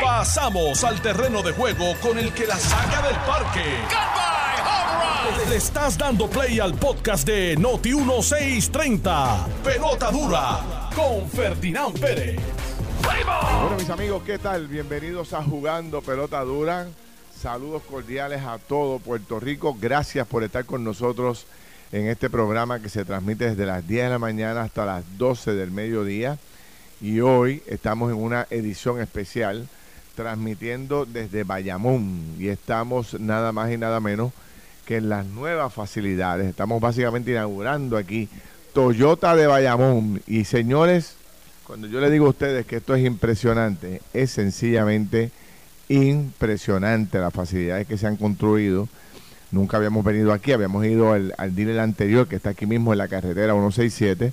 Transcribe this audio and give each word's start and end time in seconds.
Pasamos 0.00 0.84
al 0.84 1.00
terreno 1.00 1.42
de 1.42 1.52
juego 1.52 1.94
con 2.00 2.18
el 2.18 2.32
que 2.32 2.46
la 2.46 2.56
saca 2.56 3.02
del 3.02 3.16
parque. 3.16 3.64
Le 5.48 5.56
estás 5.56 5.98
dando 5.98 6.28
play 6.28 6.60
al 6.60 6.74
podcast 6.74 7.26
de 7.26 7.56
Noti 7.56 7.94
1630. 7.94 9.46
Pelota 9.64 10.10
dura 10.10 10.90
con 10.94 11.28
Ferdinand 11.28 11.98
Pérez. 11.98 12.40
Bueno, 13.02 13.76
mis 13.76 13.90
amigos, 13.90 14.22
¿qué 14.24 14.38
tal? 14.38 14.68
Bienvenidos 14.68 15.32
a 15.32 15.42
Jugando 15.42 16.02
Pelota 16.02 16.40
Dura. 16.42 16.86
Saludos 17.40 17.82
cordiales 17.90 18.42
a 18.42 18.58
todo 18.58 18.98
Puerto 18.98 19.40
Rico. 19.40 19.76
Gracias 19.80 20.26
por 20.26 20.44
estar 20.44 20.64
con 20.64 20.84
nosotros 20.84 21.46
en 21.90 22.06
este 22.06 22.30
programa 22.30 22.80
que 22.80 22.88
se 22.88 23.04
transmite 23.04 23.50
desde 23.50 23.66
las 23.66 23.86
10 23.86 24.04
de 24.04 24.10
la 24.10 24.18
mañana 24.18 24.62
hasta 24.62 24.84
las 24.84 25.04
12 25.18 25.54
del 25.54 25.70
mediodía. 25.70 26.38
Y 27.02 27.18
hoy 27.18 27.64
estamos 27.66 28.12
en 28.12 28.16
una 28.16 28.46
edición 28.48 29.00
especial 29.00 29.66
transmitiendo 30.14 31.04
desde 31.04 31.42
Bayamón 31.42 32.36
y 32.38 32.46
estamos 32.46 33.18
nada 33.18 33.50
más 33.50 33.72
y 33.72 33.76
nada 33.76 33.98
menos 33.98 34.32
que 34.86 34.98
en 34.98 35.08
las 35.08 35.26
nuevas 35.26 35.74
facilidades. 35.74 36.46
Estamos 36.46 36.80
básicamente 36.80 37.32
inaugurando 37.32 37.96
aquí 37.96 38.28
Toyota 38.72 39.34
de 39.34 39.48
Bayamón. 39.48 40.22
Y 40.28 40.44
señores, 40.44 41.16
cuando 41.66 41.88
yo 41.88 42.00
le 42.00 42.08
digo 42.08 42.26
a 42.26 42.30
ustedes 42.30 42.66
que 42.66 42.76
esto 42.76 42.94
es 42.94 43.04
impresionante, 43.04 44.00
es 44.12 44.30
sencillamente 44.30 45.32
impresionante 45.88 47.18
las 47.18 47.34
facilidades 47.34 47.88
que 47.88 47.98
se 47.98 48.06
han 48.06 48.16
construido. 48.16 48.88
Nunca 49.50 49.76
habíamos 49.76 50.04
venido 50.04 50.32
aquí, 50.32 50.52
habíamos 50.52 50.86
ido 50.86 51.12
al, 51.12 51.34
al 51.36 51.52
dealer 51.56 51.80
anterior 51.80 52.28
que 52.28 52.36
está 52.36 52.50
aquí 52.50 52.64
mismo 52.64 52.92
en 52.92 52.98
la 52.98 53.08
carretera 53.08 53.54
167, 53.54 54.32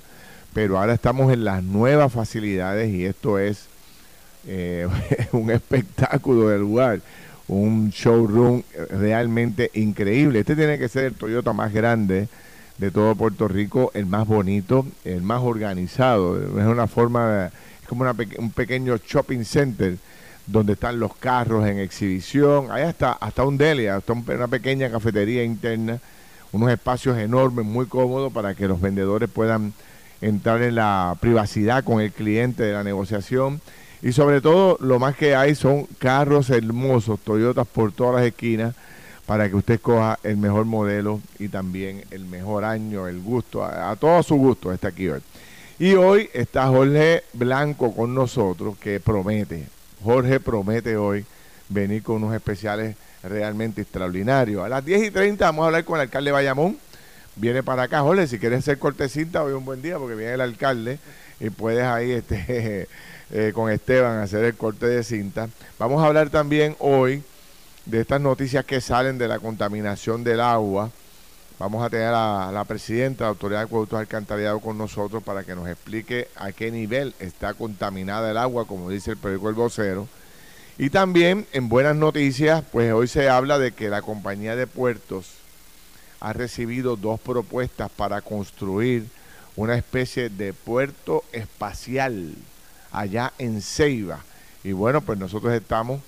pero 0.52 0.78
ahora 0.78 0.94
estamos 0.94 1.32
en 1.32 1.44
las 1.44 1.62
nuevas 1.62 2.12
facilidades 2.12 2.92
y 2.92 3.04
esto 3.04 3.38
es 3.38 3.66
eh, 4.46 4.88
un 5.32 5.50
espectáculo 5.50 6.48
del 6.48 6.60
lugar, 6.60 7.00
un 7.48 7.90
showroom 7.90 8.62
realmente 8.90 9.70
increíble. 9.74 10.40
Este 10.40 10.56
tiene 10.56 10.78
que 10.78 10.88
ser 10.88 11.04
el 11.04 11.14
Toyota 11.14 11.52
más 11.52 11.72
grande 11.72 12.28
de 12.78 12.90
todo 12.90 13.14
Puerto 13.14 13.46
Rico, 13.46 13.90
el 13.94 14.06
más 14.06 14.26
bonito, 14.26 14.86
el 15.04 15.22
más 15.22 15.42
organizado. 15.42 16.38
Es 16.58 16.66
una 16.66 16.86
forma, 16.86 17.50
es 17.82 17.88
como 17.88 18.02
una 18.02 18.14
un 18.38 18.50
pequeño 18.50 18.96
shopping 18.96 19.44
center 19.44 19.96
donde 20.46 20.72
están 20.72 20.98
los 20.98 21.14
carros 21.16 21.66
en 21.66 21.78
exhibición. 21.78 22.70
Ahí 22.70 22.82
hasta, 22.82 23.12
hasta 23.12 23.44
un 23.44 23.58
deli, 23.58 23.86
hasta 23.86 24.12
una 24.12 24.48
pequeña 24.48 24.90
cafetería 24.90 25.44
interna, 25.44 25.98
unos 26.52 26.70
espacios 26.70 27.18
enormes, 27.18 27.66
muy 27.66 27.86
cómodos 27.86 28.32
para 28.32 28.54
que 28.54 28.66
los 28.66 28.80
vendedores 28.80 29.28
puedan 29.28 29.72
entrar 30.20 30.62
en 30.62 30.74
la 30.74 31.16
privacidad 31.20 31.84
con 31.84 32.00
el 32.00 32.12
cliente 32.12 32.62
de 32.62 32.72
la 32.72 32.84
negociación. 32.84 33.60
Y 34.02 34.12
sobre 34.12 34.40
todo, 34.40 34.78
lo 34.80 34.98
más 34.98 35.16
que 35.16 35.34
hay 35.34 35.54
son 35.54 35.86
carros 35.98 36.50
hermosos, 36.50 37.20
Toyotas 37.20 37.66
por 37.66 37.92
todas 37.92 38.16
las 38.16 38.24
esquinas, 38.24 38.74
para 39.26 39.48
que 39.48 39.56
usted 39.56 39.80
coja 39.80 40.18
el 40.22 40.38
mejor 40.38 40.64
modelo 40.64 41.20
y 41.38 41.48
también 41.48 42.02
el 42.10 42.24
mejor 42.24 42.64
año, 42.64 43.06
el 43.06 43.20
gusto, 43.20 43.64
a, 43.64 43.94
todo 43.96 44.22
su 44.22 44.36
gusto 44.36 44.72
está 44.72 44.88
aquí 44.88 45.08
hoy. 45.08 45.20
Y 45.78 45.94
hoy 45.94 46.28
está 46.32 46.66
Jorge 46.66 47.24
Blanco 47.32 47.94
con 47.94 48.14
nosotros, 48.14 48.76
que 48.78 49.00
promete, 49.00 49.66
Jorge 50.02 50.40
promete 50.40 50.96
hoy 50.96 51.24
venir 51.68 52.02
con 52.02 52.16
unos 52.16 52.34
especiales 52.34 52.96
realmente 53.22 53.82
extraordinarios. 53.82 54.64
A 54.64 54.68
las 54.68 54.84
10 54.84 55.04
y 55.04 55.10
30 55.10 55.44
vamos 55.44 55.62
a 55.62 55.66
hablar 55.66 55.84
con 55.84 55.96
el 55.96 56.02
alcalde 56.02 56.32
Bayamón. 56.32 56.78
Viene 57.36 57.62
para 57.62 57.84
acá, 57.84 58.00
Jorge, 58.00 58.26
si 58.26 58.38
quieres 58.38 58.60
hacer 58.60 58.78
cortecita, 58.78 59.42
hoy 59.42 59.52
un 59.52 59.64
buen 59.64 59.80
día 59.80 59.98
porque 59.98 60.14
viene 60.14 60.34
el 60.34 60.40
alcalde 60.40 60.98
y 61.38 61.50
puedes 61.50 61.84
ahí 61.84 62.10
este, 62.12 62.88
eh, 63.30 63.52
con 63.54 63.70
Esteban 63.70 64.18
hacer 64.18 64.44
el 64.44 64.56
corte 64.56 64.86
de 64.86 65.02
cinta. 65.04 65.48
Vamos 65.78 66.02
a 66.02 66.06
hablar 66.06 66.30
también 66.30 66.76
hoy 66.80 67.22
de 67.86 68.00
estas 68.00 68.20
noticias 68.20 68.64
que 68.64 68.80
salen 68.80 69.16
de 69.16 69.28
la 69.28 69.38
contaminación 69.38 70.22
del 70.22 70.40
agua. 70.40 70.90
Vamos 71.58 71.84
a 71.84 71.90
tener 71.90 72.08
a 72.08 72.50
la 72.52 72.64
presidenta 72.64 73.24
de 73.24 73.26
la 73.26 73.30
Autoridad 73.30 73.60
de 73.60 73.64
Acueductos 73.66 74.00
Alcantarillado 74.00 74.60
con 74.60 74.78
nosotros 74.78 75.22
para 75.22 75.44
que 75.44 75.54
nos 75.54 75.68
explique 75.68 76.28
a 76.36 76.52
qué 76.52 76.70
nivel 76.70 77.14
está 77.20 77.54
contaminada 77.54 78.30
el 78.30 78.38
agua, 78.38 78.66
como 78.66 78.90
dice 78.90 79.12
el 79.12 79.18
periódico 79.18 79.50
El 79.50 79.54
Vocero. 79.54 80.08
Y 80.78 80.88
también, 80.88 81.46
en 81.52 81.68
buenas 81.68 81.96
noticias, 81.96 82.64
pues 82.72 82.92
hoy 82.92 83.08
se 83.08 83.28
habla 83.28 83.58
de 83.58 83.72
que 83.72 83.90
la 83.90 84.00
compañía 84.00 84.56
de 84.56 84.66
puertos 84.66 85.39
ha 86.20 86.32
recibido 86.32 86.96
dos 86.96 87.18
propuestas 87.18 87.90
para 87.90 88.20
construir 88.20 89.06
una 89.56 89.74
especie 89.76 90.28
de 90.28 90.52
puerto 90.52 91.24
espacial 91.32 92.34
allá 92.92 93.32
en 93.38 93.62
Ceiba. 93.62 94.20
Y 94.62 94.72
bueno, 94.72 95.00
pues 95.00 95.18
nosotros 95.18 95.52
estamos 95.52 96.00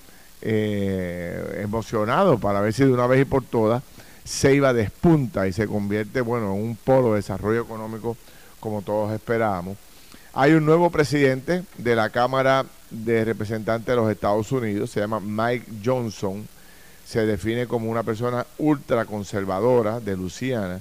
eh, 0.42 1.60
emocionados 1.62 2.40
para 2.40 2.60
ver 2.60 2.72
si 2.72 2.84
de 2.84 2.92
una 2.92 3.06
vez 3.06 3.22
y 3.22 3.24
por 3.24 3.44
todas 3.44 3.82
Ceiba 4.24 4.72
despunta 4.72 5.48
y 5.48 5.52
se 5.52 5.66
convierte, 5.66 6.20
bueno, 6.20 6.54
en 6.54 6.62
un 6.62 6.76
polo 6.76 7.10
de 7.10 7.16
desarrollo 7.16 7.62
económico 7.62 8.16
como 8.60 8.82
todos 8.82 9.12
esperábamos. 9.12 9.76
Hay 10.34 10.52
un 10.52 10.64
nuevo 10.64 10.90
presidente 10.90 11.64
de 11.76 11.96
la 11.96 12.10
Cámara 12.10 12.64
de 12.90 13.24
Representantes 13.24 13.86
de 13.86 13.96
los 13.96 14.10
Estados 14.10 14.50
Unidos, 14.52 14.90
se 14.90 15.00
llama 15.00 15.20
Mike 15.20 15.66
Johnson, 15.84 16.46
se 17.04 17.26
define 17.26 17.66
como 17.66 17.90
una 17.90 18.02
persona 18.02 18.46
ultraconservadora 18.58 20.00
de 20.00 20.16
Luisiana 20.16 20.80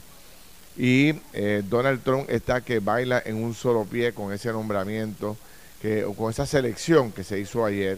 y 0.77 1.13
eh, 1.33 1.63
Donald 1.67 2.01
Trump 2.03 2.29
está 2.29 2.61
que 2.61 2.79
baila 2.79 3.21
en 3.25 3.35
un 3.35 3.53
solo 3.53 3.85
pie 3.85 4.13
con 4.13 4.31
ese 4.31 4.51
nombramiento, 4.51 5.35
que, 5.81 6.05
con 6.17 6.31
esa 6.31 6.45
selección 6.45 7.11
que 7.11 7.23
se 7.23 7.39
hizo 7.39 7.65
ayer 7.65 7.97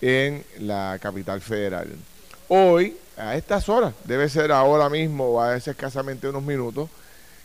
en 0.00 0.44
la 0.60 0.98
capital 1.00 1.40
federal. 1.40 1.88
Hoy, 2.48 2.96
a 3.16 3.36
estas 3.36 3.68
horas, 3.68 3.92
debe 4.04 4.28
ser 4.28 4.52
ahora 4.52 4.88
mismo 4.88 5.26
o 5.26 5.40
a 5.40 5.50
veces 5.50 5.68
escasamente 5.68 6.28
unos 6.28 6.42
minutos, 6.42 6.88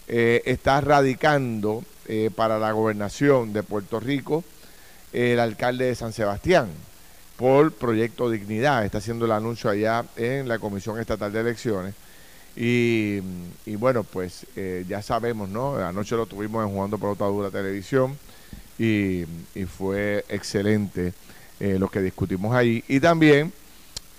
eh, 0.08 0.42
está 0.46 0.80
radicando 0.80 1.84
eh, 2.08 2.30
para 2.34 2.60
la 2.60 2.72
gobernación 2.72 3.54
de 3.54 3.64
Puerto 3.64 4.00
Rico 4.00 4.44
el 5.14 5.40
alcalde 5.40 5.86
de 5.86 5.96
San 5.96 6.12
Sebastián 6.12 6.68
por 7.38 7.72
Proyecto 7.72 8.30
Dignidad. 8.30 8.86
Está 8.86 9.00
haciendo 9.00 9.26
el 9.26 9.32
anuncio 9.32 9.70
allá 9.70 10.06
en 10.16 10.48
la 10.48 10.60
Comisión 10.60 11.00
Estatal 11.00 11.32
de 11.32 11.40
Elecciones. 11.40 11.96
Y, 12.56 13.20
y 13.66 13.76
bueno, 13.76 14.04
pues 14.04 14.46
eh, 14.56 14.86
ya 14.88 15.02
sabemos, 15.02 15.50
¿no? 15.50 15.78
Anoche 15.78 16.16
lo 16.16 16.28
tuvimos 16.28 16.64
en 16.64 16.72
Jugando 16.72 17.00
Pelota 17.00 17.26
Dura 17.26 17.50
Televisión 17.50 18.16
y, 18.78 19.26
y 19.56 19.66
fue 19.66 20.24
excelente 20.30 21.14
eh, 21.60 21.78
lo 21.80 21.90
que 21.90 22.02
discutimos 22.02 22.56
ahí. 22.56 22.84
Y 22.88 23.00
también, 23.00 23.52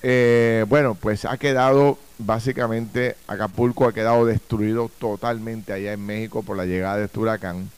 eh, 0.02 0.64
bueno, 0.68 0.96
pues 0.96 1.24
ha 1.24 1.36
quedado 1.38 1.98
básicamente, 2.18 3.16
Acapulco 3.26 3.86
ha 3.86 3.92
quedado 3.92 4.26
destruido 4.26 4.90
totalmente 4.98 5.72
allá 5.72 5.92
en 5.92 6.04
México 6.04 6.42
por 6.42 6.56
la 6.56 6.66
llegada 6.66 6.96
de 6.96 7.04
este 7.04 7.20
huracán. 7.20 7.70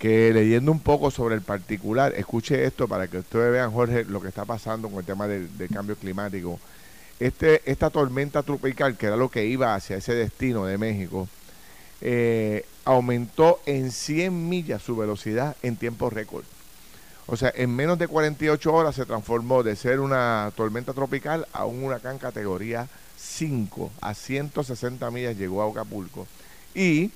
Que 0.00 0.32
leyendo 0.32 0.72
un 0.72 0.80
poco 0.80 1.10
sobre 1.10 1.34
el 1.36 1.42
particular, 1.42 2.14
escuche 2.16 2.64
esto 2.64 2.88
para 2.88 3.06
que 3.06 3.18
ustedes 3.18 3.52
vean, 3.52 3.70
Jorge, 3.70 4.04
lo 4.06 4.20
que 4.20 4.28
está 4.28 4.46
pasando 4.46 4.88
con 4.88 4.98
el 4.98 5.04
tema 5.04 5.28
del, 5.28 5.48
cambio 5.72 5.94
climático. 5.94 6.58
Este, 7.20 7.60
esta 7.70 7.90
tormenta 7.90 8.42
tropical, 8.42 8.96
que 8.96 9.06
era 9.06 9.16
lo 9.16 9.28
que 9.28 9.44
iba 9.44 9.74
hacia 9.74 9.98
ese 9.98 10.14
destino 10.14 10.64
de 10.64 10.78
México, 10.78 11.28
eh, 12.00 12.64
aumentó 12.86 13.60
en 13.66 13.92
100 13.92 14.48
millas 14.48 14.82
su 14.82 14.96
velocidad 14.96 15.54
en 15.62 15.76
tiempo 15.76 16.08
récord. 16.08 16.44
O 17.26 17.36
sea, 17.36 17.52
en 17.54 17.76
menos 17.76 17.98
de 17.98 18.08
48 18.08 18.72
horas 18.72 18.94
se 18.94 19.04
transformó 19.04 19.62
de 19.62 19.76
ser 19.76 20.00
una 20.00 20.50
tormenta 20.56 20.94
tropical 20.94 21.46
a 21.52 21.66
un 21.66 21.84
huracán 21.84 22.18
categoría 22.18 22.88
5. 23.18 23.92
A 24.00 24.14
160 24.14 25.10
millas 25.10 25.36
llegó 25.36 25.62
a 25.62 25.70
Acapulco. 25.70 26.26
Y 26.74 27.10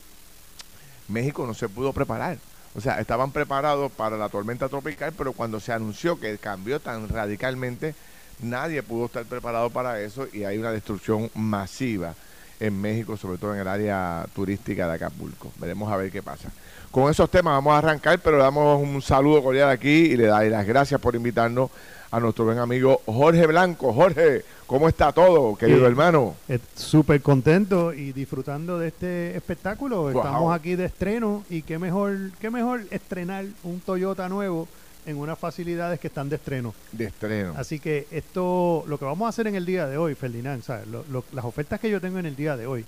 México 1.08 1.46
no 1.46 1.54
se 1.54 1.70
pudo 1.70 1.94
preparar. 1.94 2.36
O 2.76 2.80
sea, 2.80 3.00
estaban 3.00 3.30
preparados 3.30 3.92
para 3.92 4.16
la 4.16 4.28
tormenta 4.28 4.68
tropical, 4.68 5.12
pero 5.16 5.32
cuando 5.32 5.60
se 5.60 5.72
anunció 5.72 6.18
que 6.18 6.36
cambió 6.38 6.80
tan 6.80 7.08
radicalmente, 7.08 7.94
nadie 8.40 8.82
pudo 8.82 9.06
estar 9.06 9.24
preparado 9.24 9.70
para 9.70 10.00
eso 10.00 10.26
y 10.32 10.44
hay 10.44 10.58
una 10.58 10.72
destrucción 10.72 11.30
masiva 11.34 12.14
en 12.58 12.80
México, 12.80 13.16
sobre 13.16 13.38
todo 13.38 13.54
en 13.54 13.60
el 13.60 13.68
área 13.68 14.26
turística 14.34 14.88
de 14.88 14.94
Acapulco. 14.94 15.52
Veremos 15.58 15.90
a 15.92 15.96
ver 15.96 16.10
qué 16.10 16.22
pasa. 16.22 16.50
Con 16.90 17.10
esos 17.10 17.30
temas 17.30 17.54
vamos 17.54 17.74
a 17.74 17.78
arrancar, 17.78 18.18
pero 18.20 18.38
le 18.38 18.44
damos 18.44 18.80
un 18.80 19.02
saludo 19.02 19.42
cordial 19.42 19.70
aquí 19.70 19.88
y 19.88 20.16
le 20.16 20.26
doy 20.26 20.48
las 20.48 20.66
gracias 20.66 21.00
por 21.00 21.14
invitarnos 21.14 21.70
a 22.14 22.20
nuestro 22.20 22.44
buen 22.44 22.58
amigo 22.58 23.00
Jorge 23.06 23.44
Blanco. 23.48 23.92
Jorge, 23.92 24.44
¿cómo 24.68 24.88
está 24.88 25.10
todo, 25.10 25.56
querido 25.56 25.84
Eh, 25.84 25.88
hermano? 25.88 26.36
Eh, 26.48 26.60
Súper 26.76 27.20
contento 27.20 27.92
y 27.92 28.12
disfrutando 28.12 28.78
de 28.78 28.88
este 28.88 29.36
espectáculo. 29.36 30.02
Wow. 30.02 30.18
Estamos 30.18 30.54
aquí 30.54 30.76
de 30.76 30.84
estreno 30.84 31.42
y 31.50 31.62
qué 31.62 31.76
mejor, 31.80 32.16
qué 32.40 32.50
mejor 32.50 32.82
estrenar 32.92 33.44
un 33.64 33.80
Toyota 33.80 34.28
nuevo 34.28 34.68
en 35.06 35.16
unas 35.16 35.36
facilidades 35.36 35.98
que 35.98 36.06
están 36.06 36.28
de 36.28 36.36
estreno. 36.36 36.72
De 36.92 37.06
estreno. 37.06 37.52
Así 37.56 37.80
que 37.80 38.06
esto, 38.12 38.84
lo 38.86 38.96
que 38.96 39.04
vamos 39.04 39.26
a 39.26 39.30
hacer 39.30 39.48
en 39.48 39.56
el 39.56 39.66
día 39.66 39.88
de 39.88 39.98
hoy, 39.98 40.14
Ferdinand, 40.14 40.62
¿sabes? 40.62 40.86
Lo- 40.86 41.04
lo- 41.10 41.24
las 41.32 41.44
ofertas 41.44 41.80
que 41.80 41.90
yo 41.90 42.00
tengo 42.00 42.20
en 42.20 42.26
el 42.26 42.36
día 42.36 42.56
de 42.56 42.66
hoy, 42.68 42.84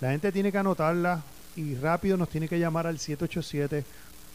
la 0.00 0.10
gente 0.10 0.32
tiene 0.32 0.50
que 0.50 0.58
anotarlas 0.58 1.20
y 1.54 1.76
rápido 1.76 2.16
nos 2.16 2.28
tiene 2.28 2.48
que 2.48 2.58
llamar 2.58 2.88
al 2.88 2.98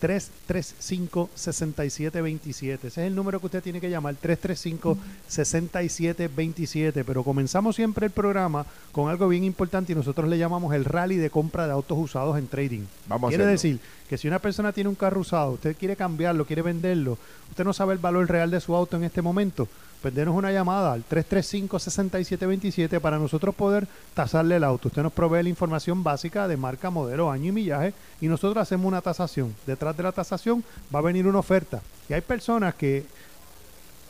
335-6727. 0.01 2.75
Ese 2.75 2.87
es 2.87 2.97
el 2.97 3.15
número 3.15 3.39
que 3.39 3.45
usted 3.47 3.63
tiene 3.63 3.81
que 3.81 3.89
llamar, 3.89 4.15
335-6727. 4.21 7.03
Pero 7.05 7.23
comenzamos 7.23 7.75
siempre 7.75 8.05
el 8.07 8.11
programa 8.11 8.65
con 8.91 9.09
algo 9.09 9.27
bien 9.27 9.43
importante 9.43 9.91
y 9.91 9.95
nosotros 9.95 10.29
le 10.29 10.37
llamamos 10.37 10.73
el 10.73 10.85
rally 10.85 11.17
de 11.17 11.29
compra 11.29 11.65
de 11.67 11.73
autos 11.73 11.97
usados 11.97 12.37
en 12.37 12.47
trading. 12.47 12.81
Vamos 13.07 13.27
a 13.27 13.29
Quiere 13.29 13.43
hacerlo. 13.45 13.73
decir 13.73 13.79
que 14.09 14.17
si 14.17 14.27
una 14.27 14.39
persona 14.39 14.71
tiene 14.73 14.89
un 14.89 14.95
carro 14.95 15.21
usado, 15.21 15.51
usted 15.51 15.75
quiere 15.77 15.95
cambiarlo, 15.95 16.45
quiere 16.45 16.61
venderlo, 16.61 17.17
usted 17.49 17.63
no 17.63 17.73
sabe 17.73 17.93
el 17.93 17.99
valor 17.99 18.27
real 18.29 18.51
de 18.51 18.59
su 18.59 18.75
auto 18.75 18.97
en 18.97 19.03
este 19.03 19.21
momento, 19.21 19.67
pues 20.01 20.15
una 20.15 20.51
llamada 20.51 20.93
al 20.93 21.03
335-6727 21.07 22.99
para 23.01 23.19
nosotros 23.19 23.53
poder 23.53 23.87
tasarle 24.13 24.55
el 24.55 24.63
auto. 24.63 24.87
Usted 24.87 25.03
nos 25.03 25.11
provee 25.11 25.43
la 25.43 25.49
información 25.49 26.03
básica 26.03 26.47
de 26.47 26.55
marca, 26.55 26.89
modelo, 26.89 27.29
año 27.29 27.47
y 27.47 27.51
millaje 27.51 27.93
y 28.21 28.27
nosotros 28.27 28.61
hacemos 28.61 28.85
una 28.85 29.01
tasación. 29.01 29.53
Detrás 29.67 29.97
de 29.97 30.03
la 30.03 30.11
tasación 30.11 30.63
va 30.93 30.99
a 30.99 31.03
venir 31.03 31.27
una 31.27 31.39
oferta. 31.39 31.81
Y 32.07 32.13
hay 32.13 32.21
personas 32.21 32.75
que 32.75 33.05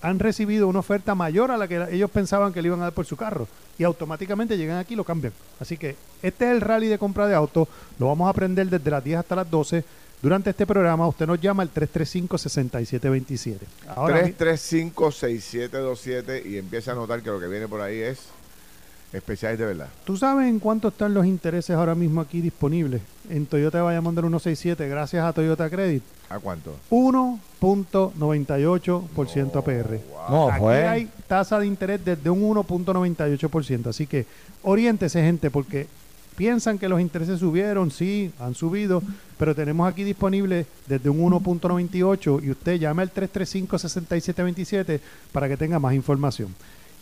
han 0.01 0.19
recibido 0.19 0.67
una 0.67 0.79
oferta 0.79 1.15
mayor 1.15 1.51
a 1.51 1.57
la 1.57 1.67
que 1.67 1.87
ellos 1.91 2.11
pensaban 2.11 2.53
que 2.53 2.61
le 2.61 2.67
iban 2.67 2.81
a 2.81 2.85
dar 2.85 2.93
por 2.93 3.05
su 3.05 3.17
carro 3.17 3.47
y 3.77 3.83
automáticamente 3.83 4.57
llegan 4.57 4.77
aquí 4.77 4.93
y 4.93 4.97
lo 4.97 5.03
cambian. 5.03 5.33
Así 5.59 5.77
que 5.77 5.95
este 6.21 6.45
es 6.45 6.51
el 6.51 6.61
rally 6.61 6.87
de 6.87 6.97
compra 6.97 7.27
de 7.27 7.35
autos, 7.35 7.67
lo 7.97 8.07
vamos 8.07 8.27
a 8.27 8.29
aprender 8.29 8.69
desde 8.69 8.91
las 8.91 9.03
10 9.03 9.19
hasta 9.19 9.35
las 9.35 9.49
12. 9.49 9.83
Durante 10.21 10.49
este 10.49 10.65
programa 10.67 11.07
usted 11.07 11.25
nos 11.27 11.39
llama 11.39 11.63
al 11.63 11.71
335-6727. 11.73 13.57
Ahora, 13.95 14.21
mi- 14.23 14.31
335-6727 14.33 16.45
y 16.45 16.57
empieza 16.57 16.91
a 16.91 16.95
notar 16.95 17.21
que 17.21 17.29
lo 17.29 17.39
que 17.39 17.47
viene 17.47 17.67
por 17.67 17.79
ahí 17.81 17.99
es 17.99 18.19
especiales 19.13 19.57
de 19.57 19.65
verdad. 19.65 19.87
¿tú 20.05 20.17
sabes 20.17 20.47
en 20.47 20.59
cuánto 20.59 20.89
están 20.89 21.13
los 21.15 21.25
intereses 21.25 21.75
ahora 21.75 21.95
mismo 21.95 22.21
aquí 22.21 22.41
disponibles 22.41 23.01
en 23.29 23.45
Toyota 23.47 23.81
Bayamón 23.81 24.13
del 24.13 24.25
167 24.25 24.87
gracias 24.87 25.25
a 25.25 25.33
Toyota 25.33 25.67
Credit? 25.69 26.03
¿A 26.29 26.37
cuánto? 26.37 26.75
1.98% 26.91 29.55
APR. 29.55 29.99
No, 30.29 30.49
Aquí 30.49 30.59
fue. 30.59 30.87
hay 30.87 31.09
tasa 31.27 31.57
de 31.59 31.65
interés 31.65 32.05
desde 32.05 32.29
un 32.29 32.43
1.98%. 32.43 33.87
Así 33.87 34.05
que 34.05 34.27
oriéntese, 34.61 35.23
gente, 35.23 35.49
porque 35.49 35.87
piensan 36.39 36.79
que 36.79 36.87
los 36.87 37.01
intereses 37.01 37.37
subieron, 37.41 37.91
sí, 37.91 38.31
han 38.39 38.55
subido, 38.55 39.03
pero 39.37 39.53
tenemos 39.53 39.91
aquí 39.91 40.05
disponible 40.05 40.65
desde 40.87 41.09
un 41.09 41.19
1.98 41.19 42.41
y 42.41 42.51
usted 42.51 42.79
llame 42.79 43.01
al 43.01 43.13
335-6727 43.13 45.01
para 45.33 45.49
que 45.49 45.57
tenga 45.57 45.79
más 45.79 45.93
información. 45.93 46.55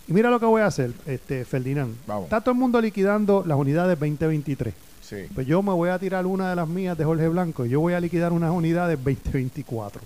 Y 0.08 0.14
mira 0.14 0.32
lo 0.32 0.40
que 0.40 0.48
voy 0.48 0.64
a 0.64 0.66
hacer, 0.66 0.92
este 1.06 1.46
Ferdinand. 1.46 1.96
Vamos. 2.08 2.24
Está 2.24 2.42
todo 2.42 2.54
el 2.54 2.58
mundo 2.58 2.82
liquidando 2.82 3.44
las 3.46 3.60
unidades 3.60 4.00
2023. 4.00 4.74
Sí. 5.04 5.18
Pues 5.36 5.46
yo 5.46 5.62
me 5.62 5.72
voy 5.72 5.92
a 5.92 6.00
tirar 6.00 6.26
una 6.26 6.50
de 6.50 6.56
las 6.56 6.68
mías 6.68 6.98
de 6.98 7.06
Jorge 7.06 7.28
Blanco 7.28 7.64
y 7.64 7.70
yo 7.70 7.80
voy 7.80 7.94
a 7.94 8.00
liquidar 8.00 8.34
unas 8.34 8.50
unidades 8.50 8.98
2024. 8.98 10.02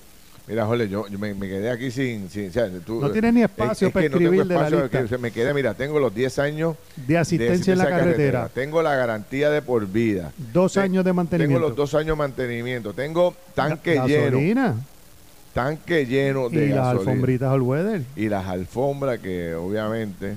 Mira, 0.49 0.65
Jorge, 0.65 0.89
yo, 0.89 1.09
yo 1.09 1.19
me, 1.19 1.35
me 1.35 1.49
quedé 1.49 1.71
aquí 1.71 1.91
sin... 1.91 2.31
sin 2.31 2.51
o 2.51 2.53
sea, 2.53 2.69
tú- 2.85 3.01
No 3.01 3.11
tienes 3.11 3.35
ni 3.35 3.43
espacio 3.43 3.89
es- 3.89 3.91
es 3.91 3.93
para 3.93 4.03
que 4.05 4.11
no 4.11 4.19
tengo 4.19 4.31
escribir 4.31 4.47
de 4.47 4.55
la 4.55 4.61
espacio, 4.67 4.83
lista. 5.01 5.17
que 5.17 5.23
me 5.23 5.31
quedé, 5.33 5.55
mira, 5.55 5.75
tengo 5.75 5.99
los 5.99 6.15
10 6.15 6.39
años 6.39 6.77
De 6.97 7.19
asistencia 7.19 7.73
en 7.73 7.79
la 7.79 7.89
carretera. 7.89 8.49
Tengo 8.55 8.81
la 8.83 8.95
garantía 8.95 9.51
de 9.51 9.61
por 9.63 9.87
vida. 9.89 10.33
Dos 10.53 10.75
Te- 10.75 10.81
años 10.81 11.05
de 11.05 11.13
mantenimiento. 11.15 11.57
Tengo 11.57 11.69
los 11.69 11.77
dos 11.77 11.95
años 11.95 12.17
de 12.17 12.17
mantenimiento. 12.17 12.93
Tengo 12.93 13.35
tanque 13.55 13.99
Ga- 13.99 14.07
lleno. 14.07 14.77
Tanque 15.57 16.05
lleno 16.05 16.51
de 16.51 16.67
y 16.67 16.69
las 16.69 16.89
alfombritas 16.89 17.51
all 17.51 17.63
weather. 17.63 18.03
Y 18.15 18.29
las 18.29 18.47
alfombras 18.47 19.21
que 19.21 19.55
obviamente... 19.55 20.35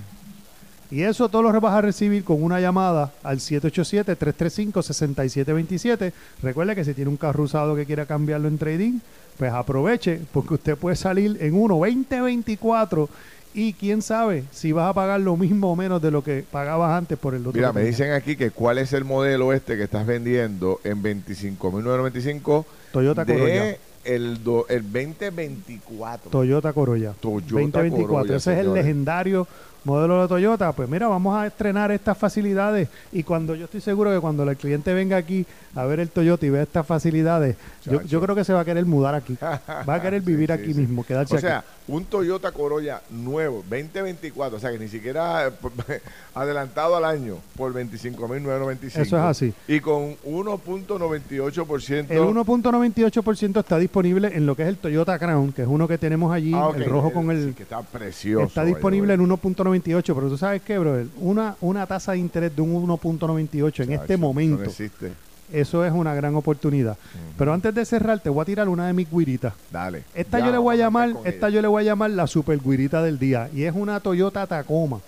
Y 0.92 1.02
eso 1.02 1.28
todo 1.28 1.44
lo 1.44 1.52
vas 1.60 1.74
a 1.74 1.82
recibir 1.82 2.24
con 2.24 2.42
una 2.42 2.62
llamada 2.62 3.12
al 3.22 3.40
787-335-6727. 3.40 6.14
Recuerde 6.42 6.74
que 6.74 6.86
si 6.86 6.94
tiene 6.94 7.10
un 7.10 7.18
carro 7.18 7.44
usado 7.44 7.76
que 7.76 7.86
quiera 7.86 8.06
cambiarlo 8.06 8.48
en 8.48 8.58
trading, 8.58 9.00
pues 9.38 9.52
aproveche 9.52 10.22
porque 10.32 10.54
usted 10.54 10.78
puede 10.78 10.96
salir 10.96 11.36
en 11.42 11.54
uno 11.54 11.76
2024 11.76 13.10
y 13.54 13.74
quién 13.74 14.02
sabe 14.02 14.46
si 14.52 14.72
vas 14.72 14.90
a 14.90 14.94
pagar 14.94 15.20
lo 15.20 15.36
mismo 15.36 15.72
o 15.72 15.76
menos 15.76 16.02
de 16.02 16.12
lo 16.12 16.24
que 16.24 16.46
pagabas 16.50 16.98
antes 16.98 17.18
por 17.18 17.36
el 17.36 17.42
otro. 17.42 17.60
Mira, 17.60 17.74
me 17.74 17.84
dicen 17.84 18.14
aquí 18.14 18.38
que 18.38 18.52
cuál 18.52 18.78
es 18.78 18.94
el 18.94 19.04
modelo 19.04 19.52
este 19.52 19.76
que 19.76 19.84
estás 19.84 20.08
vendiendo 20.08 20.80
en 20.86 21.04
25.995 21.04 22.64
Toyota 22.94 23.26
de 23.26 23.34
Corolla. 23.34 23.76
El, 24.04 24.44
do- 24.44 24.66
el 24.70 24.84
2024. 24.84 26.30
Toyota 26.32 26.74
Corolla. 26.74 27.14
Toyota 27.20 27.46
2024. 27.54 28.08
Corolla, 28.08 28.36
Ese 28.38 28.52
es 28.54 28.58
el 28.60 28.64
señores. 28.66 28.84
legendario 28.86 29.48
modelo 29.84 30.22
de 30.22 30.28
Toyota. 30.28 30.72
Pues 30.72 30.90
mira, 30.90 31.08
vamos 31.08 31.36
a 31.36 31.48
estrenar 31.48 31.92
estas 31.92 32.18
facilidades. 32.18 32.90
Y 33.12 33.24
cuando 33.24 33.56
yo 33.56 33.66
estoy 33.66 33.82
seguro 33.82 34.12
que 34.14 34.20
cuando 34.20 34.44
el 34.44 34.58
cliente 34.58 34.94
venga 34.94 35.18
aquí 35.18 35.46
a 35.76 35.86
ver 35.86 36.00
el 36.00 36.10
Toyota 36.10 36.46
y 36.46 36.50
vea 36.50 36.64
estas 36.64 36.86
facilidades, 36.86 37.56
yo, 37.86 38.22
creo 38.22 38.36
que 38.36 38.44
se 38.44 38.54
va 38.54 38.62
a 38.62 38.66
querer 38.66 38.86
mudar 38.86 39.16
aquí. 39.16 39.38
Va 39.90 39.96
a 39.96 40.02
querer 40.02 40.22
vivir 40.22 40.48
sí, 40.48 40.54
aquí 40.54 40.74
sí. 40.74 40.82
mismo, 40.82 41.04
quedarse 41.04 41.34
O 41.34 41.38
aquí. 41.38 41.48
sea, 41.48 41.64
un 41.88 42.06
Toyota 42.06 42.52
Corolla 42.52 43.02
nuevo, 43.10 43.64
2024, 43.70 44.58
o 44.58 44.60
sea 44.60 44.72
que 44.72 44.78
ni 44.80 44.88
siquiera 44.88 45.48
eh, 45.48 45.52
adelantado 46.36 46.96
al 46.96 47.06
año 47.06 47.38
por 47.56 47.74
25.995. 47.74 48.86
Eso 48.86 49.02
es 49.02 49.14
así. 49.14 49.54
Y 49.68 49.80
con 49.80 50.16
1.98%. 50.18 52.06
El 52.10 52.20
1.98% 52.22 53.60
está 53.60 53.78
disponible 53.78 54.32
en 54.36 54.46
lo 54.46 54.56
que 54.56 54.64
es 54.64 54.70
el 54.70 54.78
Toyota 54.78 55.18
Crown, 55.18 55.52
que 55.52 55.64
es 55.64 55.68
uno 55.68 55.88
que 55.88 55.98
tenemos 55.98 56.34
allí, 56.34 56.54
Ah, 56.54 56.72
el 56.76 56.86
rojo 56.86 57.12
con 57.12 57.26
sí, 57.30 57.32
el... 57.32 57.56
que 57.56 57.64
está 57.64 57.82
precioso. 57.82 58.46
Está 58.46 58.66
disponible 58.66 59.14
en 59.14 59.22
1.98, 59.22 59.69
pero 60.16 60.30
tú 60.30 60.38
sabes 60.38 60.62
qué, 60.62 60.78
brother, 60.78 61.08
una, 61.18 61.56
una 61.62 61.86
tasa 61.86 62.14
de 62.14 62.20
interés 62.20 62.56
de 62.56 62.62
un 62.62 62.88
1.98 62.88 63.84
en 63.84 63.92
este 63.94 64.18
momento. 64.18 64.64
No 64.64 64.66
existe. 64.66 65.12
Eso 65.52 65.84
es 65.84 65.92
una 65.92 66.14
gran 66.14 66.36
oportunidad. 66.36 66.98
Pero 67.38 67.54
antes 67.54 67.74
de 67.74 67.84
cerrar, 67.86 68.20
te 68.20 68.30
voy 68.30 68.42
a 68.44 68.46
tirar 68.46 68.70
una 68.70 68.88
de 68.88 68.94
mis 68.94 69.10
guiritas. 69.10 69.54
Dale. 69.72 70.04
Esta 70.14 70.40
Ya, 70.40 70.46
yo 70.48 70.52
le 70.52 70.58
voy 70.60 70.76
a 70.76 70.78
llamar, 70.78 71.10
esta 71.26 71.48
ella. 71.48 71.56
yo 71.56 71.62
le 71.62 71.68
voy 71.68 71.82
a 71.84 71.86
llamar 71.86 72.12
la 72.12 72.28
super 72.28 72.60
guirita 72.60 73.02
del 73.02 73.18
día. 73.18 73.50
Y 73.54 73.64
es 73.64 73.74
una 73.76 74.00
Toyota 74.00 74.46
Tacoma. 74.46 75.00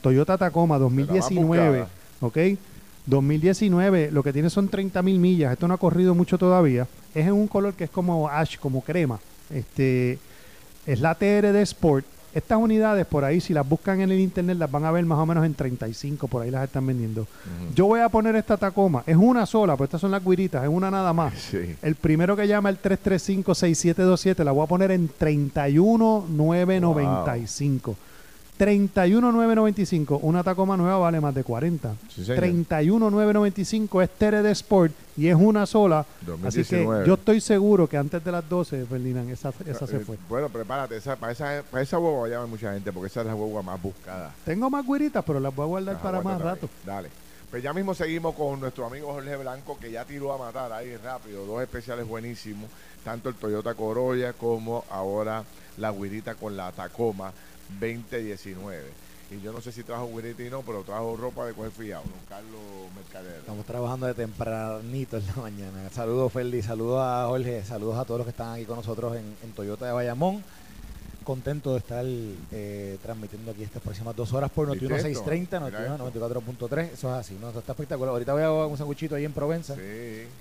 Toyota 0.00 0.38
Tacoma 0.38 0.78
2019. 0.78 1.80
buscada. 1.80 1.88
¿Ok? 2.20 2.38
2019, 3.06 4.10
lo 4.12 4.22
que 4.22 4.32
tiene 4.32 4.50
son 4.50 4.68
30 4.68 5.02
mil 5.02 5.18
millas. 5.18 5.52
Esto 5.52 5.66
no 5.66 5.74
ha 5.74 5.78
corrido 5.78 6.14
mucho 6.14 6.38
todavía. 6.38 6.86
Es 7.14 7.26
en 7.26 7.32
un 7.32 7.48
color 7.48 7.74
que 7.74 7.84
es 7.84 7.90
como 7.90 8.28
ash, 8.28 8.58
como 8.58 8.82
crema. 8.82 9.18
Este 9.50 10.18
es 10.86 11.00
la 11.00 11.14
TRD 11.14 11.56
Sport. 11.62 12.04
Estas 12.38 12.58
unidades 12.58 13.04
por 13.04 13.24
ahí, 13.24 13.40
si 13.40 13.52
las 13.52 13.68
buscan 13.68 14.00
en 14.00 14.12
el 14.12 14.20
internet, 14.20 14.58
las 14.58 14.70
van 14.70 14.84
a 14.84 14.92
ver 14.92 15.04
más 15.04 15.18
o 15.18 15.26
menos 15.26 15.44
en 15.44 15.54
35, 15.54 16.28
por 16.28 16.42
ahí 16.42 16.52
las 16.52 16.62
están 16.62 16.86
vendiendo. 16.86 17.26
Yo 17.74 17.86
voy 17.86 17.98
a 17.98 18.08
poner 18.08 18.36
esta 18.36 18.56
Tacoma, 18.56 19.02
es 19.06 19.16
una 19.16 19.44
sola, 19.44 19.76
pues 19.76 19.88
estas 19.88 20.00
son 20.00 20.12
las 20.12 20.24
guiritas, 20.24 20.62
es 20.62 20.68
una 20.68 20.88
nada 20.88 21.12
más. 21.12 21.34
Sí. 21.34 21.74
El 21.82 21.96
primero 21.96 22.36
que 22.36 22.46
llama 22.46 22.70
el 22.70 22.80
335-6727 22.80 24.44
la 24.44 24.52
voy 24.52 24.62
a 24.62 24.68
poner 24.68 24.92
en 24.92 25.08
31,995. 25.08 27.96
31,995. 28.58 30.18
Una 30.22 30.42
Tacoma 30.42 30.76
nueva 30.76 30.98
vale 30.98 31.20
más 31.20 31.34
de 31.34 31.44
40. 31.44 31.94
Sí, 32.08 32.24
señor. 32.24 32.38
31,995 32.38 34.02
es 34.02 34.10
TRD 34.10 34.50
Sport 34.50 34.92
y 35.16 35.28
es 35.28 35.34
una 35.36 35.64
sola. 35.64 36.00
Así 36.44 36.64
que 36.64 36.76
2019. 36.84 37.06
yo 37.06 37.14
estoy 37.14 37.40
seguro 37.40 37.88
que 37.88 37.96
antes 37.96 38.22
de 38.22 38.32
las 38.32 38.46
12, 38.48 38.84
Ferdinand, 38.86 39.30
esa, 39.30 39.52
esa 39.66 39.86
se 39.86 39.96
Eh, 39.96 40.00
fue. 40.00 40.16
Bueno, 40.28 40.48
prepárate, 40.48 40.96
esa, 40.96 41.16
para, 41.16 41.32
esa, 41.32 41.62
para 41.70 41.82
esa 41.82 41.98
huevo 41.98 42.20
va 42.22 42.26
a 42.26 42.30
llamar 42.30 42.48
mucha 42.48 42.72
gente 42.74 42.92
porque 42.92 43.06
esa 43.06 43.20
es 43.20 43.26
la 43.26 43.34
huevo 43.34 43.62
más 43.62 43.80
buscada. 43.80 44.34
Tengo 44.44 44.68
más 44.68 44.84
güeritas, 44.84 45.24
pero 45.24 45.40
las 45.40 45.54
voy 45.54 45.64
a 45.64 45.68
guardar 45.68 45.94
Ajá, 45.94 46.02
para 46.02 46.20
más 46.20 46.40
rato. 46.40 46.68
Dale. 46.84 47.08
Pues 47.50 47.62
ya 47.62 47.72
mismo 47.72 47.94
seguimos 47.94 48.34
con 48.34 48.60
nuestro 48.60 48.84
amigo 48.84 49.10
Jorge 49.12 49.34
Blanco, 49.36 49.78
que 49.80 49.90
ya 49.90 50.04
tiró 50.04 50.34
a 50.34 50.38
matar 50.38 50.70
ahí 50.72 50.94
rápido. 50.96 51.46
Dos 51.46 51.62
especiales 51.62 52.06
buenísimos. 52.06 52.68
Tanto 53.04 53.30
el 53.30 53.36
Toyota 53.36 53.74
Corolla 53.74 54.34
como 54.34 54.84
ahora 54.90 55.44
la 55.78 55.90
guirita 55.92 56.34
con 56.34 56.56
la 56.58 56.72
Tacoma 56.72 57.32
2019. 57.80 59.08
Y 59.30 59.42
yo 59.42 59.52
no 59.52 59.60
sé 59.60 59.72
si 59.72 59.82
trajo 59.82 60.08
guirita 60.08 60.42
y 60.42 60.48
no, 60.48 60.62
pero 60.62 60.82
trajo 60.82 61.14
ropa 61.16 61.44
de 61.46 61.52
coger 61.52 61.70
fiado. 61.70 62.02
Don 62.04 62.24
Carlos 62.28 62.60
Mercader. 62.96 63.40
Estamos 63.40 63.66
trabajando 63.66 64.06
de 64.06 64.14
tempranito 64.14 65.18
en 65.18 65.26
la 65.26 65.42
mañana. 65.42 65.90
Saludos, 65.90 66.32
Ferdi, 66.32 66.62
saludos 66.62 67.00
a 67.02 67.26
Jorge, 67.26 67.62
saludos 67.62 67.98
a 67.98 68.04
todos 68.06 68.20
los 68.20 68.26
que 68.26 68.30
están 68.30 68.54
aquí 68.54 68.64
con 68.64 68.76
nosotros 68.76 69.16
en, 69.16 69.36
en 69.42 69.52
Toyota 69.52 69.84
de 69.84 69.92
Bayamón. 69.92 70.42
Contento 71.32 71.72
de 71.72 71.78
estar 71.80 72.06
eh, 72.06 72.96
transmitiendo 73.02 73.50
aquí 73.50 73.62
estas 73.62 73.82
próximas 73.82 74.16
dos 74.16 74.32
horas 74.32 74.50
por 74.50 74.66
Noti 74.66 74.80
¿Viste 74.80 74.94
1630, 74.94 75.56
esto? 75.58 75.78
Mira 75.78 75.98
Noti 75.98 76.18
94.3. 76.18 76.84
Eso 76.94 77.08
es 77.14 77.20
así, 77.20 77.36
¿no? 77.38 77.50
Eso 77.50 77.58
está 77.58 77.72
espectacular. 77.72 78.12
Ahorita 78.14 78.32
voy 78.32 78.42
a 78.44 78.50
un 78.50 78.78
sanguchito 78.78 79.14
ahí 79.14 79.26
en 79.26 79.32
Provenza 79.34 79.74
Sí. 79.74 79.80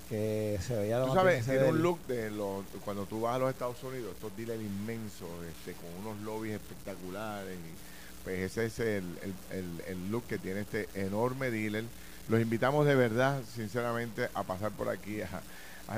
que 0.07 0.57
se 0.65 0.77
veía 0.77 0.99
lo 0.99 1.07
Tú 1.07 1.13
sabes, 1.15 1.43
tiene 1.43 1.65
un 1.67 1.81
look 1.81 1.99
de 2.07 2.31
los, 2.31 2.63
cuando 2.85 3.05
tú 3.05 3.19
vas 3.19 3.35
a 3.35 3.39
los 3.39 3.49
Estados 3.49 3.83
Unidos, 3.83 4.13
estos 4.15 4.31
dealers 4.37 4.61
inmensos, 4.61 5.27
este, 5.51 5.73
con 5.73 5.89
unos 6.05 6.23
lobbies 6.23 6.53
espectaculares. 6.55 7.53
Y, 7.57 8.23
pues 8.23 8.39
ese 8.57 8.65
es 8.67 8.79
el, 8.79 9.03
el- 9.23 9.57
el- 9.59 9.81
el 9.89 10.09
look 10.09 10.23
que 10.25 10.37
tiene 10.37 10.61
este 10.61 10.87
enorme 10.95 11.51
dealer. 11.51 11.83
Los 12.29 12.39
invitamos 12.39 12.85
de 12.85 12.95
verdad, 12.95 13.41
sinceramente, 13.53 14.29
a 14.33 14.43
pasar 14.43 14.71
por 14.71 14.87
aquí. 14.87 15.19
a- 15.19 15.41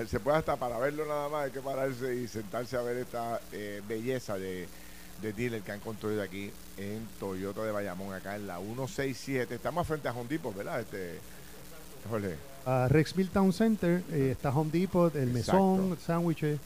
se 0.08 0.19
puede 0.19 0.38
hasta 0.38 0.55
para 0.55 0.77
verlo 0.77 1.05
nada 1.05 1.29
más, 1.29 1.46
hay 1.46 1.51
que 1.51 1.62
pararse 1.62 2.15
y 2.15 2.27
sentarse 2.27 2.77
a 2.77 2.81
ver 2.81 2.98
esta 2.98 3.39
eh, 3.51 3.81
belleza 3.88 4.38
de, 4.38 4.67
de 5.22 5.34
dealer 5.34 5.62
que 5.62 5.72
han 5.72 5.79
construido 5.79 6.22
aquí 6.22 6.51
en 6.77 7.08
Toyota 7.19 7.63
de 7.63 7.72
Bayamón, 7.72 8.13
acá 8.13 8.36
en 8.36 8.48
la 8.48 8.58
167. 8.60 9.55
Estamos 9.55 9.88
frente 9.88 10.08
a 10.08 10.13
Home 10.13 10.29
Depot, 10.29 10.55
¿verdad? 10.55 10.79
Este, 10.81 11.17
Jorge. 12.10 12.36
A 12.65 12.88
Rexville 12.88 13.29
Town 13.29 13.51
Center 13.51 14.03
eh, 14.12 14.29
está 14.31 14.50
Home 14.51 14.72
Depot, 14.72 15.13
el 15.15 15.36
Exacto. 15.36 15.75
mesón, 15.77 15.98
sándwiches. 16.05 16.60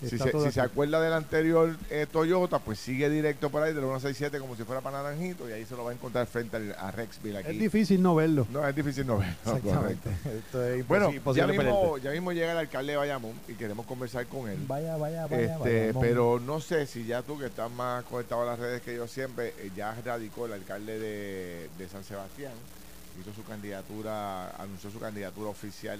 Si, 0.00 0.18
se, 0.18 0.50
si 0.52 0.60
acuerda 0.60 1.00
del 1.00 1.14
anterior 1.14 1.74
eh, 1.88 2.06
Toyota, 2.10 2.58
pues 2.58 2.78
sigue 2.78 3.08
directo 3.08 3.48
por 3.48 3.62
ahí 3.62 3.70
de 3.72 3.80
la 3.80 3.86
167 3.86 4.38
como 4.38 4.54
si 4.54 4.62
fuera 4.64 4.82
para 4.82 5.02
Naranjito 5.02 5.48
y 5.48 5.52
ahí 5.52 5.64
se 5.64 5.74
lo 5.74 5.84
va 5.84 5.90
a 5.90 5.94
encontrar 5.94 6.26
frente 6.26 6.56
al- 6.58 6.76
a 6.78 6.90
Rexville 6.90 7.38
aquí. 7.38 7.52
Es 7.52 7.58
difícil 7.58 8.02
no 8.02 8.14
verlo. 8.14 8.46
No, 8.52 8.66
es 8.68 8.76
difícil 8.76 9.06
no 9.06 9.16
verlo. 9.18 9.34
Exactamente. 9.46 10.10
Esto 10.38 10.62
es 10.66 10.86
Bueno, 10.86 11.10
ya 11.34 11.46
mismo, 11.46 11.96
ya 11.98 12.10
mismo 12.10 12.32
llega 12.32 12.52
el 12.52 12.58
alcalde 12.58 12.92
de 12.92 12.98
Bayamón 12.98 13.32
y 13.48 13.54
queremos 13.54 13.86
conversar 13.86 14.26
con 14.26 14.50
él. 14.50 14.58
Vaya, 14.66 14.96
vaya, 14.98 15.26
vaya. 15.26 15.54
Este, 15.56 15.78
Bayamón. 15.86 16.02
pero 16.02 16.40
no 16.40 16.60
sé 16.60 16.86
si 16.86 17.06
ya 17.06 17.22
tú 17.22 17.38
que 17.38 17.46
estás 17.46 17.70
más 17.70 18.04
conectado 18.04 18.42
a 18.42 18.46
las 18.46 18.58
redes 18.58 18.82
que 18.82 18.94
yo 18.94 19.08
siempre, 19.08 19.54
eh, 19.58 19.70
ya 19.74 19.96
radicó 20.04 20.44
el 20.46 20.52
alcalde 20.52 20.98
de, 20.98 21.70
de 21.78 21.88
San 21.88 22.04
Sebastián, 22.04 22.52
hizo 23.18 23.32
su 23.32 23.42
candidatura, 23.44 24.50
anunció 24.56 24.90
su 24.90 25.00
candidatura 25.00 25.48
oficial 25.48 25.98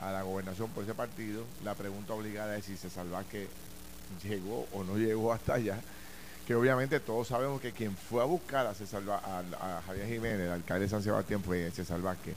a 0.00 0.10
la 0.10 0.22
gobernación 0.22 0.68
por 0.70 0.84
ese 0.84 0.94
partido. 0.94 1.44
La 1.64 1.74
pregunta 1.74 2.14
obligada 2.14 2.56
es 2.56 2.64
si 2.64 2.76
César 2.76 3.08
Vázquez 3.08 3.48
llegó 4.22 4.66
o 4.72 4.82
no 4.82 4.96
llegó 4.96 5.32
hasta 5.32 5.54
allá. 5.54 5.78
Que 6.46 6.54
obviamente 6.54 6.98
todos 6.98 7.28
sabemos 7.28 7.60
que 7.60 7.72
quien 7.72 7.94
fue 7.96 8.22
a 8.22 8.24
buscar 8.24 8.66
a, 8.66 8.74
César, 8.74 9.02
a, 9.08 9.38
a 9.38 9.82
Javier 9.82 10.08
Jiménez, 10.08 10.40
el 10.40 10.52
alcalde 10.52 10.86
de 10.86 10.90
San 10.90 11.02
Sebastián, 11.02 11.42
fue 11.42 11.70
César 11.70 12.00
Vázquez. 12.00 12.34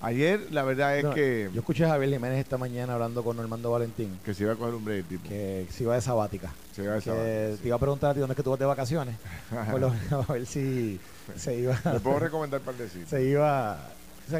Ayer 0.00 0.48
la 0.50 0.64
verdad 0.64 0.98
es 0.98 1.04
No, 1.04 1.14
que, 1.14 1.48
Yo 1.54 1.60
escuché 1.60 1.84
a 1.84 1.90
Javier 1.90 2.10
Jiménez 2.10 2.40
esta 2.40 2.58
mañana 2.58 2.94
hablando 2.94 3.22
con 3.22 3.36
Normando 3.36 3.70
Valentín, 3.70 4.18
que 4.24 4.34
se 4.34 4.42
iba 4.42 4.54
a 4.54 4.56
coger 4.56 4.74
un 4.74 4.84
break, 4.84 5.06
tipo. 5.06 5.28
que 5.28 5.68
se 5.70 5.84
iba 5.84 5.94
de 5.94 6.00
sabática. 6.00 6.52
Se 6.74 6.82
iba 6.82 6.94
de 6.94 7.00
sabática, 7.00 7.62
te 7.62 7.68
iba 7.68 7.76
a 7.76 7.78
preguntar 7.78 8.10
a 8.10 8.14
ti 8.14 8.18
dónde 8.18 8.32
es 8.32 8.36
que 8.36 8.42
tú 8.42 8.50
vas 8.50 8.58
de 8.58 8.64
vacaciones. 8.66 9.14
Por 9.70 9.80
lo 9.80 9.90
menos 9.90 10.28
a 10.28 10.32
ver 10.32 10.44
si 10.44 10.98
se 11.36 11.54
iba. 11.54 11.76
Puedo 12.02 12.18
recomendar 12.18 12.60
se 13.08 13.22
iba. 13.22 13.78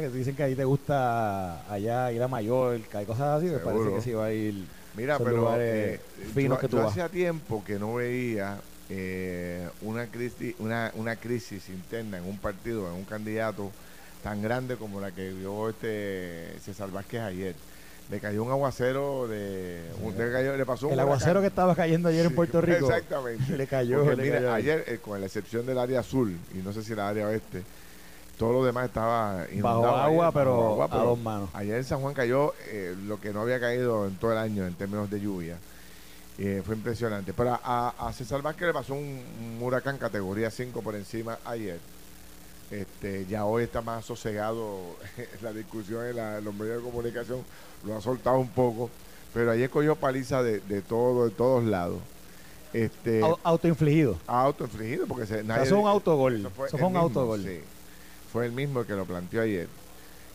Que 0.01 0.09
tú 0.09 0.15
dicen 0.15 0.35
que 0.35 0.43
ahí 0.43 0.55
te 0.55 0.65
gusta 0.65 1.71
allá 1.71 2.11
ir 2.11 2.21
a 2.21 2.27
Mallorca 2.27 3.01
y 3.01 3.05
cosas 3.05 3.37
así. 3.41 3.47
Me 3.47 3.59
parece 3.59 3.93
que 3.93 4.01
se 4.01 4.09
iba 4.11 4.25
a 4.25 4.31
ir. 4.33 4.65
Mira, 4.95 5.17
pero 5.17 5.37
lugares 5.37 5.99
eh, 5.99 5.99
finos 6.35 6.57
yo, 6.57 6.61
que 6.61 6.67
tú 6.67 6.77
yo 6.77 6.87
hacía 6.87 7.09
tiempo 7.09 7.63
que 7.65 7.79
no 7.79 7.95
veía 7.95 8.59
eh, 8.89 9.67
una, 9.81 10.05
crisis, 10.05 10.53
una, 10.59 10.91
una 10.95 11.15
crisis 11.15 11.67
interna 11.69 12.19
en 12.19 12.25
un 12.25 12.37
partido, 12.37 12.87
en 12.87 12.93
un 12.93 13.03
candidato 13.05 13.71
tan 14.21 14.41
grande 14.41 14.75
como 14.75 15.01
la 15.01 15.11
que 15.11 15.31
vio 15.33 15.69
este 15.69 16.59
César 16.63 16.91
Vázquez 16.91 17.21
ayer. 17.21 17.55
Le 18.11 18.19
cayó 18.19 18.43
un 18.43 18.51
aguacero 18.51 19.27
de... 19.27 19.81
un- 20.03 20.15
le, 20.17 20.31
cayó- 20.31 20.57
le 20.57 20.65
pasó 20.65 20.87
un 20.87 20.93
El 20.93 20.99
aguacero 20.99 21.39
que 21.41 21.47
estaba 21.47 21.73
cayendo 21.73 22.09
ayer 22.09 22.25
en 22.25 22.29
Sí, 22.29 22.35
Puerto 22.35 22.61
Rico. 22.61 22.85
Exactamente. 22.89 23.57
Le 23.57 23.65
cayó, 23.65 24.03
le 24.13 24.21
mira, 24.21 24.35
cayó. 24.35 24.53
ayer, 24.53 24.83
eh, 24.87 24.99
con 25.01 25.19
la 25.19 25.25
excepción 25.25 25.65
del 25.65 25.79
área 25.79 26.01
azul, 26.01 26.37
y 26.53 26.57
no 26.57 26.71
sé 26.73 26.83
si 26.83 26.93
el 26.93 26.99
área 26.99 27.27
oeste, 27.27 27.63
todo 28.37 28.53
lo 28.53 28.65
demás 28.65 28.85
estaba 28.85 29.45
inundado 29.51 29.81
Bajo 29.81 29.93
ayer, 29.95 30.05
agua, 30.05 30.25
bajo 30.31 30.33
pero 30.33 30.83
a 31.01 31.03
dos 31.05 31.19
manos. 31.19 31.49
Ayer 31.53 31.75
en 31.77 31.83
San 31.83 32.01
Juan 32.01 32.13
cayó 32.13 32.53
eh, 32.67 32.95
lo 33.05 33.19
que 33.21 33.31
no 33.33 33.41
había 33.41 33.59
caído 33.59 34.05
en 34.07 34.15
todo 34.17 34.31
el 34.31 34.37
año 34.37 34.65
en 34.65 34.73
términos 34.73 35.09
de 35.09 35.19
lluvia. 35.21 35.57
Eh, 36.39 36.63
fue 36.65 36.75
impresionante. 36.75 37.31
Pero 37.33 37.51
a, 37.63 37.93
a- 37.97 38.11
César 38.13 38.41
Vázquez 38.41 38.67
le 38.67 38.73
pasó 38.73 38.95
un, 38.95 38.99
un 39.39 39.59
huracán 39.61 39.97
categoría 39.99 40.49
5 40.49 40.81
por 40.81 40.95
encima 40.95 41.37
ayer. 41.45 41.79
Este, 42.71 43.25
ya 43.27 43.45
hoy 43.45 43.63
está 43.65 43.81
más 43.81 44.03
sosegado 44.05 44.79
la 45.43 45.53
discusión 45.53 46.05
en, 46.07 46.15
la- 46.15 46.37
en 46.39 46.43
los 46.43 46.53
medios 46.55 46.77
de 46.77 46.89
comunicación, 46.89 47.39
lo 47.85 47.95
ha 47.97 48.01
soltado 48.01 48.37
un 48.39 48.49
poco, 48.49 48.89
pero 49.33 49.51
ayer 49.51 49.69
cogió 49.69 49.95
paliza 49.95 50.41
de, 50.41 50.59
de 50.61 50.81
todo, 50.81 51.25
de 51.25 51.31
todos 51.31 51.63
lados. 51.65 51.99
Este, 52.73 53.21
Au- 53.21 53.37
Autoinfligido. 53.43 54.17
autoinfligido 54.25 55.05
porque 55.05 55.27
se, 55.27 55.33
O 55.33 55.37
sea, 55.37 55.43
nadie- 55.43 55.63
eso 55.65 55.75
es 55.77 55.81
un 55.83 55.87
autogol. 55.87 56.35
eso 56.39 56.49
fue 56.49 56.65
Eso 56.67 56.77
el 56.77 56.79
fue 56.79 56.87
un 56.87 56.93
mismo, 56.93 57.07
autogol. 57.07 57.43
sí. 57.43 57.59
Fue 58.33 58.47
el 58.47 58.51
mismo 58.51 58.83
que 58.83 58.93
lo 58.93 59.05
planteó 59.05 59.43
ayer. 59.43 59.67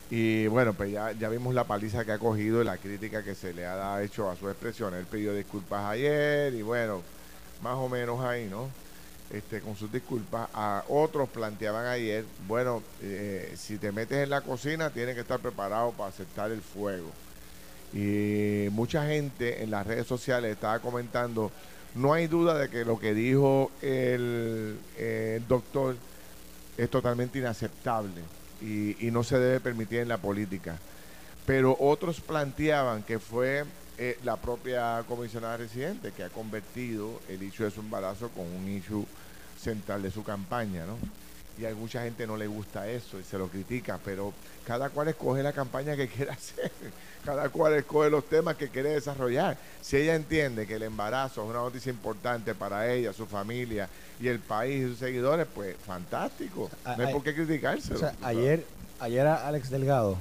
Y 0.09 0.47
bueno, 0.47 0.73
pues 0.73 0.93
ya, 0.93 1.11
ya 1.11 1.29
vimos 1.29 1.53
la 1.53 1.65
paliza 1.65 2.05
que 2.05 2.13
ha 2.13 2.19
cogido 2.19 2.63
y 2.63 2.65
la 2.65 2.77
crítica 2.77 3.25
que 3.25 3.35
se 3.35 3.53
le 3.53 3.67
ha 3.67 4.01
hecho 4.05 4.31
a 4.31 4.37
su 4.37 4.49
expresión. 4.49 4.95
Él 4.95 5.05
pidió 5.05 5.35
disculpas 5.35 5.85
ayer 5.85 6.55
y 6.55 6.63
bueno, 6.63 7.03
más 7.61 7.75
o 7.75 7.89
menos 7.89 8.21
ahí, 8.21 8.47
¿no? 8.49 8.69
Este, 9.33 9.61
con 9.61 9.75
sus 9.75 9.91
disculpas. 9.91 10.49
A 10.55 10.85
otros 10.89 11.29
planteaban 11.29 11.87
ayer, 11.87 12.25
bueno, 12.47 12.85
eh, 13.03 13.53
si 13.57 13.79
te 13.79 13.91
metes 13.91 14.19
en 14.19 14.31
la 14.31 14.43
cocina, 14.43 14.91
tienes 14.91 15.17
que 15.17 15.23
estar 15.23 15.41
preparado 15.41 15.91
para 15.91 16.11
aceptar 16.11 16.53
el 16.53 16.63
fuego. 16.63 17.11
Y 17.93 18.69
mucha 18.71 19.07
gente 19.07 19.65
en 19.65 19.73
las 19.73 19.85
redes 19.85 20.07
sociales 20.07 20.53
estaba 20.53 20.79
comentando, 20.79 21.51
no 21.97 22.13
hay 22.13 22.29
duda 22.29 22.57
de 22.57 22.69
que 22.69 22.85
lo 22.85 23.01
que 23.01 23.13
dijo 23.13 23.73
el, 23.83 24.79
el 24.97 25.49
doctor 25.49 25.97
es 26.79 26.89
totalmente 26.89 27.39
inaceptable 27.39 28.23
y, 28.63 29.07
y 29.07 29.11
no 29.11 29.23
se 29.23 29.39
debe 29.39 29.61
permitir 29.61 29.99
en 29.99 30.09
la 30.09 30.19
política. 30.19 30.79
Pero 31.45 31.77
otros 31.79 32.21
planteaban 32.21 33.03
que 33.03 33.19
fue 33.19 33.65
eh, 34.01 34.17
la 34.23 34.37
propia 34.37 35.03
comisionada 35.09 35.57
residente 35.57 36.13
que 36.13 36.23
ha 36.23 36.29
convertido 36.29 37.21
el 37.29 37.43
issue 37.43 37.65
de 37.65 37.73
su 37.73 37.81
embarazo 37.81 38.29
con 38.29 38.47
un 38.47 38.69
issue 38.69 39.05
central 39.61 40.03
de 40.03 40.13
su 40.13 40.23
campaña, 40.23 40.87
¿no? 40.87 40.97
Y 41.59 41.67
a 41.67 41.75
mucha 41.75 42.05
gente 42.05 42.25
no 42.25 42.37
le 42.37 42.47
gusta 42.47 42.89
eso 42.89 43.19
y 43.19 43.25
se 43.25 43.37
lo 43.37 43.49
critica, 43.49 43.99
pero 44.05 44.33
cada 44.65 44.91
cual 44.91 45.09
escoge 45.09 45.43
la 45.43 45.53
campaña 45.53 45.97
que 45.97 46.07
quiere 46.07 46.31
hacer, 46.33 46.71
cada 47.25 47.49
cual 47.49 47.75
escoge 47.75 48.11
los 48.11 48.25
temas 48.29 48.57
que 48.57 48.69
quiere 48.69 48.91
desarrollar. 48.91 49.57
Si 49.83 49.97
ella 49.97 50.15
entiende 50.15 50.67
que 50.67 50.75
el 50.75 50.83
embarazo 50.83 51.43
es 51.45 51.51
una 51.51 51.59
noticia 51.61 51.91
importante 51.91 52.55
para 52.55 52.91
ella, 52.93 53.13
su 53.13 53.27
familia 53.27 53.89
y 54.21 54.29
el 54.29 54.39
país 54.41 54.85
y 54.85 54.89
sus 54.91 54.99
seguidores, 54.99 55.47
pues 55.55 55.77
fantástico. 55.87 56.71
No 56.85 56.93
hay 57.05 57.11
a- 57.11 57.13
por 57.13 57.23
qué 57.23 57.35
criticárselo. 57.35 57.97
O 57.97 57.99
sea, 57.99 58.15
ayer, 58.23 58.65
ayer 59.01 59.27
a 59.27 59.47
Alex 59.47 59.71
Delgado 59.71 60.17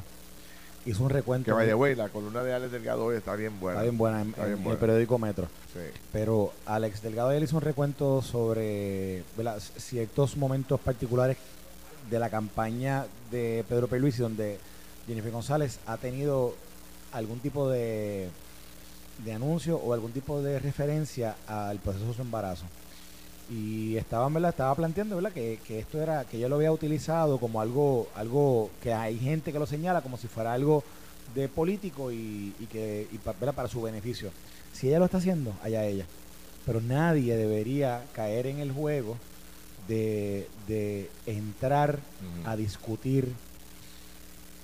hizo 0.85 1.03
un 1.03 1.09
recuento. 1.09 1.45
Que 1.45 1.51
vaya, 1.51 1.73
güey, 1.73 1.95
la 1.95 2.09
columna 2.09 2.43
de 2.43 2.53
Alex 2.53 2.71
Delgado 2.71 3.05
hoy 3.05 3.17
está 3.17 3.35
bien 3.35 3.59
buena. 3.59 3.79
Está 3.79 3.83
bien 3.83 3.97
buena 3.97 4.21
en, 4.21 4.29
Está 4.29 4.41
en 4.43 4.47
bien 4.49 4.63
buena. 4.63 4.73
el 4.73 4.79
periódico 4.79 5.17
Metro. 5.19 5.47
Sí. 5.73 5.79
Pero 6.13 6.53
Alex 6.65 7.01
Delgado 7.01 7.31
él 7.31 7.43
hizo 7.43 7.55
un 7.57 7.61
recuento 7.61 8.21
sobre 8.21 9.23
¿verdad? 9.35 9.59
ciertos 9.77 10.37
momentos 10.37 10.79
particulares 10.79 11.37
de 12.09 12.19
la 12.19 12.29
campaña 12.29 13.05
de 13.31 13.65
Pedro 13.67 13.87
Pierluisi 13.87 14.21
donde 14.21 14.59
Jennifer 15.07 15.29
González 15.31 15.79
ha 15.85 15.97
tenido 15.97 16.55
algún 17.17 17.39
tipo 17.39 17.69
de, 17.69 18.29
de 19.23 19.33
anuncio 19.33 19.77
o 19.77 19.93
algún 19.93 20.11
tipo 20.11 20.41
de 20.41 20.59
referencia 20.59 21.35
al 21.47 21.79
proceso 21.79 22.07
de 22.07 22.13
su 22.13 22.21
embarazo. 22.21 22.65
Y 23.49 23.95
estaba, 23.95 24.27
¿verdad? 24.27 24.49
estaba 24.49 24.75
planteando 24.75 25.15
¿verdad? 25.15 25.31
Que, 25.31 25.59
que 25.65 25.79
esto 25.79 26.01
era, 26.01 26.25
que 26.25 26.37
ella 26.37 26.49
lo 26.49 26.57
había 26.57 26.71
utilizado 26.71 27.39
como 27.39 27.61
algo, 27.61 28.09
algo 28.15 28.69
que 28.83 28.93
hay 28.93 29.17
gente 29.17 29.53
que 29.53 29.59
lo 29.59 29.65
señala 29.65 30.01
como 30.01 30.17
si 30.17 30.27
fuera 30.27 30.53
algo 30.53 30.83
de 31.33 31.47
político 31.47 32.11
y, 32.11 32.53
y 32.59 32.65
que 32.65 33.07
y 33.11 33.17
para 33.17 33.67
su 33.67 33.81
beneficio. 33.81 34.31
Si 34.73 34.87
ella 34.87 34.99
lo 34.99 35.05
está 35.05 35.17
haciendo, 35.17 35.53
allá 35.63 35.85
ella. 35.85 36.05
Pero 36.65 36.81
nadie 36.81 37.35
debería 37.37 38.03
caer 38.13 38.47
en 38.47 38.59
el 38.59 38.71
juego 38.71 39.17
de, 39.87 40.47
de 40.67 41.09
entrar 41.25 41.99
a 42.45 42.55
discutir 42.57 43.31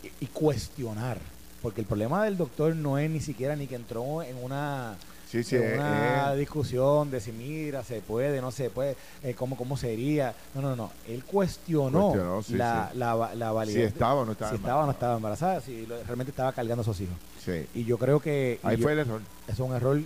y, 0.04 0.26
y 0.26 0.28
cuestionar. 0.28 1.20
Porque 1.64 1.82
el 1.82 1.88
problema 1.88 2.24
del 2.26 2.38
doctor 2.38 2.76
no 2.76 2.98
es 3.00 3.10
ni 3.10 3.22
siquiera 3.22 3.56
ni 3.56 3.66
que 3.68 3.76
entró 3.76 4.22
en 4.22 4.36
una, 4.44 4.96
Sí, 5.30 5.44
sí, 5.44 5.56
en 5.56 5.64
eh, 5.64 5.74
una 5.76 6.34
eh, 6.34 6.38
discusión 6.38 7.10
de 7.10 7.20
si 7.22 7.32
mira, 7.32 7.84
se 7.84 8.02
puede, 8.02 8.40
no 8.42 8.52
se 8.52 8.70
puede, 8.70 8.96
eh, 9.24 9.34
cómo, 9.34 9.56
cómo 9.58 9.78
sería. 9.78 10.36
No, 10.54 10.62
no, 10.62 10.76
no. 10.76 10.92
Él 11.08 11.24
cuestionó, 11.24 12.10
Cuestionó, 12.10 12.44
sí, 12.44 12.54
la, 12.56 12.92
la, 12.94 13.16
va- 13.16 13.34
la 13.34 13.50
si 13.50 13.54
validez. 13.56 13.94
estaba 13.94 14.22
o 14.22 14.26
no 14.26 14.34
estaba. 14.34 14.52
si 14.52 14.58
estaba 14.58 14.84
o 14.84 14.86
no 14.86 14.92
estaba 14.92 15.16
embarazada, 15.16 15.62
si 15.62 15.86
lo- 15.88 16.04
realmente 16.04 16.32
estaba 16.32 16.52
cargando 16.52 16.82
a 16.82 16.86
sus 16.86 17.00
hijos. 17.02 17.16
Sí. 17.44 17.66
Y 17.74 17.86
yo 17.86 17.98
creo 17.98 18.20
que 18.20 18.60
Ahí 18.62 18.78
yo- 18.78 18.84
fue 18.84 18.92
el 18.94 19.00
error. 19.00 19.22
eso 19.48 19.64
es 19.64 19.70
un 19.70 19.76
error 19.76 20.02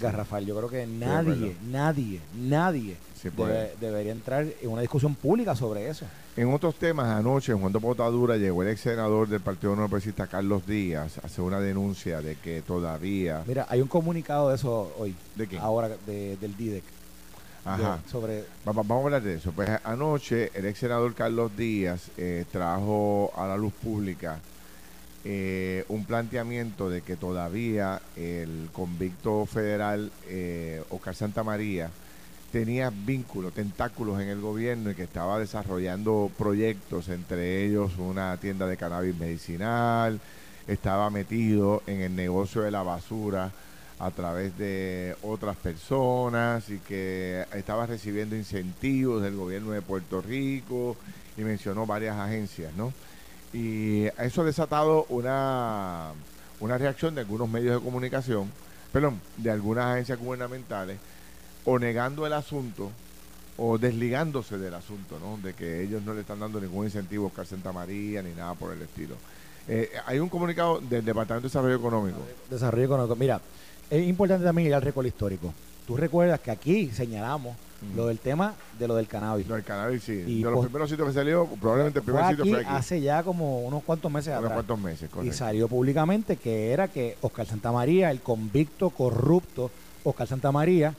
garrafal. 0.00 0.44
Yo 0.44 0.56
creo 0.56 0.68
que 0.68 0.86
nadie, 0.86 1.56
nadie, 1.70 2.20
nadie 2.36 2.96
Sí, 3.20 3.30
pues. 3.30 3.48
debe- 3.50 3.72
debería 3.80 4.12
entrar 4.12 4.46
en 4.60 4.68
una 4.68 4.82
discusión 4.82 5.14
pública 5.14 5.56
sobre 5.56 5.88
eso. 5.88 6.04
En 6.36 6.52
otros 6.52 6.74
temas, 6.74 7.06
anoche 7.08 7.52
en 7.52 7.58
Juan 7.60 7.72
de 7.72 7.80
Potadura 7.80 8.36
llegó 8.36 8.62
el 8.62 8.68
ex 8.68 8.80
senador 8.82 9.26
del 9.28 9.40
Partido 9.40 9.74
No 9.74 9.88
Progresista 9.88 10.26
Carlos 10.26 10.66
Díaz 10.66 11.18
a 11.18 11.26
hacer 11.26 11.42
una 11.42 11.58
denuncia 11.60 12.20
de 12.20 12.36
que 12.36 12.60
todavía. 12.62 13.42
Mira, 13.46 13.66
hay 13.70 13.80
un 13.80 13.88
comunicado 13.88 14.50
de 14.50 14.56
eso 14.56 14.92
hoy, 14.98 15.14
¿De 15.34 15.46
qué? 15.46 15.58
ahora 15.58 15.88
de- 16.06 16.36
del 16.36 16.54
DIDEC, 16.56 16.84
Ajá. 17.64 18.00
de- 18.04 18.10
sobre 18.10 18.40
Va- 18.66 18.72
va- 18.72 18.82
Vamos 18.82 19.00
a 19.02 19.04
hablar 19.06 19.22
de 19.22 19.34
eso. 19.36 19.50
Pues 19.52 19.70
anoche 19.82 20.50
el 20.54 20.66
ex 20.66 20.78
senador 20.78 21.14
Carlos 21.14 21.56
Díaz 21.56 22.10
eh, 22.18 22.44
trajo 22.52 23.32
a 23.34 23.46
la 23.46 23.56
luz 23.56 23.72
pública 23.72 24.38
eh, 25.24 25.84
un 25.88 26.04
planteamiento 26.04 26.88
de 26.88 27.00
que 27.02 27.16
todavía 27.16 28.00
el 28.14 28.68
convicto 28.72 29.44
federal 29.46 30.12
eh, 30.28 30.82
Oscar 30.90 31.14
Santamaría 31.16 31.90
tenía 32.56 32.90
vínculos, 32.90 33.52
tentáculos 33.52 34.18
en 34.18 34.28
el 34.28 34.40
gobierno 34.40 34.90
y 34.90 34.94
que 34.94 35.02
estaba 35.02 35.38
desarrollando 35.38 36.30
proyectos, 36.38 37.10
entre 37.10 37.66
ellos 37.66 37.98
una 37.98 38.34
tienda 38.38 38.66
de 38.66 38.78
cannabis 38.78 39.14
medicinal, 39.14 40.18
estaba 40.66 41.10
metido 41.10 41.82
en 41.86 42.00
el 42.00 42.16
negocio 42.16 42.62
de 42.62 42.70
la 42.70 42.82
basura 42.82 43.52
a 43.98 44.10
través 44.10 44.56
de 44.56 45.14
otras 45.20 45.54
personas 45.58 46.70
y 46.70 46.78
que 46.78 47.44
estaba 47.52 47.84
recibiendo 47.84 48.34
incentivos 48.34 49.22
del 49.22 49.36
gobierno 49.36 49.72
de 49.72 49.82
Puerto 49.82 50.22
Rico 50.22 50.96
y 51.36 51.42
mencionó 51.42 51.84
varias 51.84 52.16
agencias, 52.16 52.72
¿no? 52.74 52.90
Y 53.52 54.06
eso 54.18 54.40
ha 54.40 54.44
desatado 54.46 55.04
una, 55.10 56.12
una 56.60 56.78
reacción 56.78 57.14
de 57.14 57.20
algunos 57.20 57.50
medios 57.50 57.74
de 57.74 57.84
comunicación, 57.84 58.50
perdón, 58.94 59.20
de 59.36 59.50
algunas 59.50 59.84
agencias 59.92 60.18
gubernamentales, 60.18 60.96
o 61.66 61.78
negando 61.78 62.26
el 62.26 62.32
asunto 62.32 62.90
o 63.58 63.78
desligándose 63.78 64.58
del 64.58 64.74
asunto, 64.74 65.18
¿no? 65.18 65.38
De 65.42 65.54
que 65.54 65.82
ellos 65.82 66.02
no 66.02 66.14
le 66.14 66.20
están 66.20 66.40
dando 66.40 66.60
ningún 66.60 66.84
incentivo 66.86 67.24
a 67.24 67.28
Oscar 67.28 67.46
Santa 67.46 67.72
María 67.72 68.22
ni 68.22 68.32
nada 68.34 68.54
por 68.54 68.72
el 68.72 68.82
estilo. 68.82 69.14
Eh, 69.68 69.90
hay 70.06 70.18
un 70.18 70.28
comunicado 70.28 70.78
del 70.80 71.04
Departamento 71.04 71.48
de 71.48 71.48
Desarrollo 71.48 71.74
Económico. 71.76 72.18
desarrollo 72.50 72.84
económico. 72.84 73.16
Mira, 73.16 73.40
es 73.90 74.06
importante 74.06 74.44
también 74.44 74.68
ir 74.68 74.74
al 74.74 74.82
récord 74.82 75.06
histórico. 75.06 75.52
Tú 75.86 75.96
recuerdas 75.96 76.38
que 76.40 76.50
aquí 76.50 76.90
señalamos 76.90 77.56
lo 77.94 78.06
del 78.06 78.18
tema 78.18 78.54
de 78.78 78.88
lo 78.88 78.94
del 78.96 79.06
cannabis. 79.06 79.46
No, 79.46 79.54
el 79.56 79.62
cannabis 79.64 80.02
sí. 80.02 80.12
Y 80.26 80.38
de 80.38 80.44
los 80.44 80.54
pos- 80.54 80.64
primeros 80.66 80.88
sitios 80.90 81.08
que 81.08 81.14
salió, 81.14 81.46
probablemente 81.60 81.98
el 82.00 82.04
fue 82.04 82.14
primer 82.14 82.30
sitio 82.30 82.44
aquí 82.44 82.50
fue 82.52 82.60
aquí. 82.60 82.68
hace 82.74 83.00
ya 83.00 83.22
como 83.22 83.60
unos 83.60 83.82
cuantos 83.84 84.10
meses 84.10 84.28
unos 84.28 84.44
atrás. 84.50 84.52
cuantos 84.64 84.80
meses, 84.80 85.10
Y 85.24 85.32
salió 85.32 85.66
públicamente 85.68 86.36
que 86.36 86.72
era 86.72 86.88
que 86.88 87.16
Oscar 87.22 87.46
Santamaría, 87.46 88.10
el 88.10 88.20
convicto 88.20 88.90
corrupto 88.90 89.70
Oscar 90.08 90.26
Santamaría, 90.26 90.94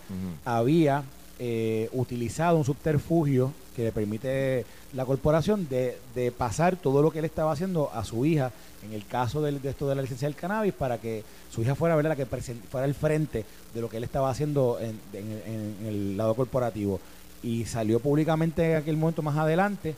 había 0.45 1.03
eh, 1.39 1.89
utilizado 1.93 2.57
un 2.57 2.65
subterfugio 2.65 3.53
que 3.75 3.83
le 3.83 3.91
permite 3.91 4.65
la 4.93 5.05
corporación 5.05 5.67
de, 5.69 5.97
de 6.15 6.31
pasar 6.31 6.75
todo 6.77 7.01
lo 7.01 7.11
que 7.11 7.19
él 7.19 7.25
estaba 7.25 7.51
haciendo 7.51 7.91
a 7.93 8.03
su 8.03 8.25
hija, 8.25 8.51
en 8.83 8.93
el 8.93 9.05
caso 9.05 9.41
del- 9.41 9.61
de 9.61 9.69
esto 9.69 9.87
de 9.87 9.95
la 9.95 10.01
licencia 10.01 10.27
del 10.27 10.35
cannabis, 10.35 10.73
para 10.73 10.97
que 10.97 11.23
su 11.51 11.61
hija 11.61 11.75
fuera 11.75 11.95
¿verdad? 11.95 12.11
la 12.11 12.15
que 12.15 12.25
fuera 12.25 12.85
el 12.87 12.95
frente 12.95 13.45
de 13.73 13.81
lo 13.81 13.87
que 13.89 13.97
él 13.97 14.03
estaba 14.03 14.29
haciendo 14.31 14.79
en, 14.79 14.99
en- 15.13 15.41
en- 15.45 15.75
en 15.81 15.85
el 15.87 16.17
lado 16.17 16.33
corporativo. 16.35 16.99
Y 17.43 17.65
salió 17.65 17.99
públicamente 17.99 18.71
en 18.71 18.77
aquel 18.77 18.97
momento 18.97 19.21
más 19.21 19.37
adelante 19.37 19.93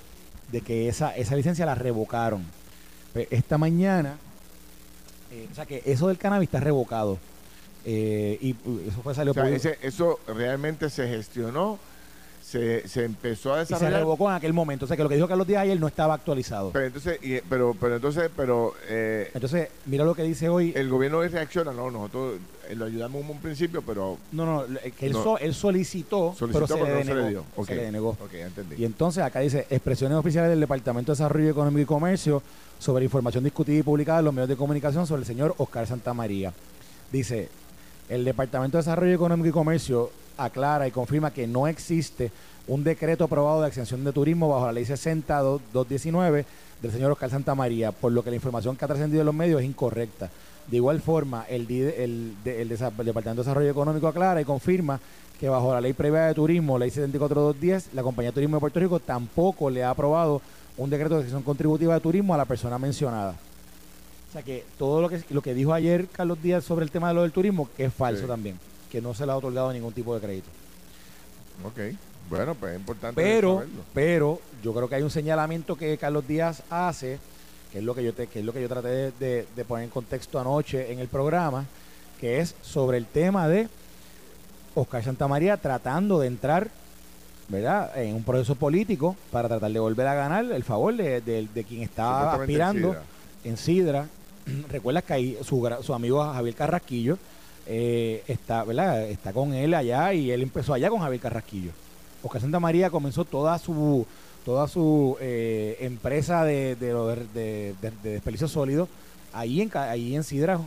de 0.52 0.62
que 0.62 0.90
esa, 0.90 1.16
esa 1.16 1.36
licencia 1.38 1.66
la 1.66 1.76
revocaron. 1.76 2.44
Pues, 3.14 3.28
esta 3.32 3.58
mañana, 3.58 4.18
eh, 5.32 5.48
o 5.52 5.56
sea 5.56 5.66
que 5.66 5.82
eso 5.86 6.08
del 6.10 6.18
cannabis 6.18 6.48
está 6.50 6.60
revocado. 6.60 7.18
Eh, 7.86 8.38
y 8.42 8.52
uh, 8.68 8.80
eso 8.88 9.02
fue 9.02 9.16
salió 9.16 9.32
O 9.32 9.34
sea, 9.34 9.48
ese- 9.50 9.78
eso 9.82 10.20
realmente 10.28 10.90
se 10.90 11.08
gestionó, 11.08 11.80
se, 12.44 12.88
se 12.88 13.06
empezó 13.06 13.54
a 13.54 13.62
y 13.62 13.66
se 13.68 13.74
desarrollar. 13.76 14.00
revocó 14.02 14.28
en 14.30 14.36
aquel 14.36 14.54
momento. 14.54 14.86
O 14.86 14.88
sea 14.88 14.98
que 14.98 15.04
lo 15.04 15.10
que 15.10 15.16
dijo 15.16 15.28
Carlos 15.28 15.46
Díaz 15.48 15.64
ayer 15.64 15.80
no 15.80 15.88
estaba 15.88 16.14
actualizado. 16.16 16.72
Pero 16.72 16.86
entonces, 16.88 17.20
y- 17.22 17.40
pero, 17.42 17.76
pero 17.80 17.96
entonces, 17.96 18.30
pero 18.36 18.74
eh, 18.90 19.30
Entonces, 19.34 19.70
mira 19.86 20.04
lo 20.04 20.14
que 20.16 20.24
dice 20.24 20.50
hoy. 20.50 20.74
el 20.76 20.90
gobierno 20.90 21.20
hoy 21.20 21.28
reacciona, 21.28 21.72
no, 21.72 21.90
nosotros 21.92 22.38
eh, 22.68 22.76
lo 22.76 22.86
ayudamos 22.86 23.22
en 23.24 23.30
un 23.30 23.38
principio, 23.40 23.82
pero 23.84 24.18
no, 24.32 24.46
no, 24.46 24.66
que 24.98 25.06
él, 25.06 25.14
No. 25.14 25.24
so- 25.24 25.38
él 25.38 25.54
solicitó, 25.54 26.34
solicitó, 26.38 26.48
pero 26.54 26.68
se, 26.68 26.74
pero 26.74 26.86
le 26.86 27.06
no 27.06 27.06
se 27.06 27.16
le 27.22 27.30
dio. 27.30 27.46
Se 27.66 27.76
le 27.76 27.84
denegó. 27.84 28.10
Ok, 28.20 28.32
ya 28.34 28.48
entendí. 28.48 28.76
Y 28.78 28.86
entonces 28.86 29.24
acá 29.24 29.40
dice 29.42 29.66
expresiones 29.70 30.18
oficiales 30.18 30.50
del 30.50 30.60
Departamento 30.60 31.12
de 31.12 31.18
Desarrollo 31.18 31.50
Económico 31.52 31.82
y 31.82 31.86
Comercio 31.86 32.42
sobre 32.80 33.06
información 33.06 33.44
discutida 33.44 33.78
y 33.78 33.84
publicada 33.84 34.20
en 34.20 34.26
los 34.26 34.34
medios 34.34 34.50
de 34.50 34.56
comunicación 34.58 35.06
sobre 35.08 35.22
el 35.22 35.26
señor 35.28 35.54
Oscar 35.58 35.86
Santamaría. 35.86 36.52
Dice, 37.12 37.50
el 38.10 38.26
Departamento 38.26 38.78
de 38.78 38.84
Desarrollo 38.84 39.14
Económico 39.14 39.50
y 39.50 39.52
Comercio 39.52 40.10
aclara 40.38 40.88
y 40.88 40.92
confirma 40.92 41.32
que 41.32 41.48
no 41.48 41.68
existe 41.68 42.32
un 42.68 42.84
decreto 42.84 43.24
aprobado 43.24 43.62
de 43.62 43.68
exención 43.68 44.04
de 44.04 44.12
turismo 44.12 44.50
bajo 44.50 44.66
la 44.66 44.74
ley 44.74 44.86
60-219 44.86 46.46
del 46.82 46.92
señor 46.92 47.12
Oscar 47.12 47.30
Santamaría, 47.30 47.92
por 47.92 48.12
lo 48.12 48.24
que 48.24 48.30
la 48.30 48.36
información 48.36 48.76
que 48.76 48.86
ha 48.86 48.88
trascendido 48.88 49.22
en 49.22 49.26
los 49.28 49.36
medios 49.36 49.62
es 49.62 49.68
incorrecta. 49.68 50.30
De 50.68 50.78
igual 50.78 51.02
forma, 51.02 51.46
el, 51.50 51.70
el 51.72 52.36
Departamento 52.44 53.30
de 53.30 53.48
Desarrollo 53.48 53.70
Económico 53.70 54.08
aclara 54.08 54.42
y 54.42 54.46
confirma 54.46 55.00
que 55.40 55.50
bajo 55.50 55.74
la 55.74 55.82
ley 55.82 55.94
previa 55.94 56.26
de 56.26 56.34
turismo, 56.34 56.78
ley 56.78 56.90
74210, 56.90 57.94
la 57.94 58.04
Compañía 58.04 58.32
de 58.32 58.36
Turismo 58.36 58.58
de 58.58 58.62
Puerto 58.62 58.80
Rico 58.80 59.00
tampoco 59.00 59.70
le 59.70 59.84
ha 59.84 59.90
aprobado 59.90 60.42
un 60.78 60.90
decreto 60.90 61.16
de 61.16 61.22
exención 61.22 61.44
contributiva 61.44 61.94
de 61.94 62.02
turismo 62.02 62.34
a 62.34 62.38
la 62.38 62.46
persona 62.46 62.78
mencionada. 62.78 63.36
O 64.30 64.32
sea 64.32 64.44
que 64.44 64.64
todo 64.78 65.02
lo 65.02 65.10
que, 65.10 65.22
lo 65.32 65.42
que 65.42 65.54
dijo 65.56 65.74
ayer 65.74 66.08
Carlos 66.08 66.42
Díaz 66.42 66.64
sobre 66.64 66.86
el 66.86 66.92
tema 66.92 67.08
de 67.08 67.16
lo 67.16 67.24
del 67.24 67.32
turismo, 67.32 67.68
que 67.76 67.86
es 67.86 67.94
falso 67.94 68.22
Sí. 68.24 68.28
también, 68.28 68.60
que 68.92 69.02
no 69.02 69.14
se 69.14 69.26
le 69.26 69.32
ha 69.32 69.36
otorgado 69.38 69.74
ningún 69.74 69.92
tipo 69.94 70.14
de 70.14 70.22
crédito. 70.22 70.48
Ok, 71.66 71.96
bueno, 72.30 72.54
pues 72.56 72.74
es 72.74 72.80
importante 72.80 73.20
Pero, 73.22 73.56
saberlo. 73.56 73.82
pero 73.94 74.40
yo 74.64 74.74
creo 74.74 74.88
que 74.88 74.96
hay 74.96 75.02
un 75.04 75.10
señalamiento 75.10 75.76
que 75.76 75.98
Carlos 75.98 76.28
Díaz 76.28 76.62
hace, 76.70 77.18
que 77.72 77.80
es 77.80 77.84
lo 77.84 77.96
que 77.96 78.04
yo 78.04 78.14
te, 78.14 78.28
que 78.28 78.40
es 78.40 78.46
lo 78.46 78.54
que 78.54 78.62
yo 78.62 78.70
traté 78.70 78.88
de, 78.90 79.12
de- 79.20 79.48
de 79.56 79.66
poner 79.66 79.86
en 79.86 79.90
contexto 79.90 80.40
anoche 80.40 80.92
en 80.94 81.00
el 81.00 81.08
programa, 81.08 81.66
que 82.22 82.40
es 82.40 82.56
sobre 82.62 82.98
el 82.98 83.06
tema 83.08 83.48
de 83.48 83.68
Oscar 84.76 85.04
Santamaría 85.04 85.58
tratando 85.58 86.20
de 86.20 86.28
entrar, 86.28 86.70
¿verdad?, 87.48 87.98
en 88.00 88.14
un 88.16 88.24
proceso 88.24 88.54
político 88.56 89.16
para 89.32 89.48
tratar 89.50 89.72
de 89.72 89.80
volver 89.80 90.06
a 90.08 90.14
ganar 90.14 90.46
el 90.46 90.64
favor 90.64 90.96
de, 90.96 91.20
de- 91.22 91.48
de 91.52 91.64
quien 91.64 91.82
estaba 91.82 92.34
Supuestamente 92.34 92.62
aspirando 92.64 92.96
en 93.44 93.58
Sidra. 93.58 94.08
Recuerdas 94.70 95.04
que 95.04 95.14
ahí 95.14 95.38
su, 95.44 95.94
amigo 95.94 96.24
Javier 96.24 96.56
Carrasquillo 96.56 97.18
eh, 97.68 98.24
está, 98.28 98.64
¿verdad? 98.64 99.04
está 99.10 99.32
con 99.34 99.54
él 99.54 99.74
allá 99.74 100.14
y 100.14 100.32
él 100.32 100.42
empezó 100.42 100.74
allá 100.74 100.90
con 100.90 101.00
Javier 101.00 101.22
Carrasquillo. 101.22 101.72
Oscar 102.24 102.42
Santa 102.42 102.60
María 102.60 102.90
comenzó 102.90 103.26
toda 103.26 103.58
su 103.60 104.06
toda 104.46 104.68
su 104.68 105.18
eh, 105.22 105.78
empresa 105.82 106.44
de, 106.44 106.76
de, 106.76 106.94
de, 107.34 107.76
de- 108.04 108.22
ahí 109.34 109.62
en, 109.62 109.70
ahí 109.76 110.16
en 110.16 110.24
Sidra 110.24 110.60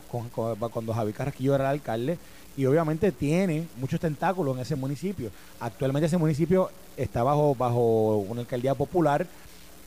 cuando 0.72 0.94
Javier 0.94 1.16
Carrasquillo 1.16 1.54
era 1.54 1.64
el 1.64 1.70
alcalde 1.80 2.16
y 2.56 2.64
obviamente 2.66 3.10
tiene 3.10 3.66
muchos 3.80 3.98
tentáculos 3.98 4.54
en 4.56 4.62
ese 4.62 4.76
municipio. 4.76 5.30
Actualmente 5.58 6.06
ese 6.06 6.18
municipio 6.18 6.70
está 6.96 7.22
bajo, 7.22 7.54
bajo 7.56 8.18
una 8.18 8.42
alcaldía 8.42 8.74
popular, 8.74 9.26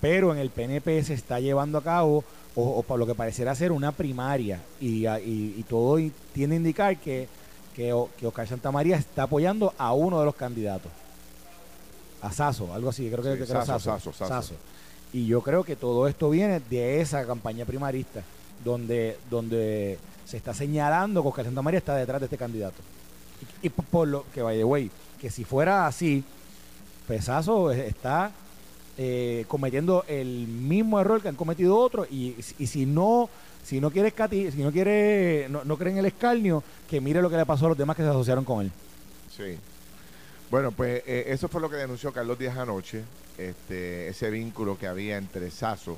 pero 0.01 0.33
en 0.33 0.39
el 0.39 0.49
PNP 0.49 1.03
se 1.03 1.13
está 1.13 1.39
llevando 1.39 1.77
a 1.77 1.83
cabo, 1.83 2.23
o, 2.55 2.63
o 2.63 2.83
por 2.83 2.99
lo 2.99 3.05
que 3.05 3.15
pareciera 3.15 3.53
ser, 3.55 3.71
una 3.71 3.91
primaria. 3.91 4.59
Y, 4.79 5.05
a- 5.05 5.19
y- 5.19 5.55
y 5.57 5.63
todo 5.63 5.97
tiende 6.33 6.55
a 6.55 6.57
indicar 6.57 6.97
que, 6.97 7.27
que, 7.75 7.93
que 8.17 8.27
Oscar 8.27 8.47
Santamaría 8.47 8.95
está 8.97 9.23
apoyando 9.23 9.73
a 9.77 9.93
uno 9.93 10.19
de 10.19 10.25
los 10.25 10.35
candidatos. 10.35 10.91
A 12.21 12.31
Saso, 12.31 12.73
algo 12.73 12.89
así, 12.89 13.09
creo 13.09 13.23
que, 13.23 13.33
Sí, 13.33 13.37
que 13.39 13.45
Sasso, 13.45 13.65
Sasso, 13.65 13.89
Sasso, 13.91 14.13
Sasso. 14.13 14.27
Sasso. 14.33 14.53
Y 15.13 15.27
yo 15.27 15.41
creo 15.41 15.63
que 15.63 15.75
todo 15.75 16.07
esto 16.07 16.29
viene 16.29 16.59
de 16.69 16.99
esa 17.01 17.25
campaña 17.25 17.65
primarista, 17.65 18.21
donde, 18.63 19.17
donde 19.29 19.99
se 20.25 20.37
está 20.37 20.53
señalando 20.53 21.21
que 21.21 21.27
Oscar 21.29 21.45
Santamaría 21.45 21.77
está 21.77 21.95
detrás 21.95 22.19
de 22.21 22.25
este 22.25 22.37
candidato. 22.37 22.77
Y, 23.61 23.67
y 23.67 23.69
por 23.69 24.07
lo 24.07 24.25
que, 24.33 24.41
by 24.41 24.57
the 24.57 24.63
way, 24.63 24.89
que 25.21 25.29
si 25.29 25.43
fuera 25.43 25.85
así, 25.87 26.23
Pesazo 27.07 27.71
está 27.71 28.31
eh, 28.97 29.45
cometiendo 29.47 30.05
el 30.07 30.47
mismo 30.47 30.99
error 30.99 31.21
que 31.21 31.27
han 31.29 31.35
cometido 31.35 31.77
otros 31.77 32.07
y, 32.11 32.35
y 32.59 32.67
si 32.67 32.85
no 32.85 33.29
si 33.63 33.81
no 33.81 33.89
quiere 33.91 34.15
escati- 34.15 34.51
si 34.51 34.61
no 34.63 34.71
quiere 34.71 35.47
no, 35.49 35.63
no 35.65 35.77
cree 35.77 35.91
en 35.91 35.99
el 35.99 36.05
escarnio 36.05 36.63
que 36.89 37.01
mire 37.01 37.21
lo 37.21 37.29
que 37.29 37.37
le 37.37 37.45
pasó 37.45 37.65
a 37.65 37.69
los 37.69 37.77
demás 37.77 37.95
que 37.97 38.03
se 38.03 38.09
asociaron 38.09 38.45
con 38.45 38.61
él 38.65 38.71
Sí. 39.35 39.57
Bueno, 40.49 40.71
pues 40.71 41.01
eh, 41.07 41.25
eso 41.27 41.47
fue 41.49 41.59
lo 41.59 41.69
que 41.69 41.75
denunció 41.75 42.13
Carlos 42.13 42.37
Díaz 42.39 42.57
anoche, 42.57 43.03
este, 43.37 44.07
ese 44.07 44.29
vínculo 44.29 44.77
que 44.77 44.87
había 44.87 45.17
entre 45.17 45.51
Sazo, 45.51 45.97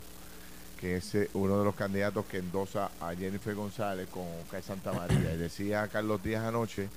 que 0.80 0.96
es 0.96 1.14
eh, 1.14 1.30
uno 1.34 1.60
de 1.60 1.66
los 1.66 1.76
candidatos 1.76 2.26
que 2.26 2.38
endosa 2.38 2.90
a 3.00 3.14
Jennifer 3.14 3.54
González 3.54 4.08
con 4.10 4.24
Oscar 4.44 4.64
Santa 4.64 4.92
María. 4.94 5.34
Y 5.34 5.38
decía 5.38 5.88
Carlos 5.90 6.24
Díaz 6.24 6.46
anoche 6.46 6.88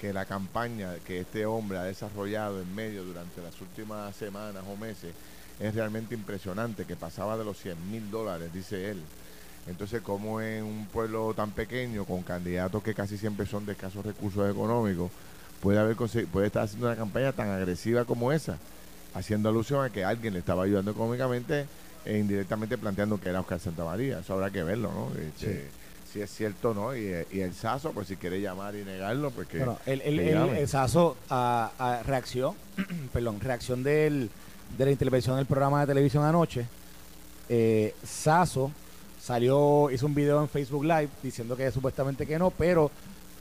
que 0.00 0.12
la 0.14 0.24
campaña 0.24 0.94
que 1.06 1.20
este 1.20 1.44
hombre 1.44 1.78
ha 1.78 1.82
desarrollado 1.82 2.62
en 2.62 2.74
medio 2.74 3.04
durante 3.04 3.42
las 3.42 3.60
últimas 3.60 4.14
semanas 4.16 4.62
o 4.66 4.76
meses 4.76 5.12
es 5.60 5.74
realmente 5.74 6.14
impresionante, 6.14 6.84
que 6.84 6.96
pasaba 6.96 7.36
de 7.36 7.44
los 7.44 7.58
100 7.58 7.90
mil 7.90 8.10
dólares, 8.10 8.52
dice 8.52 8.90
él. 8.90 9.02
Entonces, 9.66 10.02
como 10.02 10.40
en 10.40 10.64
un 10.64 10.86
pueblo 10.86 11.32
tan 11.34 11.50
pequeño, 11.50 12.04
con 12.04 12.22
candidatos 12.22 12.82
que 12.82 12.94
casi 12.94 13.16
siempre 13.16 13.46
son 13.46 13.64
de 13.64 13.72
escasos 13.72 14.04
recursos 14.04 14.50
económicos, 14.50 15.10
puede, 15.60 15.78
haber 15.78 15.96
puede 15.96 16.46
estar 16.46 16.64
haciendo 16.64 16.86
una 16.86 16.96
campaña 16.96 17.32
tan 17.32 17.48
agresiva 17.48 18.04
como 18.04 18.30
esa, 18.32 18.58
haciendo 19.14 19.48
alusión 19.48 19.84
a 19.84 19.90
que 19.90 20.04
alguien 20.04 20.34
le 20.34 20.40
estaba 20.40 20.64
ayudando 20.64 20.90
económicamente 20.90 21.66
e 22.04 22.18
indirectamente 22.18 22.76
planteando 22.76 23.18
que 23.18 23.30
era 23.30 23.40
Oscar 23.40 23.60
Santa 23.60 23.84
María. 23.84 24.18
Eso 24.18 24.34
habrá 24.34 24.50
que 24.50 24.62
verlo, 24.62 24.92
¿no? 24.92 25.18
Este, 25.18 25.70
si 26.12 26.20
es 26.20 26.30
cierto 26.30 26.70
o 26.70 26.74
no. 26.74 26.96
Y, 26.96 27.06
el 27.40 27.54
Saso, 27.54 27.92
pues 27.92 28.08
si 28.08 28.16
quiere 28.16 28.40
llamar 28.40 28.74
y 28.76 28.84
negarlo, 28.84 29.30
pues 29.30 29.48
que. 29.48 29.58
Bueno, 29.58 29.78
el, 29.86 30.00
el, 30.02 30.68
Saso, 30.68 31.16
a, 31.30 32.02
reacción, 32.06 32.54
perdón, 33.12 33.40
reacción 33.40 33.82
del, 33.82 34.30
de 34.76 34.84
la 34.84 34.90
intervención 34.90 35.36
del 35.36 35.46
programa 35.46 35.80
de 35.80 35.86
televisión 35.86 36.24
anoche, 36.24 36.66
eh, 37.48 37.94
Saso 38.02 38.70
salió, 39.20 39.90
hizo 39.90 40.06
un 40.06 40.14
video 40.14 40.40
en 40.40 40.48
Facebook 40.48 40.84
Live 40.84 41.08
diciendo 41.22 41.56
que 41.56 41.70
supuestamente 41.70 42.26
que 42.26 42.38
no, 42.38 42.50
pero 42.50 42.90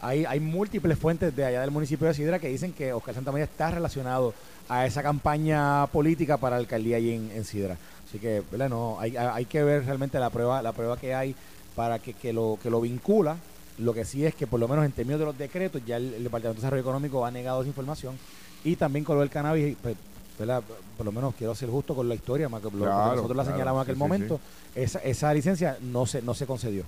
hay, 0.01 0.25
hay 0.25 0.39
múltiples 0.39 0.97
fuentes 0.97 1.35
de 1.35 1.45
allá 1.45 1.61
del 1.61 1.71
municipio 1.71 2.07
de 2.07 2.13
Sidra 2.13 2.39
que 2.39 2.49
dicen 2.49 2.73
que 2.73 2.93
Oscar 2.93 3.15
Santamaría 3.15 3.45
está 3.45 3.71
relacionado 3.71 4.33
a 4.69 4.85
esa 4.85 5.03
campaña 5.03 5.87
política 5.87 6.37
para 6.37 6.55
la 6.55 6.61
alcaldía 6.61 6.97
allí 6.97 7.11
en, 7.13 7.45
Sidra. 7.45 7.77
Así 8.07 8.19
que, 8.19 8.43
¿verdad? 8.51 8.69
No, 8.69 8.97
hay, 8.99 9.15
hay 9.17 9.45
que 9.45 9.63
ver 9.63 9.85
realmente 9.85 10.19
la 10.19 10.29
prueba, 10.29 10.61
la 10.61 10.71
prueba 10.71 10.97
que 10.97 11.13
hay 11.13 11.35
para 11.75 11.99
que, 11.99 12.13
que, 12.13 12.33
lo, 12.33 12.59
que 12.61 12.69
lo 12.69 12.81
vincula. 12.81 13.37
Lo 13.79 13.93
que 13.93 14.05
sí 14.05 14.25
es 14.25 14.35
que, 14.35 14.45
por 14.45 14.59
lo 14.59 14.67
menos 14.67 14.85
en 14.85 14.91
términos 14.91 15.19
de 15.19 15.25
los 15.25 15.37
decretos, 15.37 15.81
ya 15.85 15.97
el, 15.97 16.23
Departamento 16.23 16.49
de 16.49 16.55
Desarrollo 16.55 16.81
Económico 16.81 17.25
ha 17.25 17.31
negado 17.31 17.61
esa 17.61 17.69
información. 17.69 18.17
Y 18.63 18.75
también 18.75 19.03
con 19.03 19.15
lo 19.15 19.21
del 19.21 19.29
cannabis, 19.29 19.75
pues, 19.81 19.95
por 20.37 21.05
lo 21.05 21.11
menos 21.11 21.35
quiero 21.35 21.55
ser 21.55 21.69
justo 21.69 21.95
con 21.95 22.09
la 22.09 22.15
historia, 22.15 22.49
más 22.49 22.61
que 22.61 22.69
lo, 22.71 22.85
nosotros 22.85 23.35
la 23.37 23.45
señalamos 23.45 23.79
en 23.79 23.83
aquel 23.83 23.95
momento, 23.95 24.39
Esa, 24.75 24.99
esa 24.99 25.33
licencia 25.33 25.77
no 25.81 26.05
se, 26.05 26.21
no 26.21 26.33
se 26.33 26.45
concedió. 26.45 26.83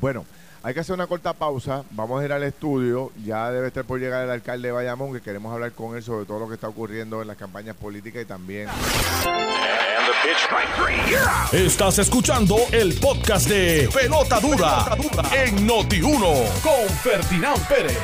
Bueno, 0.00 0.24
hay 0.62 0.74
que 0.74 0.80
hacer 0.80 0.94
una 0.94 1.06
corta 1.06 1.32
pausa. 1.32 1.84
Vamos 1.90 2.20
a 2.20 2.24
ir 2.24 2.32
al 2.32 2.42
estudio. 2.42 3.12
Ya 3.24 3.50
debe 3.50 3.68
estar 3.68 3.84
por 3.84 3.98
llegar 3.98 4.24
el 4.24 4.30
alcalde 4.30 4.68
de 4.68 4.72
Bayamón, 4.72 5.12
que 5.12 5.20
queremos 5.20 5.52
hablar 5.52 5.72
con 5.72 5.96
él 5.96 6.02
sobre 6.02 6.26
todo 6.26 6.38
lo 6.38 6.48
que 6.48 6.54
está 6.54 6.68
ocurriendo 6.68 7.22
en 7.22 7.28
las 7.28 7.36
campañas 7.36 7.76
políticas 7.76 8.22
y 8.22 8.26
también. 8.26 8.68
Estás 11.52 11.98
escuchando 11.98 12.56
el 12.72 12.94
podcast 12.98 13.48
de 13.48 13.88
Pelota 13.92 14.38
Dura, 14.40 14.96
en 15.32 15.66
Noti1 15.66 16.60
con 16.62 16.88
Ferdinand 17.02 17.66
Pérez. 17.66 17.98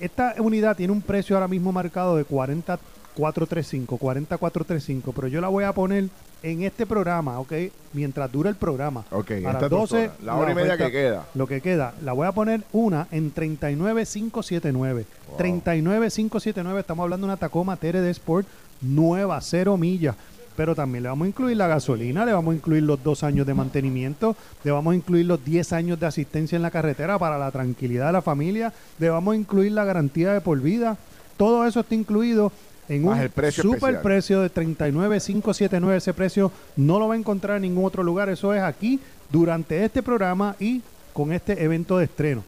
esta 0.01 0.35
unidad 0.39 0.77
tiene 0.77 0.93
un 0.93 1.03
precio 1.03 1.37
ahora 1.37 1.49
mismo 1.49 1.73
marcado 1.73 2.17
de 2.17 2.25
4435, 2.25 3.97
4435, 3.97 5.13
pero 5.13 5.29
yo 5.29 5.41
la 5.41 5.49
voy 5.49 5.65
a 5.65 5.73
poner 5.73 6.09
en 6.43 6.63
este 6.63 6.87
programa, 6.87 7.41
¿ok? 7.41 7.53
Mientras 7.93 8.31
dura 8.31 8.49
el 8.49 8.57
programa. 8.57 9.05
Ok, 9.11 9.33
a 9.45 9.53
las 9.55 9.69
12, 9.69 10.11
la 10.23 10.37
hora 10.37 10.53
y 10.53 10.55
media 10.55 10.77
que 10.77 10.91
queda. 10.93 11.27
Lo 11.35 11.47
que 11.47 11.61
queda, 11.61 11.95
la 12.03 12.13
voy 12.13 12.27
a 12.29 12.33
poner 12.33 12.63
una 12.73 13.09
en 13.11 13.33
39579. 13.33 15.05
39579, 15.37 16.81
estamos 16.81 17.05
hablando 17.05 17.27
de 17.27 17.33
una 17.33 17.37
Tacoma 17.37 17.77
TRD 17.77 18.09
Sport 18.11 18.47
nueva, 18.81 19.41
cero 19.41 19.77
millas 19.77 20.15
pero 20.59 20.75
también 20.75 21.05
le 21.05 21.09
vamos 21.09 21.27
a 21.27 21.29
incluir 21.29 21.57
la 21.57 21.69
gasolina, 21.69 22.27
le 22.27 22.33
vamos 22.33 22.51
a 22.51 22.57
incluir 22.57 22.83
los 22.83 23.01
dos 23.01 23.23
años 23.23 23.47
de 23.47 23.55
mantenimiento, 23.55 24.35
le 24.65 24.73
vamos 24.73 24.91
a 24.93 24.97
incluir 24.97 25.25
los 25.25 25.45
10 25.45 25.73
años 25.73 26.01
de 26.01 26.07
asistencia 26.07 26.57
en 26.57 26.63
la 26.63 26.73
carretera 26.73 27.17
para 27.17 27.39
la 27.39 27.53
tranquilidad 27.53 28.07
de 28.07 28.13
la 28.15 28.23
familia, 28.23 28.73
le 28.99 29.09
vamos 29.09 29.35
a 29.35 29.37
incluir 29.37 29.71
la 29.71 29.85
garantía 29.85 30.33
de 30.33 30.41
por 30.41 30.61
vida. 30.61 30.97
Todo 31.37 31.65
eso 31.65 31.79
está 31.79 31.95
incluido 31.95 32.51
en 32.89 33.07
un 33.07 33.17
super 33.53 34.03
precio 34.03 34.41
de 34.41 34.53
39.579. 34.53 35.95
Ese 35.95 36.13
precio 36.13 36.51
no 36.75 36.99
lo 36.99 37.07
va 37.07 37.15
a 37.15 37.19
encontrar 37.19 37.59
en 37.59 37.63
ningún 37.63 37.85
otro 37.85 38.03
lugar. 38.03 38.29
Eso 38.29 38.53
es 38.53 38.61
aquí 38.61 38.99
durante 39.31 39.85
este 39.85 40.03
programa 40.03 40.57
y 40.59 40.83
con 41.13 41.33
este 41.33 41.63
evento 41.63 41.99
de 41.99 42.07
estreno. 42.07 42.43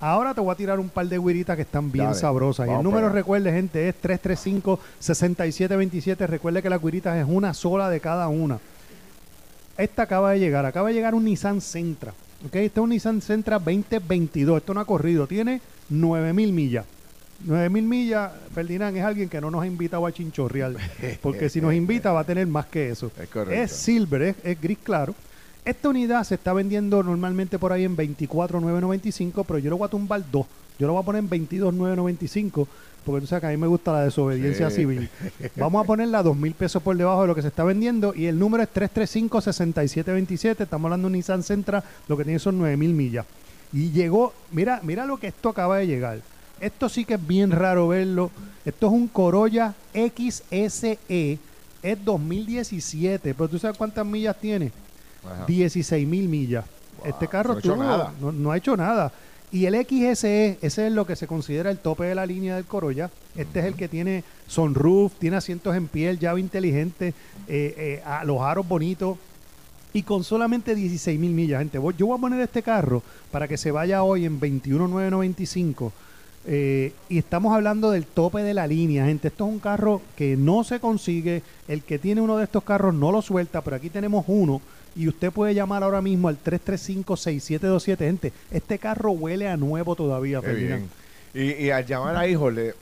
Ahora 0.00 0.32
te 0.32 0.40
voy 0.40 0.50
a 0.50 0.54
tirar 0.54 0.80
un 0.80 0.88
par 0.88 1.06
de 1.06 1.18
guiritas 1.18 1.56
que 1.56 1.62
están 1.62 1.92
bien 1.92 2.14
sabrosas. 2.14 2.66
y 2.66 2.70
el 2.70 2.82
número, 2.82 3.10
recuerde, 3.10 3.52
gente, 3.52 3.86
es 3.86 3.94
335-6727. 4.02 6.26
Recuerde 6.26 6.62
que 6.62 6.70
las 6.70 6.82
guiritas 6.82 7.18
es 7.18 7.26
una 7.28 7.52
sola 7.52 7.90
de 7.90 8.00
cada 8.00 8.28
una. 8.28 8.58
Esta 9.76 10.02
acaba 10.02 10.32
de 10.32 10.38
llegar. 10.38 10.64
Acaba 10.64 10.88
de 10.88 10.94
llegar 10.94 11.14
un 11.14 11.24
Nissan 11.24 11.60
Sentra. 11.60 12.12
¿ok? 12.46 12.56
Este 12.56 12.80
es 12.80 12.82
un 12.82 12.90
Nissan 12.90 13.20
Sentra 13.20 13.58
2022. 13.58 14.56
Esto 14.56 14.72
no 14.72 14.80
ha 14.80 14.86
corrido. 14.86 15.26
Tiene 15.26 15.60
9000 15.90 16.52
millas. 16.52 16.86
9000 17.44 17.84
millas, 17.84 18.32
Ferdinand, 18.54 18.96
es 18.96 19.04
alguien 19.04 19.28
que 19.28 19.40
no 19.40 19.50
nos 19.50 19.62
ha 19.62 19.66
invitado 19.66 20.06
a 20.06 20.12
Chinchorreal. 20.12 20.76
Porque 21.22 21.48
si 21.48 21.60
nos 21.60 21.74
invita 21.82 22.12
va 22.12 22.20
a 22.20 22.24
tener 22.24 22.46
más 22.46 22.66
que 22.66 22.90
eso. 22.90 23.10
Es, 23.18 23.28
es 23.50 23.72
silver, 23.72 24.34
es 24.42 24.60
gris 24.60 24.78
claro. 24.82 25.14
Esta 25.64 25.88
unidad 25.90 26.24
se 26.24 26.36
está 26.36 26.52
vendiendo 26.52 27.02
normalmente 27.02 27.58
por 27.58 27.72
ahí 27.72 27.84
en 27.84 27.94
24,995, 27.94 29.44
pero 29.44 29.58
yo 29.58 29.70
lo 29.70 29.76
voy 29.76 29.86
a 29.86 29.90
tumbar 29.90 30.22
dos. 30.30 30.46
Yo 30.78 30.86
lo 30.86 30.94
voy 30.94 31.02
a 31.02 31.04
poner 31.04 31.18
en 31.20 31.28
22,995, 31.28 32.66
porque 33.04 33.20
tú 33.20 33.26
sabes 33.26 33.42
que 33.42 33.46
a 33.48 33.50
mí 33.50 33.58
me 33.58 33.66
gusta 33.66 33.92
la 33.92 34.04
desobediencia 34.04 34.70
civil. 34.70 35.10
Vamos 35.56 35.84
a 35.84 35.86
ponerla 35.86 36.20
a 36.20 36.22
2 36.22 36.34
mil 36.34 36.54
pesos 36.54 36.82
por 36.82 36.96
debajo 36.96 37.20
de 37.20 37.26
lo 37.26 37.34
que 37.34 37.42
se 37.42 37.48
está 37.48 37.64
vendiendo 37.64 38.14
y 38.14 38.26
el 38.26 38.38
número 38.38 38.62
es 38.62 38.70
335-6727. 38.72 40.62
Estamos 40.62 40.86
hablando 40.86 41.06
de 41.06 41.12
un 41.12 41.12
Nissan 41.18 41.42
Sentra, 41.42 41.84
lo 42.08 42.16
que 42.16 42.24
tiene 42.24 42.38
son 42.38 42.56
9 42.56 42.78
mil 42.78 42.94
millas. 42.94 43.26
Y 43.72 43.90
llegó, 43.90 44.32
mira, 44.52 44.80
mira 44.82 45.04
lo 45.04 45.18
que 45.18 45.26
esto 45.26 45.50
acaba 45.50 45.76
de 45.76 45.86
llegar. 45.86 46.20
Esto 46.60 46.88
sí 46.88 47.04
que 47.04 47.14
es 47.14 47.26
bien 47.26 47.50
raro 47.50 47.88
verlo. 47.88 48.30
Esto 48.64 48.86
es 48.86 48.92
un 48.92 49.08
Corolla 49.08 49.74
XSE, 49.92 50.98
es 51.82 52.04
2017, 52.04 53.34
pero 53.34 53.48
tú 53.48 53.58
sabes 53.58 53.76
cuántas 53.76 54.06
millas 54.06 54.36
tiene. 54.38 54.72
16 55.46 56.06
mil 56.06 56.28
millas. 56.28 56.64
este 57.04 57.28
carro 57.28 57.58
no, 57.64 58.32
no, 58.32 58.50
ha 58.50 58.56
hecho 58.56 58.76
nada. 58.76 59.12
Y 59.52 59.66
el 59.66 59.74
XSE, 59.74 60.58
ese 60.62 60.86
es 60.86 60.92
lo 60.92 61.06
que 61.06 61.16
se 61.16 61.26
considera 61.26 61.70
el 61.70 61.78
tope 61.78 62.04
de 62.04 62.14
la 62.14 62.24
línea 62.24 62.54
del 62.54 62.66
Corolla. 62.66 63.10
Este 63.34 63.58
es 63.58 63.64
el 63.64 63.74
que 63.74 63.88
tiene 63.88 64.22
sunroof, 64.46 65.14
tiene 65.18 65.36
asientos 65.36 65.74
en 65.74 65.88
piel, 65.88 66.20
llave 66.20 66.40
inteligente, 66.40 67.14
eh, 67.48 67.74
eh, 67.76 68.02
los 68.24 68.40
aros 68.42 68.66
bonitos. 68.68 69.18
Y 69.92 70.04
con 70.04 70.22
solamente 70.22 70.76
16 70.76 71.18
mil 71.18 71.32
millas, 71.32 71.58
gente. 71.58 71.80
Yo 71.98 72.06
voy 72.06 72.16
a 72.16 72.20
poner 72.20 72.40
este 72.40 72.62
carro 72.62 73.02
para 73.32 73.48
que 73.48 73.56
se 73.56 73.72
vaya 73.72 74.04
hoy 74.04 74.24
en 74.24 74.38
21,995 74.38 75.92
Eh, 76.46 76.94
y 77.10 77.18
estamos 77.18 77.54
hablando 77.54 77.90
del 77.90 78.06
tope 78.06 78.42
de 78.42 78.54
la 78.54 78.66
línea, 78.66 79.04
gente. 79.04 79.28
Esto 79.28 79.46
es 79.46 79.52
un 79.52 79.58
carro 79.58 80.00
que 80.16 80.36
no 80.36 80.64
se 80.64 80.78
consigue. 80.78 81.42
El 81.68 81.82
que 81.82 81.98
tiene 81.98 82.20
uno 82.20 82.36
de 82.36 82.44
estos 82.44 82.64
carros 82.64 82.94
no 82.94 83.10
lo 83.12 83.20
suelta, 83.20 83.62
pero 83.62 83.76
aquí 83.76 83.90
tenemos 83.90 84.24
uno. 84.28 84.62
Y 84.96 85.08
usted 85.08 85.30
puede 85.30 85.54
llamar 85.54 85.82
ahora 85.82 86.02
mismo 86.02 86.28
al 86.28 86.42
335-6727. 86.42 87.98
Gente, 87.98 88.32
este 88.50 88.78
carro 88.78 89.12
huele 89.12 89.48
a 89.48 89.56
nuevo 89.56 89.94
todavía, 89.94 90.42
Ferdinand. 90.42 90.88
Y, 91.32 91.52
y 91.52 91.70
al 91.70 91.86
llamar 91.86 92.16
a 92.16 92.26
híjole, 92.26 92.74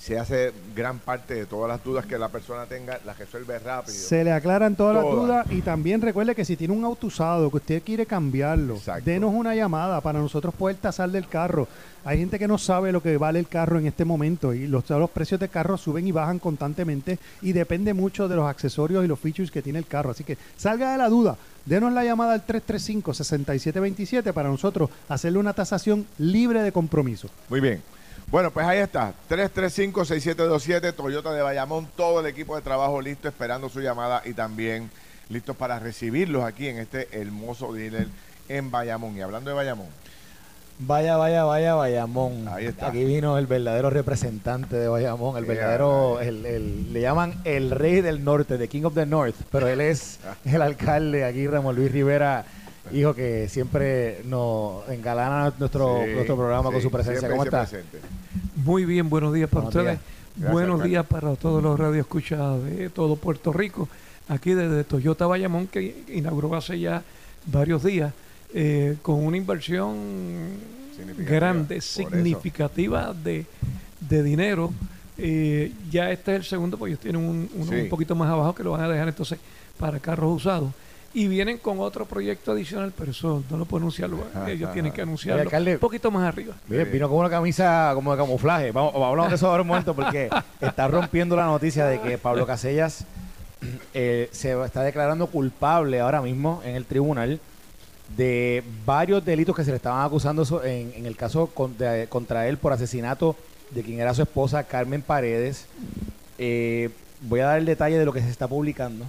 se 0.00 0.18
hace 0.18 0.52
gran 0.74 0.98
parte 0.98 1.34
de 1.34 1.46
todas 1.46 1.68
las 1.68 1.82
dudas 1.82 2.06
que 2.06 2.18
la 2.18 2.28
persona 2.28 2.66
tenga, 2.66 3.00
las 3.04 3.18
resuelve 3.18 3.58
rápido. 3.58 3.96
Se 3.96 4.24
le 4.24 4.32
aclaran 4.32 4.76
todas, 4.76 4.94
las 4.96 5.04
dudas 5.04 5.46
y 5.50 5.62
también 5.62 6.02
recuerde 6.02 6.34
que 6.34 6.44
si 6.44 6.56
tiene 6.56 6.74
un 6.74 6.84
auto 6.84 7.06
usado 7.06 7.50
que 7.50 7.56
usted 7.56 7.82
quiere 7.82 8.04
cambiarlo, 8.04 8.76
Exacto. 8.76 9.02
denos 9.04 9.32
una 9.34 9.54
llamada 9.54 10.00
para 10.00 10.18
nosotros 10.18 10.54
poder 10.54 10.76
tasar 10.76 11.10
del 11.10 11.26
carro. 11.28 11.66
Hay 12.06 12.18
gente 12.18 12.38
que 12.38 12.46
no 12.46 12.56
sabe 12.56 12.92
lo 12.92 13.02
que 13.02 13.16
vale 13.16 13.40
el 13.40 13.48
carro 13.48 13.80
en 13.80 13.86
este 13.88 14.04
momento 14.04 14.54
y 14.54 14.68
los, 14.68 14.88
los 14.88 15.10
precios 15.10 15.40
de 15.40 15.48
carro 15.48 15.76
suben 15.76 16.06
y 16.06 16.12
bajan 16.12 16.38
constantemente 16.38 17.18
y 17.42 17.52
depende 17.52 17.94
mucho 17.94 18.28
de 18.28 18.36
los 18.36 18.48
accesorios 18.48 19.04
y 19.04 19.08
los 19.08 19.18
features 19.18 19.50
que 19.50 19.60
tiene 19.60 19.80
el 19.80 19.88
carro. 19.88 20.12
Así 20.12 20.22
que 20.22 20.38
salga 20.56 20.92
de 20.92 20.98
la 20.98 21.08
duda, 21.08 21.36
denos 21.64 21.92
la 21.92 22.04
llamada 22.04 22.34
al 22.34 22.46
335-6727 22.46 24.32
para 24.32 24.48
nosotros 24.48 24.88
hacerle 25.08 25.40
una 25.40 25.52
tasación 25.52 26.06
libre 26.18 26.62
de 26.62 26.70
compromiso. 26.70 27.28
Muy 27.48 27.58
bien. 27.58 27.82
Bueno, 28.28 28.52
pues 28.52 28.68
ahí 28.68 28.78
está. 28.78 29.12
335-6727, 29.28 30.94
Toyota 30.94 31.32
de 31.32 31.42
Bayamón, 31.42 31.88
todo 31.96 32.20
el 32.20 32.26
equipo 32.26 32.54
de 32.54 32.62
trabajo 32.62 33.00
listo 33.00 33.26
esperando 33.26 33.68
su 33.68 33.80
llamada 33.80 34.22
y 34.24 34.32
también 34.32 34.90
listos 35.28 35.56
para 35.56 35.80
recibirlos 35.80 36.44
aquí 36.44 36.68
en 36.68 36.78
este 36.78 37.08
hermoso 37.20 37.72
dealer 37.72 38.06
en 38.48 38.70
Bayamón. 38.70 39.16
Y 39.16 39.22
hablando 39.22 39.50
de 39.50 39.56
Bayamón, 39.56 39.88
Vaya, 40.78 41.16
vaya, 41.16 41.44
vaya, 41.44 41.74
Bayamón. 41.74 42.48
Ahí 42.48 42.66
está. 42.66 42.88
Aquí 42.88 43.02
vino 43.04 43.38
el 43.38 43.46
verdadero 43.46 43.88
representante 43.88 44.76
de 44.76 44.88
Bayamón, 44.88 45.38
el 45.38 45.44
Yeah, 45.44 45.54
verdadero, 45.54 46.20
el, 46.20 46.44
el- 46.44 46.92
le 46.92 47.00
llaman 47.00 47.34
el 47.44 47.70
rey 47.70 48.02
del 48.02 48.22
norte, 48.22 48.58
the 48.58 48.68
king 48.68 48.82
of 48.84 48.94
the 48.94 49.06
north, 49.06 49.34
pero 49.50 49.68
él 49.68 49.80
es 49.80 50.18
el 50.44 50.60
alcalde 50.60 51.24
aquí, 51.24 51.46
Ramón 51.46 51.76
Luis 51.76 51.90
Rivera, 51.90 52.44
hijo 52.92 53.14
que 53.14 53.48
siempre 53.48 54.20
nos 54.26 54.86
engalana 54.90 55.50
nuestro, 55.58 56.02
Sí, 56.04 56.12
nuestro 56.12 56.36
programa 56.36 56.70
con 56.70 56.82
su 56.82 56.90
presencia. 56.90 57.20
siempre 57.20 57.38
¿Cómo 57.38 57.44
dice 57.44 57.56
está? 57.56 57.70
presente. 57.70 57.98
Muy 58.56 58.84
bien, 58.84 59.08
buenos 59.08 59.32
días 59.32 59.48
para 59.48 59.62
Buenos 59.64 59.74
ustedes. 59.76 59.98
días. 59.98 60.10
Gracias, 60.36 60.52
buenos 60.52 60.82
días 60.82 61.06
para 61.06 61.34
todos 61.36 61.62
los 61.62 61.80
radioescuchas 61.80 62.62
de 62.64 62.90
todo 62.90 63.16
Puerto 63.16 63.50
Rico. 63.50 63.88
Aquí 64.28 64.52
desde 64.52 64.84
Toyota 64.84 65.26
Bayamón, 65.26 65.68
que 65.68 66.04
inauguró 66.08 66.54
hace 66.54 66.78
ya 66.78 67.02
varios 67.46 67.82
días, 67.82 68.12
eh, 68.58 68.96
con 69.02 69.22
una 69.24 69.36
inversión 69.36 69.94
Significativa, 70.96 71.36
grande, 71.36 71.80
significativa 71.82 73.12
de, 73.12 73.44
de 74.00 74.22
dinero. 74.22 74.72
Eh, 75.18 75.72
ya 75.90 76.10
este 76.10 76.32
es 76.32 76.36
el 76.38 76.44
segundo, 76.44 76.78
pues 76.78 76.90
ellos 76.90 77.00
tienen 77.00 77.20
un, 77.22 77.50
uno 77.54 77.66
Sí. 77.70 77.74
un 77.82 77.88
poquito 77.90 78.14
más 78.14 78.30
abajo 78.30 78.54
que 78.54 78.62
lo 78.62 78.70
van 78.72 78.80
a 78.82 78.88
dejar 78.88 79.08
entonces 79.08 79.38
para 79.78 79.98
carros 80.00 80.34
usados. 80.36 80.70
Y 81.14 81.28
vienen 81.28 81.56
con 81.58 81.80
otro 81.80 82.04
proyecto 82.06 82.52
adicional, 82.52 82.92
pero 82.96 83.10
eso 83.10 83.42
no 83.50 83.56
lo 83.58 83.64
puedo 83.66 83.80
anunciarlo. 83.82 84.18
Ajá, 84.34 84.50
Ellos 84.50 84.64
ajá. 84.64 84.72
tienen 84.74 84.92
que 84.92 85.00
anunciarlo 85.02 85.42
alcalde. 85.42 85.74
un 85.74 85.78
poquito 85.78 86.10
más 86.10 86.24
arriba. 86.26 86.54
Mire, 86.68 86.84
vino 86.86 87.08
con 87.08 87.18
una 87.18 87.30
camisa 87.30 87.92
como 87.94 88.12
de 88.12 88.18
camuflaje. 88.18 88.70
Vamos, 88.72 88.92
vamos 88.92 89.06
a 89.06 89.10
hablar 89.10 89.28
de 89.30 89.34
eso 89.36 89.48
ahora 89.48 89.62
un 89.62 89.68
momento 89.68 89.94
porque 89.94 90.28
está 90.60 90.88
rompiendo 90.88 91.34
la 91.36 91.44
noticia 91.46 91.86
de 91.86 92.00
que 92.00 92.18
Pablo 92.18 92.46
Casellas 92.46 93.04
eh, 93.94 94.28
se 94.32 94.62
está 94.64 94.82
declarando 94.82 95.26
culpable 95.28 96.00
ahora 96.00 96.20
mismo 96.20 96.60
en 96.64 96.76
el 96.76 96.84
tribunal 96.84 97.40
de 98.16 98.62
varios 98.84 99.24
delitos 99.24 99.54
que 99.56 99.64
se 99.64 99.70
le 99.70 99.76
estaban 99.76 100.04
acusando 100.04 100.62
en, 100.64 100.92
en 100.94 101.06
el 101.06 101.16
caso 101.16 101.46
con- 101.48 101.76
de- 101.76 102.06
contra 102.08 102.46
él 102.48 102.56
por 102.58 102.72
asesinato 102.72 103.36
de 103.70 103.82
quien 103.82 104.00
era 104.00 104.14
su 104.14 104.22
esposa 104.22 104.62
Carmen 104.64 105.02
Paredes. 105.02 105.66
Eh, 106.38 106.90
voy 107.22 107.40
a 107.40 107.46
dar 107.46 107.58
el 107.58 107.66
detalle 107.66 107.98
de 107.98 108.04
lo 108.04 108.12
que 108.12 108.20
se 108.20 108.30
está 108.30 108.46
publicando 108.46 109.04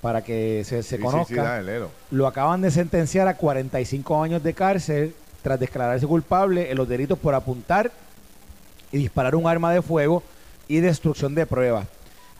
para 0.00 0.22
que 0.24 0.62
se, 0.64 0.82
se 0.82 0.96
Sí, 0.96 1.02
conozca 1.02 1.26
sí, 1.26 1.34
dale, 1.34 1.64
léelo. 1.64 1.90
lo 2.10 2.26
acaban 2.26 2.62
de 2.62 2.70
sentenciar 2.70 3.28
a 3.28 3.36
45 3.36 4.22
años 4.22 4.42
de 4.42 4.54
cárcel 4.54 5.14
tras 5.42 5.60
declararse 5.60 6.06
culpable 6.06 6.70
en 6.70 6.76
los 6.78 6.88
delitos 6.88 7.18
por 7.18 7.34
apuntar 7.34 7.90
y 8.92 8.96
disparar 8.98 9.34
un 9.34 9.46
arma 9.46 9.72
de 9.72 9.82
fuego 9.82 10.22
y 10.68 10.80
destrucción 10.80 11.34
de 11.34 11.44
pruebas. 11.46 11.86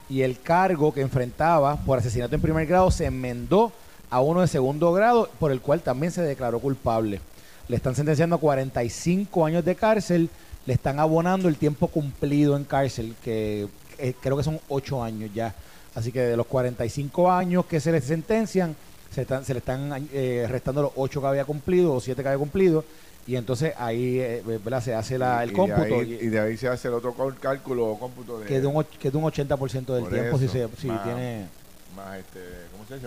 Y 0.08 0.22
el 0.22 0.40
cargo 0.40 0.92
que 0.94 1.02
enfrentaba 1.02 1.76
por 1.76 1.98
asesinato 1.98 2.34
en 2.34 2.40
primer 2.40 2.66
grado 2.66 2.90
se 2.90 3.04
enmendó 3.06 3.72
a 4.11 4.20
uno 4.20 4.40
de 4.40 4.49
segundo 4.49 4.92
grado, 4.92 5.31
por 5.38 5.53
el 5.53 5.61
cual 5.61 5.81
también 5.83 6.12
se 6.12 6.23
declaró 6.23 6.59
culpable. 6.59 7.20
Le 7.68 7.77
están 7.77 7.94
sentenciando 7.94 8.37
a 8.37 8.40
45 8.40 9.46
años 9.46 9.64
de 9.64 9.75
cárcel, 9.77 10.29
le 10.66 10.75
están 10.75 10.99
abonando 10.99 11.49
el 11.49 11.57
tiempo 11.57 11.88
cumplido 11.88 12.57
en 12.57 12.64
cárcel, 12.64 13.14
que 13.23 13.68
eh, 13.99 14.14
creo 14.20 14.37
que 14.37 14.42
son 14.42 14.59
8 14.68 15.03
años 15.03 15.31
ya. 15.35 15.55
Así 15.94 16.12
que 16.12 16.20
de 16.20 16.37
los 16.37 16.46
45 16.46 17.31
años 17.31 17.66
que 17.66 17.81
se 17.81 17.92
le 17.92 18.01
sentencian, 18.01 18.75
se, 19.11 19.23
están- 19.23 19.44
se 19.44 19.53
le 19.55 19.59
están 19.59 20.09
eh, 20.12 20.46
restando 20.49 20.83
los 20.83 20.92
8 20.96 21.20
que 21.20 21.27
había 21.27 21.44
cumplido 21.44 21.94
o 21.94 22.01
7 22.01 22.23
que 22.23 22.29
había 22.29 22.38
cumplido. 22.38 22.85
Y 23.27 23.37
entonces 23.37 23.75
ahí 23.79 24.18
eh, 24.18 24.42
¿verdad? 24.64 24.83
se 24.83 24.94
hace 24.94 25.18
la- 25.18 25.42
el 25.44 25.51
Y- 25.51 25.55
cómputo. 25.55 25.83
De 25.85 25.94
ahí, 25.94 26.18
y- 26.20 26.27
de 26.27 26.40
ahí 26.40 26.57
se 26.57 26.68
hace 26.68 26.88
el 26.88 26.94
otro 26.94 27.14
cálculo 27.40 27.87
o 27.87 27.99
cómputo 27.99 28.40
de. 28.40 28.46
que 28.46 28.61
de 28.61 28.66
un, 28.66 28.85
que 28.85 29.11
de 29.11 29.16
un 29.18 29.25
80% 29.25 29.94
del 29.94 30.09
tiempo 30.09 30.38
si, 30.38 30.49
se, 30.49 30.66
si 30.79 30.87
más- 30.88 31.05
tiene... 31.05 31.46
Más, 31.96 32.18
este, 32.18 32.38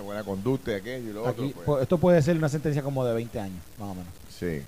Buena 0.04 0.24
conducta 0.24 0.72
y 0.72 0.76
aquello 0.76 1.10
y 1.10 1.14
lo 1.14 1.28
Aquí, 1.28 1.42
otro. 1.50 1.62
pu- 1.62 1.66
Pues. 1.66 1.82
esto 1.84 1.98
puede 1.98 2.22
ser 2.22 2.38
una 2.38 2.48
sentencia 2.50 2.82
como 2.82 3.04
de 3.06 3.14
20 3.14 3.40
años, 3.40 3.60
más 3.78 3.90
o 3.90 3.96
menos. 3.96 4.14
Sí. 4.40 4.62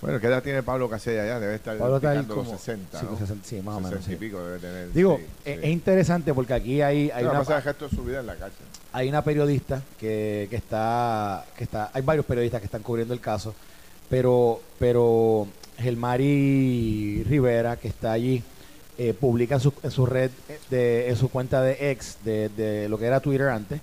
Bueno, 0.00 0.20
¿qué 0.20 0.28
edad 0.28 0.42
tiene 0.42 0.62
Pablo 0.62 0.88
Casella 0.88 1.26
ya? 1.26 1.40
Debe 1.40 1.56
estar 1.56 1.76
Pablo 1.76 1.96
está 1.96 2.10
ahí 2.10 2.18
picando 2.18 2.36
los 2.36 2.44
como- 2.46 2.58
60, 2.58 3.00
sí, 3.00 3.06
¿no? 3.10 3.18
60, 3.18 3.44
sí, 3.48 3.56
más 3.62 3.76
o 3.76 3.80
menos, 3.80 3.98
60 3.98 4.10
y 4.12 4.14
sí. 4.14 4.18
pico 4.18 4.44
debe 4.44 4.58
tener. 4.60 4.92
Digo, 4.92 5.18
sí, 5.18 5.24
es, 5.44 5.64
interesante 5.66 6.32
porque 6.32 6.54
aquí 6.54 6.80
hay, 6.80 7.10
hay, 7.10 7.24
una, 7.24 7.42
pasa 7.42 7.74
su 7.90 8.04
vida 8.04 8.20
en 8.20 8.26
la 8.26 8.36
cárcel. 8.36 8.64
hay 8.92 9.08
una 9.08 9.22
periodista 9.24 9.82
que, 9.98 10.46
que 10.48 10.56
está, 10.56 11.44
que 11.56 11.64
está, 11.64 11.90
hay 11.92 12.02
varios 12.02 12.24
periodistas 12.24 12.60
que 12.60 12.66
están 12.66 12.82
cubriendo 12.82 13.12
el 13.12 13.20
caso, 13.20 13.54
pero, 14.08 14.60
pero 14.78 15.48
Gelmari 15.78 17.24
Rivera, 17.24 17.76
que 17.76 17.88
está 17.88 18.12
allí, 18.12 18.42
eh, 18.96 19.14
publica 19.14 19.56
en 19.56 19.60
su, 19.60 19.72
en 19.82 19.90
su 19.90 20.06
red, 20.06 20.30
de, 20.70 21.08
en 21.08 21.16
su 21.16 21.28
cuenta 21.28 21.60
de 21.62 21.90
ex, 21.90 22.18
de, 22.24 22.48
de 22.50 22.88
lo 22.88 22.98
que 22.98 23.06
era 23.06 23.20
Twitter 23.20 23.48
antes, 23.48 23.80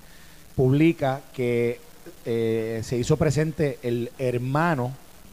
publica 0.56 1.22
que 1.34 1.80
eh, 2.26 2.82
se 2.84 2.98
hizo 2.98 3.18
presente 3.18 3.78
el 3.84 4.12
hermano 4.18 4.92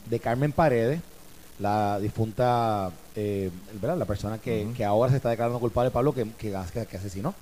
de 0.08 0.20
Carmen 0.20 0.52
Paredes, 0.52 1.00
la 1.58 2.00
difunta, 2.00 2.90
eh, 3.14 3.50
¿verdad? 3.80 3.96
la 3.96 4.04
persona 4.04 4.38
que, 4.38 4.66
que 4.76 4.84
ahora 4.84 5.10
se 5.10 5.16
está 5.18 5.30
declarando 5.30 5.60
culpable, 5.60 5.90
Pablo, 5.90 6.12
que, 6.12 6.26
que, 6.38 6.50
que 6.90 6.96
asesinó. 6.96 7.34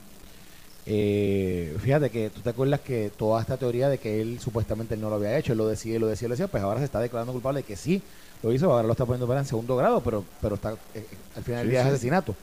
Eh, 0.87 1.77
fíjate 1.81 2.11
que 2.11 2.31
tú 2.31 2.41
te 2.41 2.51
acuerdas 2.51 2.81
que 2.81 3.11
toda 3.17 3.41
esta 3.41 3.57
teoría 3.57 3.89
de 3.89 3.99
que 3.99 4.21
él 4.21 4.41
supuestamente 4.41 4.97
no 4.97 5.09
lo 5.11 5.17
había 5.17 5.39
hecho, 5.39 5.53
él 5.53 5.59
lo 5.59 5.69
decía, 5.69 5.99
lo 5.99 6.07
decía, 6.07 6.27
lo 6.29 6.35
decía, 6.35 6.49
pues 6.49 6.63
ahora 6.63 6.81
se 6.81 6.87
está 6.87 7.01
declarando 7.01 7.33
culpable 7.33 7.61
de 7.61 7.65
que 7.67 7.77
sí 7.77 8.03
lo 8.43 8.53
hizo, 8.53 8.71
ahora 8.73 8.87
lo 8.87 8.93
está 8.93 9.05
poniendo 9.05 9.27
para 9.29 9.41
en 9.41 9.47
segundo 9.47 9.77
grado, 9.77 10.01
pero, 10.03 10.25
pero 10.41 10.55
está 10.57 10.73
eh, 10.95 11.05
al 11.37 11.45
final 11.45 11.61
del 11.61 11.67
Sí, 11.69 11.71
día 11.71 11.81
es 11.83 11.87
sí. 11.87 11.93
asesinato. 11.93 12.35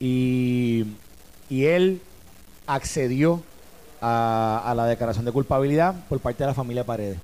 Y, 0.00 0.84
y 1.50 1.64
él 1.64 2.00
accedió 2.66 3.42
a, 4.00 4.62
a 4.64 4.74
la 4.74 4.86
declaración 4.86 5.24
de 5.24 5.32
culpabilidad 5.32 5.94
por 6.08 6.20
parte 6.20 6.42
de 6.44 6.48
la 6.48 6.54
familia 6.54 6.84
Paredes. 6.84 7.18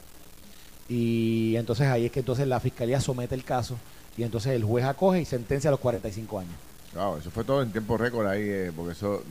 Y 0.89 1.57
entonces 1.57 1.87
ahí 1.89 2.07
es 2.07 2.13
que 2.13 2.21
entonces 2.21 2.47
la 2.47 2.61
fiscalía 2.61 3.01
somete 3.01 3.35
el 3.35 3.45
caso 3.45 3.77
y 4.17 4.23
entonces 4.23 4.53
el 4.53 4.65
juez 4.65 4.85
acoge 4.85 5.21
y 5.21 5.25
sentencia 5.25 5.69
a 5.69 5.73
los 5.73 5.81
45 5.81 6.39
años. 6.39 6.53
Wow, 6.95 7.17
eso 7.19 7.31
fue 7.31 7.43
todo 7.45 7.63
en 7.63 7.73
tiempo 7.73 7.97
récord 7.97 8.27
ahí, 8.27 8.43
eh, 8.43 8.73
porque 8.77 8.93
eso 8.93 9.23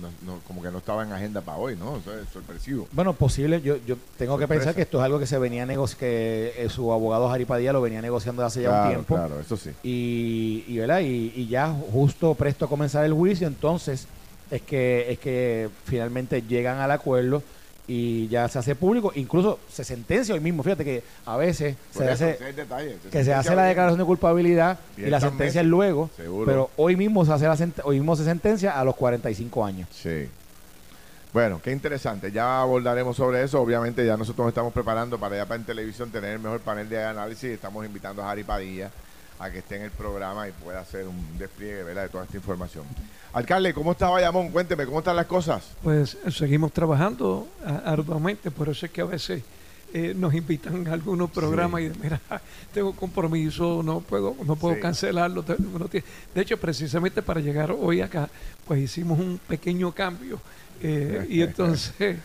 no- 0.00 0.08
no- 0.26 0.40
como 0.46 0.60
que 0.62 0.70
no 0.70 0.78
estaba 0.78 1.04
en 1.04 1.12
agenda 1.12 1.40
para 1.40 1.56
hoy, 1.58 1.76
¿no? 1.76 1.96
Eso 1.98 2.18
es 2.18 2.28
sorpresivo. 2.30 2.88
Bueno, 2.92 3.12
posible, 3.14 3.60
yo, 3.62 3.76
yo 3.86 3.96
tengo 4.18 4.36
que 4.36 4.48
pensar 4.48 4.74
que 4.74 4.82
esto 4.82 4.98
es 4.98 5.04
algo 5.04 5.18
que 5.18 5.26
se 5.26 5.38
venía 5.38 5.64
negociando, 5.64 6.00
que 6.00 6.52
eh, 6.58 6.68
su 6.68 6.92
abogado 6.92 7.28
Jari 7.28 7.44
Padilla 7.44 7.72
lo 7.72 7.80
venía 7.80 8.02
negociando 8.02 8.44
hace 8.44 8.62
ya 8.62 8.82
un 8.82 8.88
tiempo. 8.88 9.14
claro, 9.14 9.38
eso 9.40 9.56
sí. 9.56 9.70
Y, 9.82 10.64
y, 10.66 10.78
¿verdad? 10.78 11.00
Y, 11.00 11.32
y 11.36 11.46
ya 11.46 11.68
justo 11.92 12.34
presto 12.34 12.64
a 12.64 12.68
comenzar 12.68 13.04
el 13.04 13.12
juicio, 13.14 13.46
entonces 13.46 14.06
es 14.50 14.62
que, 14.62 15.10
es 15.12 15.18
que 15.18 15.68
finalmente 15.84 16.42
llegan 16.42 16.78
al 16.78 16.90
acuerdo 16.90 17.42
y 17.86 18.28
ya 18.28 18.48
se 18.48 18.58
hace 18.58 18.74
público, 18.74 19.12
incluso 19.14 19.58
se 19.70 19.84
sentencia 19.84 20.34
hoy 20.34 20.40
mismo. 20.40 20.62
Fíjate 20.62 20.84
que 20.84 21.02
a 21.26 21.36
veces 21.36 21.76
Por 21.92 22.04
se 22.06 22.12
eso, 22.12 22.24
hace, 22.24 22.30
es 22.32 23.10
que 23.10 23.24
se 23.24 23.34
hace 23.34 23.54
la 23.54 23.64
declaración 23.64 23.98
de 23.98 24.04
culpabilidad 24.06 24.78
Y 24.96 25.02
la 25.02 25.20
sentencia 25.20 25.60
meses. 25.60 25.70
luego, 25.70 26.10
Seguro. 26.16 26.46
pero 26.46 26.70
hoy 26.76 26.96
mismo 26.96 27.24
se 27.26 27.32
hace 27.32 27.44
la 27.46 27.56
hoy 27.84 27.96
mismo 27.98 28.16
se 28.16 28.24
sentencia 28.24 28.78
a 28.78 28.84
los 28.84 28.96
45 28.96 29.64
años. 29.64 29.88
Sí. 29.92 30.28
Bueno, 31.34 31.60
qué 31.62 31.72
interesante. 31.72 32.30
Ya 32.30 32.60
abordaremos 32.62 33.16
sobre 33.16 33.42
eso. 33.42 33.60
Obviamente 33.60 34.06
ya 34.06 34.16
nosotros 34.16 34.44
nos 34.44 34.52
estamos 34.52 34.72
preparando 34.72 35.18
para 35.18 35.36
ya 35.36 35.44
para 35.46 35.56
en 35.58 35.66
televisión 35.66 36.10
tener 36.10 36.30
el 36.34 36.38
mejor 36.38 36.60
panel 36.60 36.88
de 36.88 37.02
análisis. 37.02 37.50
Estamos 37.50 37.84
invitando 37.84 38.22
a 38.22 38.30
Harry 38.30 38.44
Padilla 38.44 38.90
a 39.38 39.50
que 39.50 39.58
esté 39.58 39.76
en 39.76 39.82
el 39.82 39.90
programa 39.90 40.48
y 40.48 40.52
pueda 40.52 40.80
hacer 40.80 41.06
un 41.08 41.38
despliegue 41.38 41.82
¿verdad? 41.82 42.02
de 42.04 42.08
toda 42.08 42.24
esta 42.24 42.36
información. 42.36 42.84
Alcalde, 43.32 43.74
¿cómo 43.74 43.92
está 43.92 44.08
Bayamón? 44.08 44.50
Cuénteme, 44.50 44.86
¿cómo 44.86 45.00
están 45.00 45.16
las 45.16 45.26
cosas? 45.26 45.64
Pues 45.82 46.16
eh, 46.24 46.30
seguimos 46.30 46.72
trabajando 46.72 47.48
arduamente, 47.84 48.50
por 48.50 48.68
eso 48.68 48.86
es 48.86 48.92
que 48.92 49.00
a 49.00 49.06
veces 49.06 49.42
eh, 49.92 50.12
nos 50.16 50.34
invitan 50.34 50.86
a 50.88 50.92
algunos 50.92 51.30
programas 51.30 51.80
y 51.82 51.90
mira, 52.00 52.20
tengo 52.72 52.92
compromiso, 52.94 53.82
no 53.84 54.00
puedo, 54.00 54.36
no 54.44 54.54
puedo 54.56 54.74
Sí. 54.76 54.80
cancelarlo. 54.80 55.42
De 55.42 56.02
hecho, 56.36 56.56
precisamente 56.58 57.22
para 57.22 57.40
llegar 57.40 57.72
hoy 57.72 58.00
acá, 58.00 58.28
pues 58.66 58.80
hicimos 58.80 59.18
un 59.18 59.38
pequeño 59.48 59.92
cambio. 59.92 60.40
eh, 60.80 61.26
y 61.28 61.42
entonces... 61.42 62.16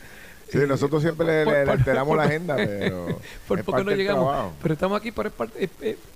Sí, 0.52 0.58
nosotros 0.68 1.02
siempre 1.02 1.26
le, 1.26 1.44
por- 1.46 1.54
le- 1.54 1.60
le 1.60 1.66
por- 1.66 1.78
alteramos 1.80 2.18
la 2.18 2.24
agenda, 2.24 2.56
pero 2.56 3.20
por 3.48 3.64
poco 3.64 3.84
no 3.84 3.92
llegamos. 3.92 4.26
trabajo. 4.28 4.54
Pero 4.62 4.74
estamos 4.74 5.00
aquí 5.00 5.12
por 5.12 5.28
es 5.28 5.34
parte- 5.34 5.70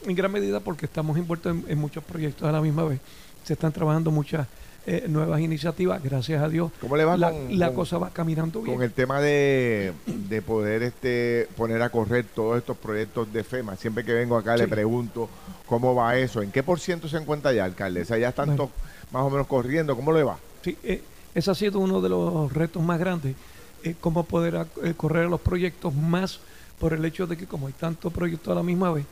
en 0.06 0.16
gran 0.16 0.32
medida 0.32 0.60
porque 0.60 0.86
estamos 0.86 1.18
envueltos 1.18 1.52
en, 1.56 1.66
en 1.68 1.78
muchos 1.78 2.04
proyectos 2.04 2.48
a 2.48 2.52
la 2.52 2.62
misma 2.62 2.84
vez. 2.86 3.00
Se 3.44 3.54
están 3.54 3.72
trabajando 3.72 4.10
muchas 4.12 4.48
eh, 4.86 5.06
nuevas 5.08 5.40
iniciativas, 5.40 6.02
gracias 6.04 6.42
a 6.42 6.50
Dios. 6.50 6.72
¿Cómo 6.82 6.98
le 6.98 7.06
va 7.06 7.16
La, 7.16 7.32
con, 7.32 7.58
la 7.60 7.68
con- 7.68 7.76
cosa 7.76 7.98
va 8.00 8.10
caminando 8.10 8.62
bien. 8.62 8.76
con 8.76 8.84
el 8.84 8.92
tema 8.92 9.22
de, 9.22 9.94
de 10.06 10.42
poder 10.42 10.84
este 10.84 11.48
poner 11.56 11.82
a 11.82 11.90
correr 11.90 12.26
todos 12.34 12.58
estos 12.58 12.76
proyectos 12.78 13.32
de 13.32 13.44
FEMA? 13.44 13.76
Siempre 13.76 14.04
que 14.04 14.14
vengo 14.14 14.36
acá 14.38 14.58
le 14.58 14.68
pregunto 14.68 15.30
cómo 15.68 15.94
va 15.96 16.18
eso. 16.18 16.42
¿En 16.42 16.52
qué 16.52 16.64
por 16.64 16.80
ciento 16.80 17.08
se 17.08 17.18
encuentra 17.18 17.54
ya, 17.54 17.64
alcalde? 17.66 18.02
O 18.02 18.06
sea, 18.06 18.18
ya 18.18 18.30
están 18.30 18.48
Bueno. 18.56 18.72
más 19.12 19.24
o 19.24 19.30
menos 19.30 19.48
corriendo. 19.48 19.96
¿Cómo 19.96 20.12
le 20.12 20.24
va? 20.24 20.38
Sí, 20.64 20.78
eh, 20.84 21.02
ese 21.36 21.50
ha 21.52 21.56
sido 21.56 21.80
uno 21.80 22.02
de 22.02 22.10
los 22.10 22.52
retos 22.54 22.82
más 22.84 23.00
grandes, 23.00 23.36
eh, 23.84 23.96
cómo 24.00 24.24
poder 24.24 24.68
eh, 24.84 24.94
correr 24.96 25.28
los 25.28 25.42
proyectos 25.42 25.94
más 25.94 26.40
por 26.80 26.94
el 26.94 27.04
hecho 27.06 27.28
de 27.28 27.38
que 27.38 27.48
como 27.48 27.68
hay 27.68 27.74
tantos 27.74 28.12
proyectos 28.12 28.52
a 28.52 28.56
la 28.56 28.64
misma 28.64 28.92
vez 28.92 29.06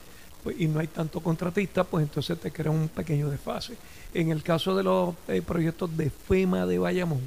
pues, 0.44 0.60
y 0.60 0.68
no 0.68 0.80
hay 0.80 0.88
tanto 0.88 1.20
contratista, 1.20 1.84
pues 1.84 2.04
entonces 2.04 2.40
te 2.40 2.52
crea 2.52 2.72
un 2.72 2.90
pequeño 2.90 3.30
desfase. 3.30 3.76
En 4.14 4.32
el 4.32 4.44
caso 4.44 4.76
de 4.76 4.84
los 4.84 5.16
eh, 5.28 5.42
proyectos 5.42 5.96
de 5.96 6.10
FEMA 6.10 6.66
de 6.66 6.80
Bayamón, 6.80 7.22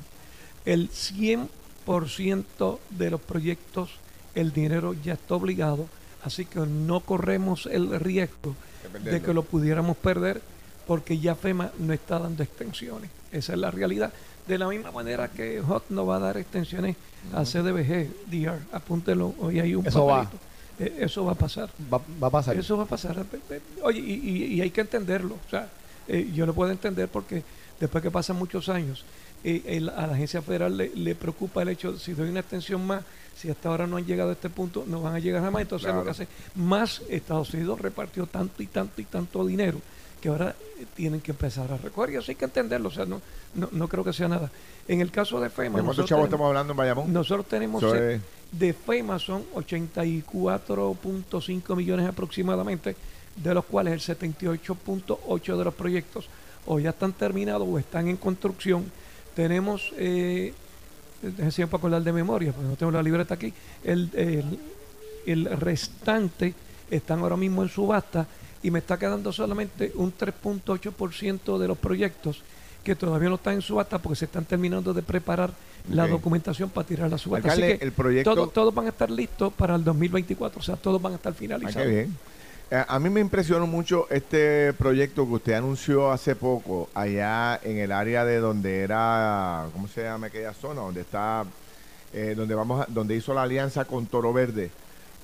el 0.64 0.90
100% 0.90 2.78
de 2.90 3.10
los 3.10 3.20
proyectos, 3.20 3.90
el 4.34 4.52
dinero 4.52 4.94
ya 4.94 5.14
está 5.14 5.34
obligado, 5.34 5.86
así 6.24 6.44
que 6.44 6.60
no 6.60 7.00
corremos 7.00 7.66
el 7.66 8.00
riesgo 8.00 8.56
de 9.02 9.22
que 9.22 9.32
lo 9.32 9.42
pudiéramos 9.42 9.96
perder 9.96 10.42
porque 10.86 11.18
ya 11.18 11.34
FEMA 11.34 11.70
no 11.78 11.92
está 11.92 12.18
dando 12.18 12.42
extensiones. 12.42 13.10
Esa 13.32 13.54
es 13.54 13.58
la 13.58 13.70
realidad. 13.70 14.12
De 14.46 14.58
la 14.58 14.68
misma 14.68 14.90
manera 14.90 15.28
que 15.28 15.60
HOT 15.60 15.84
no 15.90 16.04
va 16.06 16.16
a 16.16 16.18
dar 16.20 16.36
extensiones 16.36 16.96
a 17.32 17.44
CDBG, 17.44 18.08
DR, 18.30 18.58
apúntelo, 18.72 19.34
hoy 19.40 19.58
hay 19.60 19.74
un 19.74 19.86
Eso 19.86 20.04
va. 20.06 20.30
Eh, 20.78 20.96
eso 21.00 21.24
va 21.24 21.32
a 21.32 21.34
pasar. 21.36 21.70
Va, 21.92 22.00
va 22.22 22.26
a 22.26 22.30
pasar. 22.30 22.56
Eso 22.56 22.76
va 22.76 22.82
a 22.82 22.86
pasar. 22.86 23.24
Oye, 23.82 24.00
y, 24.00 24.12
y- 24.12 24.44
y 24.54 24.60
hay 24.60 24.70
que 24.70 24.82
entenderlo. 24.82 25.36
O 25.46 25.50
sea, 25.50 25.68
eh, 26.08 26.30
yo 26.34 26.44
lo 26.44 26.52
puedo 26.52 26.70
entender 26.70 27.08
porque 27.08 27.42
después 27.80 28.02
que 28.02 28.10
pasan 28.10 28.36
muchos 28.36 28.68
años, 28.68 29.04
eh, 29.44 29.62
el- 29.66 29.88
a 29.88 30.06
la 30.06 30.12
agencia 30.14 30.42
federal 30.42 30.76
le, 30.76 30.90
le 30.94 31.14
preocupa 31.14 31.62
el 31.62 31.68
hecho, 31.70 31.96
si 31.98 32.12
doy 32.12 32.28
una 32.28 32.40
extensión 32.40 32.86
más, 32.86 33.02
si 33.36 33.48
hasta 33.50 33.68
ahora 33.70 33.86
no 33.86 33.96
han 33.96 34.04
llegado 34.04 34.30
a 34.30 34.32
este 34.34 34.50
punto, 34.50 34.84
no 34.86 35.00
van 35.00 35.14
a 35.14 35.18
llegar 35.20 35.42
jamás. 35.42 35.62
Entonces 35.62 35.86
lo 35.86 35.92
Claro. 36.02 36.04
que 36.04 36.10
hace, 36.10 36.28
más 36.56 37.00
Estados 37.08 37.54
Unidos 37.54 37.80
repartió 37.80 38.26
tanto 38.26 38.62
y 38.62 38.66
tanto 38.66 39.00
y 39.00 39.04
tanto 39.04 39.46
dinero 39.46 39.80
que 40.24 40.30
ahora 40.30 40.54
tienen 40.94 41.20
que 41.20 41.32
empezar 41.32 41.70
a 41.70 41.76
recoger. 41.76 42.14
Y 42.14 42.16
eso 42.16 42.30
hay 42.32 42.36
que 42.36 42.46
entenderlo. 42.46 42.88
O 42.88 42.92
sea, 42.92 43.04
no, 43.04 43.20
no, 43.54 43.68
no 43.72 43.88
creo 43.88 44.02
que 44.02 44.14
sea 44.14 44.26
nada. 44.26 44.50
En 44.88 45.02
el 45.02 45.10
caso 45.10 45.38
de 45.38 45.50
FEMA, 45.50 45.76
¿De 45.76 45.84
cuántos 45.84 45.98
nosotros 45.98 46.08
chavos 46.08 46.22
tenemos- 46.24 46.28
estamos 46.30 46.48
hablando 46.48 46.72
en 46.72 46.76
Bayamón? 46.78 47.12
nosotros 47.12 47.46
tenemos 47.46 47.82
Eso 47.82 47.92
ce- 47.92 48.14
es- 48.14 48.20
de 48.52 48.72
FEMA 48.72 49.18
son 49.18 49.44
84.5 49.54 51.76
millones 51.76 52.08
aproximadamente, 52.08 52.96
de 53.36 53.54
los 53.54 53.66
cuales 53.66 53.92
el 53.92 54.00
78.8 54.00 55.58
de 55.58 55.64
los 55.64 55.74
proyectos 55.74 56.26
o 56.66 56.78
ya 56.78 56.88
están 56.90 57.12
terminados 57.12 57.68
o 57.70 57.78
están 57.78 58.08
en 58.08 58.16
construcción. 58.16 58.90
Tenemos, 59.36 59.92
eh, 59.98 60.54
siempre 61.50 61.66
para 61.66 61.76
acordar 61.80 62.02
de 62.02 62.12
memoria, 62.14 62.50
porque 62.52 62.66
no 62.68 62.76
tengo 62.76 62.92
la 62.92 63.02
libreta 63.02 63.34
aquí, 63.34 63.52
el, 63.82 64.08
el, 64.14 64.58
el 65.26 65.44
restante 65.60 66.54
están 66.90 67.18
ahora 67.20 67.36
mismo 67.36 67.62
en 67.62 67.68
subasta 67.68 68.26
y 68.64 68.70
me 68.70 68.80
está 68.80 68.98
quedando 68.98 69.30
solamente 69.32 69.92
un 69.94 70.12
3.8% 70.16 71.58
de 71.58 71.68
los 71.68 71.78
proyectos 71.78 72.42
que 72.82 72.96
todavía 72.96 73.28
no 73.28 73.36
están 73.36 73.54
en 73.54 73.62
subasta 73.62 73.98
porque 73.98 74.16
se 74.16 74.24
están 74.24 74.44
terminando 74.44 74.92
de 74.92 75.02
preparar 75.02 75.50
la 75.90 76.06
documentación 76.08 76.70
para 76.70 76.86
tirar 76.86 77.10
la 77.10 77.18
subasta. 77.18 77.48
Alcalde, 77.50 77.68
Así 77.72 77.78
que 77.78 77.84
el 77.84 77.92
proyecto... 77.92 78.34
todo- 78.34 78.48
todos 78.48 78.74
van 78.74 78.86
a 78.86 78.88
estar 78.88 79.10
listos 79.10 79.52
para 79.52 79.74
el 79.76 79.84
2024, 79.84 80.60
o 80.60 80.62
sea, 80.62 80.76
todos 80.76 81.00
van 81.00 81.12
a 81.12 81.16
estar 81.16 81.32
Ah, 81.32 81.36
finalizados. 81.38 81.76
qué 81.82 81.86
bien. 81.88 82.16
Eh, 82.70 82.82
a 82.88 82.98
mí 82.98 83.10
me 83.10 83.20
impresionó 83.20 83.66
mucho 83.66 84.06
este 84.10 84.72
proyecto 84.72 85.26
que 85.26 85.32
usted 85.34 85.52
anunció 85.52 86.10
hace 86.10 86.34
poco 86.34 86.88
allá 86.94 87.60
en 87.62 87.76
el 87.78 87.92
área 87.92 88.24
de 88.24 88.38
donde 88.38 88.80
era, 88.80 89.66
¿cómo 89.74 89.86
se 89.88 90.02
llama 90.02 90.28
aquella 90.28 90.54
zona? 90.54 90.80
Donde 90.80 91.02
está, 91.02 91.44
eh, 92.14 92.34
donde 92.34 92.54
vamos, 92.54 92.80
a- 92.82 92.86
donde 92.90 93.14
hizo 93.14 93.34
la 93.34 93.42
alianza 93.42 93.84
con 93.84 94.06
Toro 94.06 94.32
Verde 94.32 94.70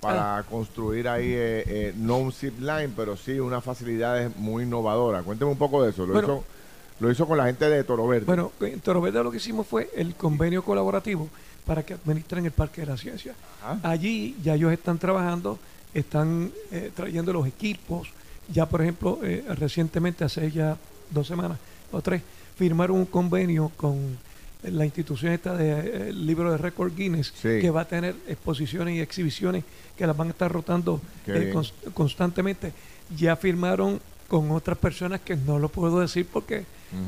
para 0.00 0.42
construir 0.48 1.08
ahí 1.08 1.26
eh, 1.26 1.64
eh, 1.66 1.94
no 1.96 2.16
un 2.18 2.32
zip 2.32 2.58
line, 2.58 2.90
pero 2.96 3.16
sí 3.16 3.38
unas 3.38 3.62
facilidades 3.62 4.34
muy 4.36 4.64
innovadoras. 4.64 5.22
Cuénteme 5.24 5.50
un 5.50 5.58
poco 5.58 5.82
de 5.82 5.90
eso. 5.90 6.06
Lo, 6.06 6.14
Bueno. 6.14 6.28
hizo, 6.28 6.44
lo 7.00 7.10
hizo 7.10 7.26
con 7.26 7.36
la 7.38 7.44
gente 7.46 7.68
de 7.68 7.84
Toro 7.84 8.06
Verde. 8.06 8.26
Bueno, 8.26 8.52
en 8.60 8.80
Toro 8.80 9.00
Verde 9.00 9.22
lo 9.22 9.30
que 9.30 9.36
hicimos 9.36 9.66
fue 9.66 9.90
el 9.94 10.14
convenio 10.14 10.62
colaborativo 10.64 11.28
para 11.66 11.82
que 11.84 11.94
administren 11.94 12.44
el 12.46 12.52
Parque 12.52 12.80
de 12.80 12.86
la 12.88 12.96
Ciencia. 12.96 13.34
Ajá. 13.62 13.78
Allí 13.82 14.36
ya 14.42 14.54
ellos 14.54 14.72
están 14.72 14.98
trabajando, 14.98 15.58
están 15.92 16.50
eh, 16.70 16.90
trayendo 16.94 17.32
los 17.32 17.46
equipos. 17.46 18.08
Ya, 18.52 18.66
por 18.66 18.80
ejemplo, 18.82 19.18
eh, 19.22 19.44
recientemente, 19.56 20.24
hace 20.24 20.50
ya 20.50 20.76
dos 21.10 21.26
semanas 21.26 21.58
o 21.92 22.00
tres, 22.00 22.22
firmaron 22.56 22.96
un 22.96 23.06
convenio 23.06 23.70
con 23.76 24.18
la 24.62 24.84
institución 24.84 25.32
esta 25.32 25.56
del 25.56 26.26
libro 26.26 26.50
de 26.52 26.58
récord 26.58 26.94
Guinness, 26.94 27.32
Sí. 27.34 27.60
que 27.60 27.70
va 27.70 27.82
a 27.82 27.84
tener 27.86 28.14
exposiciones 28.28 28.94
y 28.96 29.00
exhibiciones 29.00 29.64
que 29.96 30.06
las 30.06 30.16
van 30.16 30.28
a 30.28 30.30
estar 30.30 30.50
rotando 30.52 31.00
eh, 31.26 31.52
constantemente. 31.94 32.72
Ya 33.16 33.36
firmaron 33.36 34.00
con 34.28 34.50
otras 34.52 34.78
personas 34.78 35.20
que 35.20 35.36
no 35.36 35.58
lo 35.58 35.68
puedo 35.68 36.00
decir 36.00 36.26
porque 36.32 36.64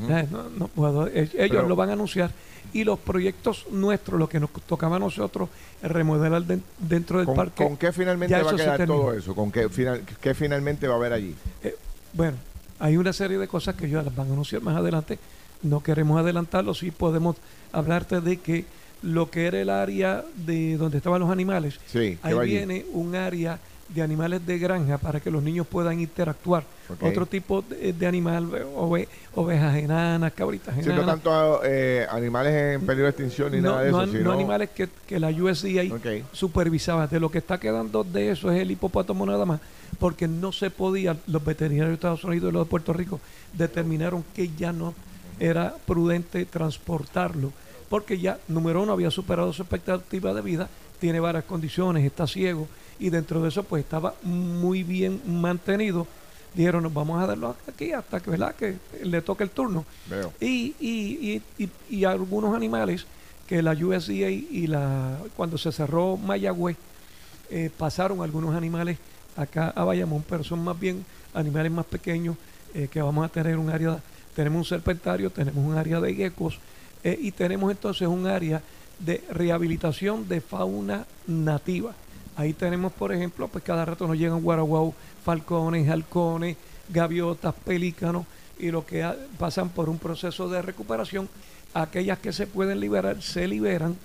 eh, 0.09 0.27
no, 0.31 0.49
no 0.57 0.67
puedo. 0.67 1.07
Eh, 1.07 1.29
Ellos 1.33 1.49
Pero- 1.57 1.67
lo 1.67 1.75
van 1.75 1.89
a 1.89 1.93
anunciar. 1.93 2.31
Y 2.71 2.85
los 2.85 2.97
proyectos 2.97 3.65
nuestros, 3.71 4.17
lo 4.19 4.27
que 4.29 4.39
nos 4.39 4.49
tocaba 4.65 4.95
a 4.95 4.99
nosotros, 4.99 5.49
es 5.81 5.91
remodelar 5.91 6.43
den- 6.43 6.63
dentro 6.79 7.17
del 7.17 7.25
¿Con, 7.27 7.35
parque. 7.35 7.63
con 7.63 7.77
qué 7.77 7.91
finalmente 7.91 8.41
va 8.41 8.51
a 8.51 8.55
quedar 8.55 8.85
todo 8.87 9.13
eso? 9.13 9.35
¿Con 9.35 9.51
qué, 9.51 9.67
final, 9.69 10.01
qué 10.21 10.33
finalmente 10.33 10.87
va 10.87 10.93
a 10.95 10.97
haber 10.97 11.13
allí? 11.13 11.35
Eh, 11.61 11.75
bueno, 12.13 12.37
hay 12.79 12.95
una 12.97 13.11
serie 13.13 13.37
de 13.37 13.47
cosas 13.47 13.75
que 13.75 13.85
ellos 13.85 14.03
las 14.03 14.15
van 14.15 14.29
a 14.29 14.33
anunciar 14.33 14.61
más 14.61 14.75
adelante. 14.77 15.19
No 15.63 15.81
queremos 15.81 16.19
adelantarlo, 16.19 16.73
sí 16.73 16.91
podemos 16.91 17.37
hablarte 17.71 18.21
de 18.21 18.37
que 18.37 18.65
lo 19.01 19.29
que 19.29 19.47
era 19.47 19.59
el 19.61 19.69
área 19.69 20.23
de 20.35 20.77
donde 20.77 20.97
estaban 20.97 21.19
los 21.21 21.29
animales, 21.29 21.79
Sí, 21.87 22.17
¿qué 22.21 22.29
ahí 22.29 22.47
viene 22.47 22.85
un 22.93 23.15
área 23.15 23.59
de 23.89 24.01
animales 24.01 24.45
de 24.45 24.57
granja 24.57 24.97
para 24.97 25.19
que 25.19 25.29
los 25.29 25.43
niños 25.43 25.67
puedan 25.67 25.99
interactuar. 25.99 26.63
Otro 27.01 27.25
tipo 27.25 27.61
de, 27.61 27.93
de 27.93 28.07
animal, 28.07 28.49
ove- 28.75 29.07
ovejas 29.35 29.75
enanas, 29.77 30.31
cabritas 30.33 30.73
Sí, 30.75 30.81
enanas. 30.89 31.05
no 31.05 31.11
tanto 31.11 31.61
eh, 31.65 32.07
animales 32.09 32.75
en 32.75 32.81
peligro 32.85 33.03
de 33.05 33.09
extinción 33.09 33.51
ni 33.51 33.59
no, 33.61 33.71
nada 33.71 33.83
de 33.83 33.91
no 33.91 34.01
eso, 34.03 34.11
sino... 34.13 34.23
no 34.25 34.31
animales 34.31 34.69
que, 34.71 34.87
que 35.05 35.19
la 35.19 35.29
USDA 35.29 35.93
Ok. 35.95 36.25
supervisaba. 36.31 37.07
De 37.07 37.19
lo 37.19 37.29
que 37.29 37.37
está 37.39 37.59
quedando 37.59 38.03
de 38.03 38.31
eso 38.31 38.51
es 38.51 38.61
el 38.61 38.71
hipopótamo 38.71 39.25
nada 39.25 39.45
más, 39.45 39.59
porque 39.99 40.27
no 40.27 40.51
se 40.51 40.69
podía, 40.71 41.15
los 41.27 41.43
veterinarios 41.43 41.89
de 41.89 41.95
Estados 41.95 42.23
Unidos 42.23 42.49
y 42.49 42.53
los 42.53 42.65
de 42.65 42.69
Puerto 42.69 42.93
Rico 42.93 43.19
determinaron 43.53 44.23
que 44.33 44.49
ya 44.57 44.71
no 44.73 44.93
era 45.39 45.75
prudente 45.85 46.45
transportarlo, 46.45 47.51
porque 47.89 48.19
ya, 48.19 48.39
número 48.47 48.81
uno, 48.81 48.93
había 48.93 49.11
superado 49.11 49.53
su 49.53 49.61
expectativa 49.61 50.33
de 50.33 50.41
vida, 50.41 50.69
tiene 50.99 51.19
varias 51.19 51.43
condiciones, 51.45 52.05
está 52.05 52.27
ciego, 52.27 52.67
y 52.99 53.09
dentro 53.09 53.41
de 53.41 53.49
eso 53.49 53.63
pues 53.63 53.83
estaba 53.83 54.13
muy 54.23 54.83
bien 54.83 55.21
mantenido. 55.25 56.07
Dijeron, 56.53 56.83
nos 56.83 56.93
vamos 56.93 57.21
a 57.21 57.25
darlo 57.25 57.55
aquí 57.67 57.91
hasta 57.93 58.19
que, 58.19 58.29
¿verdad? 58.29 58.55
que 58.55 58.77
le 59.03 59.21
toque 59.23 59.43
el 59.43 59.49
turno 59.49 59.85
y, 60.39 60.75
y, 60.79 61.41
y, 61.57 61.69
y 61.89 62.05
algunos 62.05 62.55
animales 62.55 63.07
que 63.47 63.61
la 63.63 63.71
USDA 63.71 64.29
y 64.29 64.67
la 64.67 65.17
cuando 65.35 65.57
se 65.57 65.71
cerró 65.71 66.15
Mayagüez 66.15 66.77
eh, 67.49 67.69
pasaron 67.75 68.21
algunos 68.21 68.55
animales 68.55 68.97
acá 69.35 69.73
a 69.75 69.83
Bayamón, 69.83 70.23
pero 70.27 70.43
son 70.43 70.63
más 70.63 70.79
bien 70.79 71.05
animales 71.33 71.71
más 71.71 71.85
pequeños 71.85 72.35
eh, 72.73 72.87
que 72.89 73.01
vamos 73.01 73.25
a 73.25 73.29
tener 73.29 73.57
un 73.57 73.69
área, 73.69 73.99
tenemos 74.35 74.59
un 74.59 74.65
serpentario, 74.65 75.29
tenemos 75.29 75.63
un 75.65 75.77
área 75.77 75.99
de 75.99 76.13
geckos 76.15 76.59
eh, 77.03 77.17
y 77.21 77.31
tenemos 77.31 77.71
entonces 77.71 78.07
un 78.07 78.25
área 78.27 78.61
de 78.99 79.23
rehabilitación 79.29 80.27
de 80.27 80.41
fauna 80.41 81.05
nativa. 81.27 81.93
Ahí 82.35 82.53
tenemos, 82.53 82.91
por 82.93 83.11
ejemplo, 83.13 83.47
pues 83.47 83.63
cada 83.63 83.85
rato 83.85 84.07
nos 84.07 84.17
llegan 84.17 84.41
guaraguau, 84.41 84.93
falcones, 85.23 85.87
halcones, 85.89 86.57
gaviotas, 86.89 87.53
pelícanos, 87.65 88.25
y 88.59 88.71
lo 88.71 88.85
que 88.85 89.03
ha- 89.03 89.15
pasan 89.37 89.69
por 89.69 89.89
un 89.89 89.97
proceso 89.99 90.49
de 90.49 90.61
recuperación. 90.61 91.27
Aquellas 91.73 92.19
que 92.19 92.31
se 92.33 92.47
pueden 92.47 92.79
liberar, 92.79 93.21
se 93.21 93.47
liberan. 93.47 93.95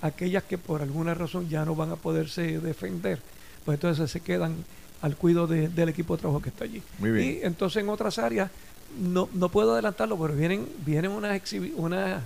Aquellas 0.00 0.42
que 0.44 0.58
por 0.58 0.82
alguna 0.82 1.14
razón 1.14 1.48
ya 1.48 1.64
no 1.64 1.74
van 1.76 1.90
a 1.92 1.96
poderse 1.96 2.58
defender, 2.58 3.20
pues 3.64 3.76
entonces 3.76 4.10
se 4.10 4.20
quedan 4.20 4.54
al 5.00 5.16
cuidado 5.16 5.46
de- 5.46 5.68
del 5.68 5.88
equipo 5.88 6.16
de 6.16 6.20
trabajo 6.20 6.42
que 6.42 6.48
está 6.48 6.64
allí. 6.64 6.82
Muy 6.98 7.10
bien. 7.10 7.28
Y 7.42 7.46
entonces 7.46 7.82
en 7.82 7.88
otras 7.88 8.18
áreas, 8.18 8.50
no, 8.98 9.28
no 9.34 9.48
puedo 9.48 9.72
adelantarlo, 9.72 10.18
pero 10.18 10.34
vienen, 10.34 10.68
vienen 10.84 11.10
unas 11.12 11.32
exhibi- 11.40 11.72
unas- 11.76 12.22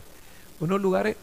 unos 0.61 0.81
lugares 0.81 1.17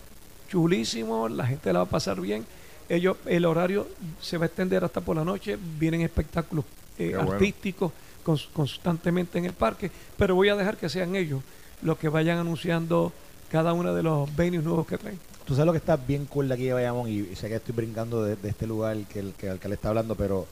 chulísimos, 0.49 1.31
la 1.31 1.45
gente 1.47 1.71
la 1.73 1.79
va 1.79 1.85
a 1.85 1.89
pasar 1.89 2.19
bien. 2.21 2.45
ellos 2.89 3.15
el 3.25 3.45
horario 3.45 3.87
se 4.21 4.37
va 4.37 4.43
a 4.43 4.47
extender 4.47 4.83
hasta 4.83 4.99
por 5.01 5.15
la 5.15 5.23
noche, 5.23 5.57
vienen 5.79 6.01
espectáculos 6.01 6.65
eh, 6.99 7.09
Qué 7.09 7.15
bueno. 7.15 7.31
artísticos 7.31 7.91
cons- 8.25 8.49
constantemente 8.53 9.37
en 9.39 9.45
el 9.45 9.53
parque, 9.53 9.89
pero 10.17 10.35
voy 10.35 10.49
a 10.49 10.55
dejar 10.55 10.77
que 10.77 10.89
sean 10.89 11.15
ellos 11.15 11.41
los 11.81 11.97
que 11.97 12.09
vayan 12.09 12.37
anunciando 12.39 13.11
cada 13.49 13.73
uno 13.73 13.93
de 13.95 14.03
los 14.03 14.33
venues 14.35 14.63
nuevos 14.63 14.85
que 14.85 14.97
traen. 14.97 15.17
Tú 15.45 15.53
sabes 15.55 15.65
lo 15.65 15.71
que 15.71 15.77
está 15.79 15.95
bien 15.95 16.25
cool 16.25 16.47
de 16.49 16.53
aquí 16.55 16.65
de 16.65 16.73
Bayamón 16.73 17.07
y, 17.09 17.19
y 17.19 17.35
sé 17.35 17.47
que 17.49 17.55
estoy 17.55 17.73
brincando 17.73 18.23
de, 18.23 18.35
de 18.35 18.49
este 18.49 18.67
lugar 18.67 18.97
que 19.11 19.19
el 19.19 19.33
que 19.33 19.47
el 19.47 19.53
alcalde 19.53 19.75
está 19.75 19.89
hablando, 19.89 20.15
pero 20.15 20.45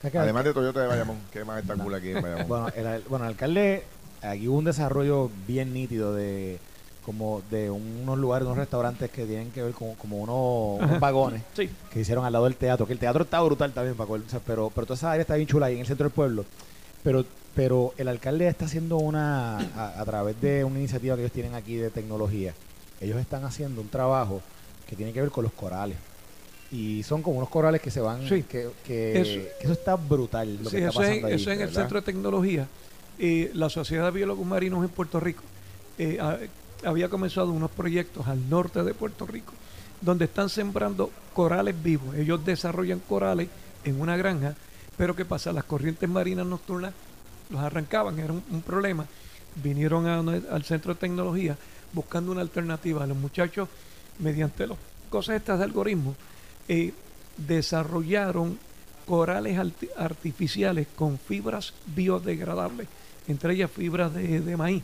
¿sabes 0.00 0.12
qué? 0.12 0.18
Además 0.18 0.44
de 0.44 0.54
Toyota 0.54 0.80
de 0.80 0.86
Bayamón, 0.86 1.18
que 1.32 1.44
más 1.44 1.60
está 1.62 1.74
cool 1.76 1.94
aquí 1.94 2.10
en 2.10 2.22
Bayamón. 2.22 2.48
bueno, 2.48 2.68
el, 2.74 2.86
al- 2.86 3.02
bueno, 3.08 3.24
el 3.24 3.30
alcalde 3.32 3.84
aquí 4.22 4.48
hubo 4.48 4.58
un 4.58 4.64
desarrollo 4.64 5.30
bien 5.46 5.72
nítido 5.72 6.14
de 6.14 6.58
como 7.04 7.42
de 7.50 7.68
unos 7.68 8.16
lugares, 8.16 8.46
unos 8.46 8.58
restaurantes 8.58 9.10
que 9.10 9.26
tienen 9.26 9.50
que 9.50 9.60
ver 9.62 9.72
con 9.72 9.94
como 9.96 10.18
unos, 10.18 11.00
vagones 11.00 11.42
Sí, 11.56 11.68
que 11.92 12.00
hicieron 12.00 12.24
al 12.24 12.32
lado 12.32 12.44
del 12.44 12.54
teatro, 12.54 12.86
que 12.86 12.92
el 12.92 12.98
teatro 13.00 13.24
está 13.24 13.40
brutal 13.40 13.72
también, 13.72 13.96
Paco, 13.96 14.12
o 14.12 14.20
sea, 14.28 14.40
pero, 14.46 14.70
pero 14.72 14.86
toda 14.86 14.96
esa 14.96 15.10
área 15.10 15.22
está 15.22 15.34
bien 15.34 15.48
chula 15.48 15.66
ahí 15.66 15.74
en 15.74 15.80
el 15.80 15.86
centro 15.86 16.04
del 16.04 16.12
pueblo. 16.12 16.44
Pero, 17.02 17.24
pero 17.56 17.92
el 17.98 18.06
alcalde 18.06 18.46
está 18.46 18.66
haciendo 18.66 18.98
una, 18.98 19.58
a, 19.58 20.00
a 20.00 20.04
través 20.04 20.40
de 20.40 20.62
una 20.62 20.78
iniciativa 20.78 21.16
que 21.16 21.22
ellos 21.22 21.32
tienen 21.32 21.54
aquí 21.56 21.74
de 21.74 21.90
tecnología, 21.90 22.54
ellos 23.00 23.18
están 23.20 23.44
haciendo 23.44 23.80
un 23.80 23.88
trabajo 23.88 24.40
que 24.88 24.94
tiene 24.94 25.12
que 25.12 25.20
ver 25.22 25.30
con 25.30 25.42
los 25.42 25.52
corales. 25.52 25.96
Y 26.70 27.02
son 27.02 27.20
como 27.20 27.38
unos 27.38 27.50
corales 27.50 27.80
que 27.82 27.90
se 27.90 28.00
van, 28.00 28.26
Sí. 28.28 28.44
que, 28.44 28.68
que, 28.86 29.20
Eso- 29.20 29.48
que 29.58 29.64
eso 29.64 29.72
está 29.72 29.96
brutal 29.96 30.56
lo 30.62 30.70
sí, 30.70 30.76
que 30.76 30.86
está 30.86 30.90
eso, 30.90 31.02
es, 31.02 31.08
pasando 31.08 31.26
ahí. 31.26 31.34
eso 31.34 31.50
es 31.50 31.56
en 31.58 31.62
el. 31.68 31.74
Centro 31.74 32.00
de 32.00 32.04
Tecnología. 32.06 32.68
Eh, 33.24 33.52
la 33.54 33.70
Sociedad 33.70 34.06
de 34.06 34.10
Biólogos 34.10 34.44
Marinos 34.44 34.82
en 34.82 34.88
Puerto 34.90 35.20
Rico 35.20 35.44
eh, 35.96 36.18
ha- 36.20 36.38
había 36.84 37.08
comenzado 37.08 37.52
unos 37.52 37.70
proyectos 37.70 38.26
al 38.26 38.50
norte 38.50 38.82
de 38.82 38.94
Puerto 38.94 39.26
Rico 39.26 39.52
donde 40.00 40.24
están 40.24 40.48
sembrando 40.48 41.12
corales 41.32 41.80
vivos. 41.80 42.16
Ellos 42.16 42.44
desarrollan 42.44 42.98
corales 42.98 43.46
en 43.84 44.00
una 44.00 44.16
granja, 44.16 44.56
pero 44.96 45.14
¿qué 45.14 45.24
pasa? 45.24 45.52
Las 45.52 45.62
corrientes 45.62 46.08
marinas 46.08 46.44
nocturnas 46.44 46.92
los 47.50 47.60
arrancaban, 47.60 48.18
era 48.18 48.32
un, 48.32 48.62
problema. 48.62 49.06
Vinieron 49.62 50.08
al 50.28 50.64
Centro 50.64 50.94
de 50.94 50.98
Tecnología 50.98 51.56
buscando 51.92 52.32
una 52.32 52.40
alternativa. 52.40 53.06
Los 53.06 53.16
muchachos, 53.16 53.68
mediante 54.18 54.66
las 54.66 54.78
cosas 55.08 55.36
estas 55.36 55.58
de 55.58 55.64
algoritmo, 55.66 56.16
eh, 56.66 56.92
desarrollaron 57.36 58.58
corales 59.06 59.56
arti- 59.56 59.90
artificiales 59.96 60.88
con 60.96 61.16
fibras 61.16 61.74
biodegradables, 61.94 62.88
entre 63.28 63.54
ellas 63.54 63.70
fibras 63.70 64.12
de, 64.14 64.40
de 64.40 64.56
maíz. 64.56 64.82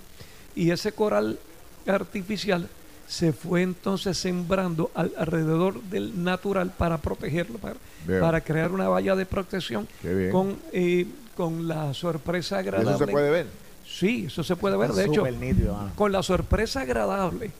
Y 0.55 0.71
ese 0.71 0.93
coral 0.93 1.39
artificial 1.87 2.69
se 3.07 3.33
fue 3.33 3.63
entonces 3.63 4.19
sembrando 4.19 4.91
al- 4.95 5.13
alrededor 5.17 5.83
del 5.85 6.23
natural 6.23 6.71
para 6.77 6.99
protegerlo, 6.99 7.59
para, 7.59 8.41
crear 8.43 8.71
una 8.71 8.89
valla 8.89 9.17
de 9.17 9.25
protección 9.25 9.89
con, 10.31 10.57
eh, 10.73 11.07
con 11.37 11.67
la 11.67 11.95
sorpresa 11.95 12.57
¿Y 12.57 12.59
agradable. 12.61 12.91
eso 12.97 13.07
se 13.07 13.11
puede 13.13 13.31
ver? 13.31 13.47
Sí, 13.87 14.25
eso 14.27 14.45
se 14.45 14.57
puede 14.57 14.77
ver. 14.77 14.91
Está 14.91 15.03
De 15.03 15.09
hecho, 15.09 15.27
nítido, 15.31 15.91
con 15.95 16.13
la 16.13 16.23
sorpresa 16.23 16.83
agradable 16.83 17.51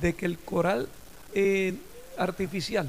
de 0.00 0.14
que 0.14 0.24
el 0.24 0.38
coral 0.38 0.88
eh, 1.34 1.74
artificial 2.16 2.88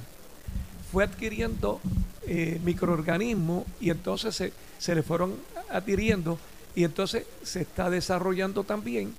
fue 0.91 1.03
adquiriendo 1.03 1.81
eh, 2.25 2.61
microorganismos 2.63 3.65
y 3.81 3.89
entonces 3.89 4.33
se, 4.33 4.53
se 4.79 4.95
le 4.95 5.03
fueron 5.03 5.35
adhiriendo 5.69 6.39
y 6.77 6.83
entonces 6.83 7.23
se 7.43 7.61
está 7.61 7.89
desarrollando 7.89 8.63
también 8.63 9.13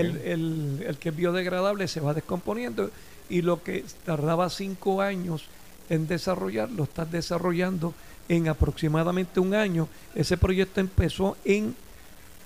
el, 0.00 0.16
el- 0.24 0.84
el 0.88 0.96
que 0.96 1.10
es 1.10 1.16
biodegradable 1.16 1.86
se 1.86 2.00
va 2.00 2.14
descomponiendo 2.14 2.90
y 3.28 3.42
lo 3.42 3.62
que 3.62 3.84
tardaba 4.06 4.48
cinco 4.48 5.02
años 5.02 5.44
en 5.90 6.06
desarrollar 6.06 6.70
lo 6.70 6.84
estás 6.84 7.10
desarrollando 7.12 7.92
en 8.28 8.48
aproximadamente 8.48 9.40
un 9.40 9.52
año. 9.52 9.88
Ese 10.14 10.36
proyecto 10.38 10.80
empezó 10.80 11.36
en 11.44 11.74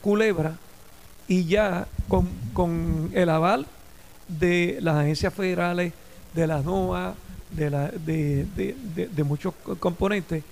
Culebra 0.02 0.56
y 1.28 1.44
ya 1.44 1.86
con, 2.08 2.28
con 2.52 3.10
el 3.14 3.28
aval 3.28 3.66
de 4.28 4.78
las 4.80 4.96
agencias 4.96 5.32
federales, 5.32 5.92
de 6.34 6.46
la 6.46 6.60
NOAA, 6.60 7.14
de, 7.52 7.70
la, 7.70 7.88
de, 7.88 8.46
de- 8.56 8.76
de- 8.96 9.08
de 9.08 9.24
muchos 9.24 9.54
co- 9.62 9.76
componentes, 9.76 10.42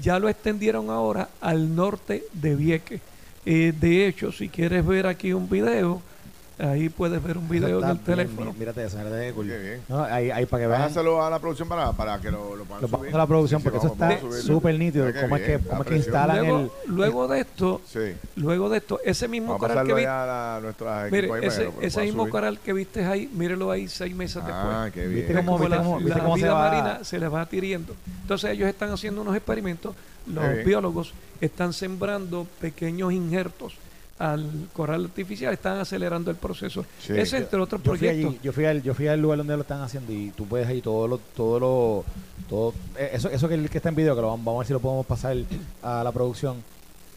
ya 0.00 0.18
lo 0.20 0.28
extendieron 0.28 0.90
ahora 0.90 1.28
al 1.40 1.74
norte 1.74 2.24
de 2.32 2.54
Vieques. 2.54 3.00
Eh, 3.46 3.72
de 3.78 4.06
hecho, 4.06 4.32
si 4.32 4.48
quieres 4.48 4.86
ver 4.86 5.06
aquí 5.06 5.32
un 5.32 5.48
video, 5.48 6.02
ahí 6.58 6.88
puedes 6.88 7.22
ver 7.22 7.36
un 7.38 7.48
video 7.48 7.78
Está 7.80 7.90
en 7.90 7.90
el 7.90 7.96
bien, 8.04 8.16
teléfono. 8.16 8.52
mí- 8.52 8.58
Mírate 8.58 8.84
eso, 8.84 8.96
mírate 8.98 9.32
cool. 9.32 9.50
No, 9.88 10.02
ahí, 10.04 10.30
ahí 10.30 10.46
para 10.46 10.62
que 10.62 10.66
vean. 10.68 10.82
Pásalo 10.82 11.24
a 11.24 11.30
la 11.30 11.38
producción 11.38 11.68
para, 11.68 11.92
para 11.92 12.20
que 12.20 12.30
lo, 12.30 12.54
lo 12.56 12.64
puedan 12.64 12.82
Lo 12.82 12.88
subir. 12.88 13.14
a 13.14 13.18
la 13.18 13.26
producción 13.26 13.60
Sí, 13.60 13.64
sí, 13.64 13.70
porque 13.70 13.86
eso 13.86 13.96
vamos- 13.98 14.14
está 14.16 14.42
súper 14.42 14.78
nítido. 14.78 15.06
Cómo 15.20 15.36
es 15.36 15.42
que, 15.42 15.48
bien, 15.56 15.68
cómo 15.68 15.82
es 15.82 15.86
que 15.86 15.90
la 15.92 15.96
instalan 15.98 16.38
Luego, 16.38 16.58
el. 16.60 16.70
luego 16.94 17.28
de 17.28 17.40
esto, 17.40 17.80
Sí. 17.86 17.98
luego 18.36 18.68
de 18.68 18.78
esto, 18.78 19.00
ese 19.04 19.28
mismo 19.28 19.58
coral 19.58 19.86
que 19.86 19.94
viste, 19.94 20.08
a 20.08 20.26
la- 20.26 21.08
mire, 21.10 21.30
ese, 21.82 22.00
mismo 22.02 22.22
subir. 22.22 22.30
coral 22.32 22.58
que 22.60 22.72
viste 22.72 23.04
ahí, 23.04 23.28
mírelo 23.32 23.70
ahí 23.70 23.88
seis 23.88 24.14
meses 24.14 24.42
Ah, 24.44 24.84
después. 24.86 24.92
qué 24.94 25.06
¿Viste 25.14 25.32
bien. 25.32 25.44
cómo- 25.44 25.58
como 25.58 25.68
la, 25.68 25.78
viste 25.98 26.08
la 26.10 26.18
cómo 26.24 26.36
se 26.36 26.42
vida 26.42 26.54
va? 26.54 26.70
marina 26.70 27.04
se 27.04 27.18
les 27.18 27.32
va 27.32 27.40
adhiriendo. 27.42 27.94
Entonces 28.22 28.50
ellos 28.50 28.68
están 28.68 28.90
haciendo 28.90 29.20
unos 29.22 29.34
experimentos, 29.36 29.94
los 30.26 30.64
biólogos 30.64 31.12
están 31.40 31.72
sembrando 31.72 32.46
pequeños 32.60 33.12
injertos 33.12 33.74
al 34.18 34.68
coral 34.72 35.04
artificial, 35.06 35.52
están 35.52 35.78
acelerando 35.78 36.30
el 36.30 36.36
proceso. 36.36 36.84
Sí. 37.00 37.12
Ese 37.16 37.38
entre 37.38 37.60
otros 37.60 37.80
Yo 37.82 37.84
proyectos. 37.92 38.30
allí, 38.32 38.40
yo, 38.42 38.52
fui 38.52 38.64
al, 38.64 38.82
yo 38.82 38.94
fui 38.94 39.08
al 39.08 39.20
lugar 39.20 39.38
donde 39.38 39.56
lo 39.56 39.62
están 39.62 39.82
haciendo 39.82 40.12
y 40.12 40.30
tú 40.30 40.46
puedes 40.46 40.66
ahí 40.68 40.80
todo 40.80 41.08
lo, 41.08 41.18
todo 41.18 41.58
lo, 41.60 42.04
todo, 42.48 42.74
eh, 42.96 43.10
eso, 43.14 43.28
eso 43.28 43.48
que, 43.48 43.68
que 43.68 43.78
está 43.78 43.88
en 43.88 43.94
video, 43.96 44.14
que 44.14 44.20
lo 44.20 44.28
vamos, 44.28 44.44
vamos 44.44 44.58
a 44.58 44.60
ver 44.60 44.66
si 44.68 44.72
lo 44.72 44.80
podemos 44.80 45.06
pasar 45.06 45.36
a 45.82 46.04
la 46.04 46.12
producción. 46.12 46.56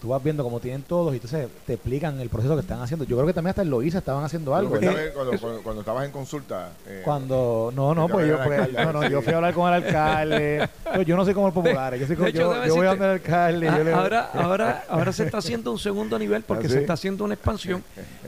Tú 0.02 0.10
vas 0.10 0.24
viendo 0.24 0.43
cómo 0.43 0.60
tienen 0.60 0.84
todos 0.84 1.12
y 1.14 1.16
entonces 1.16 1.48
te 1.66 1.74
explican 1.74 2.20
el 2.20 2.30
proceso 2.30 2.54
que 2.54 2.62
están 2.62 2.80
haciendo. 2.82 3.04
Yo 3.04 3.16
creo 3.16 3.26
que 3.26 3.34
también 3.34 3.50
hasta 3.50 3.64
en 3.64 3.72
Loíza 3.72 3.98
estaban 3.98 4.24
haciendo 4.24 4.54
algo. 4.54 4.76
Vez 4.80 5.12
cuando, 5.12 5.32
eso- 5.34 5.41
cuando, 5.41 5.64
cuando 5.64 5.82
estabas 5.82 6.06
en 6.06 6.12
consulta. 6.12 6.70
eh, 6.86 7.02
Cuando, 7.04 7.74
no, 7.76 7.95
no, 7.95 8.08
pues 8.08 8.28
yo, 8.28 8.38
pues, 8.43 8.60
alcalde, 8.60 8.86
no, 8.86 8.93
no, 8.93 9.10
yo 9.10 9.24
fui 9.24 9.34
a 9.34 9.38
hablar 9.38 9.56
con 9.56 9.68
el 9.74 9.84
alcalde. 9.84 10.70
Yo, 10.98 11.02
yo 11.02 11.16
no 11.18 11.26
soy 11.26 11.34
como 11.34 11.48
el 11.48 11.54
popular, 11.54 11.95
yo, 11.95 12.06
soy 12.06 12.16
como, 12.16 12.26
de 12.26 12.30
hecho, 12.30 12.41
yo, 12.54 12.66
yo 12.68 12.76
voy 12.76 12.86
a 12.86 12.89
donde 12.91 13.06
el 13.06 13.12
alcalde. 13.12 13.66
yo 13.66 13.84
le- 13.84 13.93
Ah, 13.93 13.98
ahora, 14.00 14.30
ahora, 14.34 14.84
ahora 14.88 15.12
se 15.12 15.24
está 15.26 15.39
haciendo 15.39 15.72
un 15.72 15.80
segundo 15.80 16.20
nivel 16.20 16.43
porque 16.43 16.68
¿Ah, 16.68 16.70
sí? 16.70 16.74
se 16.76 16.82
está 16.82 16.93
haciendo 16.93 17.24
una 17.24 17.34
expansión. 17.34 17.84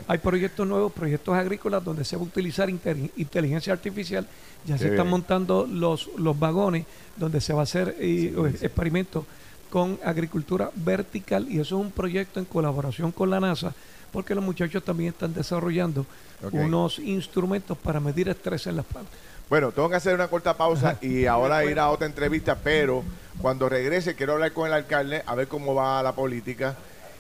Hay 0.08 0.18
proyectos 0.18 0.66
nuevos, 0.68 0.92
proyectos 0.92 1.36
agrícolas 1.36 1.84
donde 1.86 2.04
se 2.04 2.16
va 2.16 2.24
a 2.24 2.26
utilizar 2.26 2.68
inteligencia 3.16 3.74
artificial. 3.74 4.26
Ya 4.66 4.76
Qué 4.76 4.80
se 4.86 4.90
están 4.90 5.08
montando 5.08 5.68
los, 5.72 6.10
los 6.18 6.38
vagones 6.38 6.86
donde 7.16 7.40
se 7.42 7.54
va 7.54 7.60
a 7.60 7.64
hacer 7.64 7.96
eh, 8.00 8.34
experimentos 8.62 9.24
con 9.70 10.00
agricultura 10.04 10.72
vertical 10.76 11.48
y 11.50 11.60
eso 11.60 11.78
es 11.78 11.86
un 11.86 11.92
proyecto 11.92 12.40
en 12.40 12.46
colaboración 12.46 13.12
con 13.12 13.30
la 13.30 13.40
NASA 13.40 13.74
porque 14.12 14.36
los 14.36 14.44
muchachos 14.44 14.84
también 14.84 15.10
están 15.14 15.34
desarrollando 15.34 16.06
unos 16.52 17.00
instrumentos 17.00 17.78
para 17.78 18.00
medir 18.00 18.30
estrés 18.30 18.68
en 18.68 18.78
las 18.78 18.86
plantas. 18.86 19.14
Bueno, 19.50 19.72
tengo 19.72 19.90
que 19.90 19.96
hacer 19.96 20.14
una 20.14 20.28
corta 20.28 20.56
pausa 20.56 20.98
y 21.02 21.26
ahora 21.26 21.66
ir 21.66 21.80
a 21.80 21.90
otra 21.90 22.06
entrevista, 22.06 22.56
pero 22.56 23.04
cuando 23.42 23.68
regrese 23.68 24.16
quiero 24.16 24.34
hablar 24.34 24.54
con 24.54 24.68
el 24.68 24.74
alcalde, 24.74 25.24
a 25.26 25.36
ver 25.36 25.48
cómo 25.48 25.74
va 25.74 26.04
la 26.04 26.14
política 26.14 26.76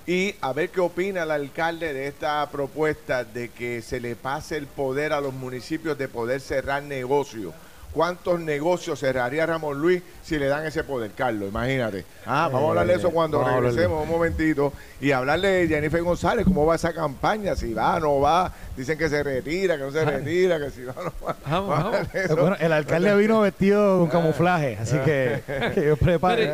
y 0.05 0.35
a 0.41 0.53
ver 0.53 0.69
qué 0.69 0.79
opina 0.79 1.23
el 1.23 1.31
alcalde 1.31 1.93
de 1.93 2.07
esta 2.07 2.47
propuesta 2.51 3.23
de 3.23 3.49
que 3.49 3.81
se 3.81 3.99
le 3.99 4.15
pase 4.15 4.57
el 4.57 4.67
poder 4.67 5.11
a 5.13 5.21
los 5.21 5.33
municipios 5.33 5.97
de 5.97 6.07
poder 6.07 6.39
cerrar 6.39 6.83
negocios. 6.83 7.53
¿Cuántos 7.93 8.39
negocios 8.39 8.99
cerraría 8.99 9.47
Ramón 9.47 9.81
Luis 9.81 10.03
si 10.23 10.37
le 10.37 10.47
dan 10.47 10.65
ese 10.65 10.83
poder, 10.83 11.11
Carlos? 11.11 11.49
Imagínate. 11.49 12.05
Ah, 12.25 12.47
vamos 12.51 12.67
a 12.67 12.69
hablar 12.69 12.87
de 12.87 12.93
eso 12.93 13.09
cuando 13.09 13.39
vamos 13.39 13.63
regresemos 13.63 14.03
un 14.03 14.09
momentito 14.09 14.71
y 15.01 15.11
hablarle 15.11 15.47
de 15.47 15.67
Jennifer 15.67 16.01
González, 16.03 16.45
cómo 16.45 16.67
va 16.67 16.75
esa 16.75 16.93
campaña, 16.93 17.55
si 17.55 17.73
va, 17.73 17.99
no 17.99 18.19
va, 18.19 18.53
dicen 18.77 18.97
que 18.97 19.09
se 19.09 19.23
retira, 19.23 19.75
que 19.75 19.83
no 19.83 19.91
se 19.91 20.05
retira, 20.05 20.59
que 20.59 20.69
si 20.69 20.83
va, 20.83 20.93
no 21.03 21.13
va. 21.25 21.35
Vamos, 21.49 21.69
Vamos 21.69 21.95
Eh. 22.13 22.27
Bueno, 22.29 22.55
el 22.59 22.71
alcalde 22.73 23.15
vino 23.15 23.41
vestido 23.41 23.99
con 23.99 24.07
camuflaje, 24.09 24.77
así 24.79 24.97
que, 24.99 25.41
que 25.73 25.85
yo 25.85 25.97
prepare. 25.97 26.47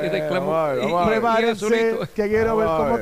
Prepárense, 1.08 1.98
que 2.16 2.30
quiero 2.30 2.56
ver 2.56 2.68
cómo... 2.68 3.00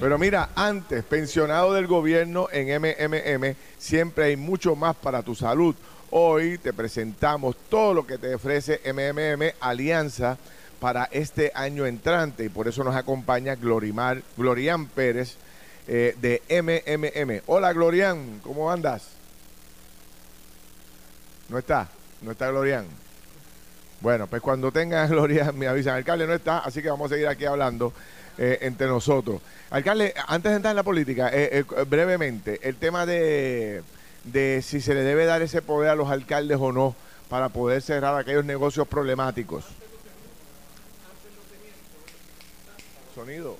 Pero 0.00 0.18
mira, 0.18 0.48
antes, 0.56 1.04
pensionado 1.04 1.74
del 1.74 1.86
gobierno 1.86 2.48
en 2.50 2.80
MMM, 2.80 3.54
siempre 3.76 4.24
hay 4.24 4.36
mucho 4.36 4.74
más 4.74 4.96
para 4.96 5.22
tu 5.22 5.34
salud. 5.34 5.74
Hoy 6.12 6.58
te 6.58 6.72
presentamos 6.72 7.54
todo 7.68 7.94
lo 7.94 8.04
que 8.04 8.18
te 8.18 8.34
ofrece 8.34 8.80
MMM 8.84 9.52
Alianza 9.60 10.38
para 10.80 11.04
este 11.12 11.52
año 11.54 11.86
entrante 11.86 12.44
y 12.44 12.48
por 12.48 12.66
eso 12.66 12.82
nos 12.82 12.96
acompaña 12.96 13.54
Glorimar, 13.54 14.20
Glorian 14.36 14.86
Pérez 14.86 15.36
eh, 15.86 16.16
de 16.20 16.42
MMM. 16.50 17.42
Hola 17.46 17.72
Glorian, 17.72 18.40
¿cómo 18.42 18.72
andas? 18.72 19.10
¿No 21.48 21.58
está? 21.58 21.88
¿No 22.22 22.32
está 22.32 22.48
Glorian? 22.50 22.86
Bueno, 24.00 24.26
pues 24.26 24.42
cuando 24.42 24.72
tenga 24.72 25.06
Glorian 25.06 25.56
me 25.56 25.68
avisan. 25.68 25.94
Alcalde 25.94 26.26
no 26.26 26.34
está, 26.34 26.58
así 26.58 26.82
que 26.82 26.90
vamos 26.90 27.12
a 27.12 27.14
seguir 27.14 27.28
aquí 27.28 27.44
hablando 27.44 27.92
eh, 28.36 28.58
entre 28.62 28.88
nosotros. 28.88 29.40
Alcalde, 29.70 30.12
antes 30.26 30.50
de 30.50 30.56
entrar 30.56 30.72
en 30.72 30.76
la 30.76 30.82
política, 30.82 31.30
eh, 31.32 31.64
brevemente, 31.86 32.58
el 32.64 32.74
tema 32.74 33.06
de, 33.06 33.84
de 34.24 34.62
si 34.62 34.80
se 34.80 34.94
le 34.94 35.02
debe 35.02 35.24
dar 35.24 35.42
ese 35.42 35.62
poder 35.62 35.90
a 35.90 35.94
los 35.94 36.10
alcaldes 36.10 36.58
o 36.60 36.72
no 36.72 36.94
para 37.28 37.48
poder 37.48 37.82
cerrar 37.82 38.18
aquellos 38.18 38.44
negocios 38.44 38.86
problemáticos. 38.88 39.64
Sonido. 43.14 43.56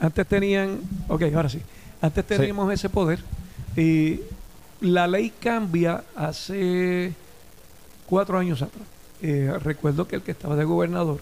Antes, 0.00 0.26
tenían, 0.26 0.80
ok, 1.08 1.22
ahora 1.34 1.48
sí, 1.48 1.60
antes 2.00 2.26
teníamos 2.26 2.72
ese 2.72 2.88
poder 2.88 3.20
y 3.76 4.20
la 4.80 5.06
ley 5.06 5.30
cambia 5.40 6.04
hace 6.14 7.12
cuatro 8.06 8.38
años 8.38 8.62
atrás. 8.62 8.84
Eh, 9.22 9.52
recuerdo 9.62 10.06
que 10.06 10.16
el 10.16 10.22
que 10.22 10.32
estaba 10.32 10.56
de 10.56 10.64
gobernador 10.64 11.20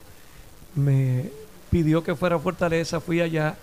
me 0.75 1.31
pidió 1.71 2.03
que 2.03 2.15
fuera 2.15 2.37
a 2.37 2.39
Fortaleza, 2.39 3.01
fui 3.01 3.21
allá, 3.21 3.57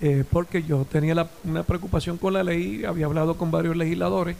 eh, 0.00 0.24
porque 0.30 0.62
yo 0.62 0.84
tenía 0.84 1.14
la- 1.14 1.28
una 1.44 1.62
preocupación 1.62 2.18
con 2.18 2.32
la 2.34 2.42
ley, 2.42 2.84
había 2.84 3.06
hablado 3.06 3.36
con 3.36 3.50
varios 3.50 3.76
legisladores 3.76 4.36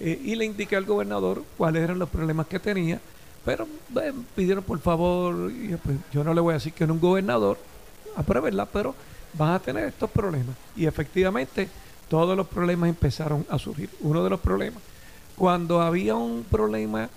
eh, 0.00 0.20
y 0.24 0.34
le 0.34 0.44
indiqué 0.44 0.76
al 0.76 0.84
gobernador 0.84 1.42
cuáles 1.56 1.82
eran 1.82 1.98
los 1.98 2.08
problemas 2.08 2.46
que 2.46 2.58
tenía, 2.58 3.00
pero 3.44 3.66
eh, 4.02 4.12
pidieron 4.34 4.64
por 4.64 4.78
favor, 4.80 5.50
pues, 5.82 5.96
yo 6.12 6.24
no 6.24 6.32
le 6.34 6.40
voy 6.40 6.52
a 6.52 6.54
decir 6.54 6.72
que 6.72 6.86
no 6.86 6.94
un 6.94 7.00
gobernador, 7.00 7.58
apruébenla, 8.16 8.66
pero 8.66 8.94
van 9.34 9.50
a 9.54 9.58
tener 9.58 9.84
estos 9.84 10.10
problemas. 10.10 10.56
Y 10.76 10.86
efectivamente 10.86 11.68
todos 12.08 12.36
los 12.36 12.46
problemas 12.46 12.88
empezaron 12.88 13.44
a 13.50 13.58
surgir. 13.58 13.90
Uno 14.00 14.22
de 14.24 14.30
los 14.30 14.40
problemas, 14.40 14.82
cuando 15.36 15.80
había 15.80 16.14
un 16.14 16.44
problema, 16.44 17.08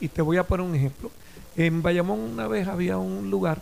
y 0.00 0.08
te 0.08 0.22
voy 0.22 0.36
a 0.36 0.44
poner 0.44 0.66
un 0.66 0.74
ejemplo, 0.74 1.10
en 1.56 1.82
Bayamón 1.82 2.18
una 2.20 2.46
vez 2.48 2.68
había 2.68 2.98
un 2.98 3.30
lugar 3.30 3.60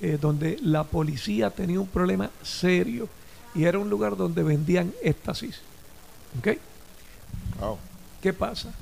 eh, 0.00 0.18
donde 0.20 0.58
la 0.62 0.84
policía 0.84 1.50
tenía 1.50 1.80
un 1.80 1.86
problema 1.86 2.30
serio 2.42 3.08
y 3.54 3.64
era 3.64 3.78
un 3.78 3.88
lugar 3.88 4.16
donde 4.16 4.42
vendían 4.42 4.92
éxtasis. 5.02 5.60
¿Ok? 6.38 6.58
Wow. 7.60 7.78
¿Qué 8.20 8.32
pasa? 8.32 8.72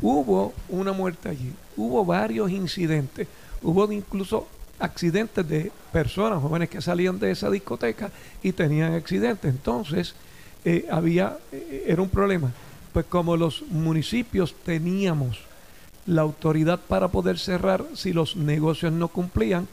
Hubo 0.00 0.52
una 0.68 0.92
muerte 0.92 1.28
allí, 1.28 1.52
hubo 1.76 2.04
varios 2.04 2.50
incidentes, 2.50 3.28
hubo 3.62 3.90
incluso 3.92 4.46
accidentes 4.78 5.48
de 5.48 5.70
personas 5.92 6.42
jóvenes 6.42 6.68
que 6.68 6.82
salían 6.82 7.18
de 7.18 7.30
esa 7.30 7.50
discoteca 7.50 8.10
y 8.42 8.52
tenían 8.52 8.94
accidentes. 8.94 9.50
Entonces, 9.50 10.14
eh, 10.64 10.86
había, 10.90 11.38
eh, 11.52 11.84
era 11.86 12.02
un 12.02 12.08
problema. 12.08 12.52
Pues 12.92 13.06
como 13.06 13.36
los 13.36 13.62
municipios 13.70 14.54
teníamos 14.64 15.38
la 16.06 16.22
autoridad 16.22 16.80
para 16.80 17.08
poder 17.08 17.38
cerrar 17.38 17.84
si 17.94 18.12
los 18.12 18.36
negocios 18.36 18.92
no 18.92 19.08
cumplían, 19.08 19.66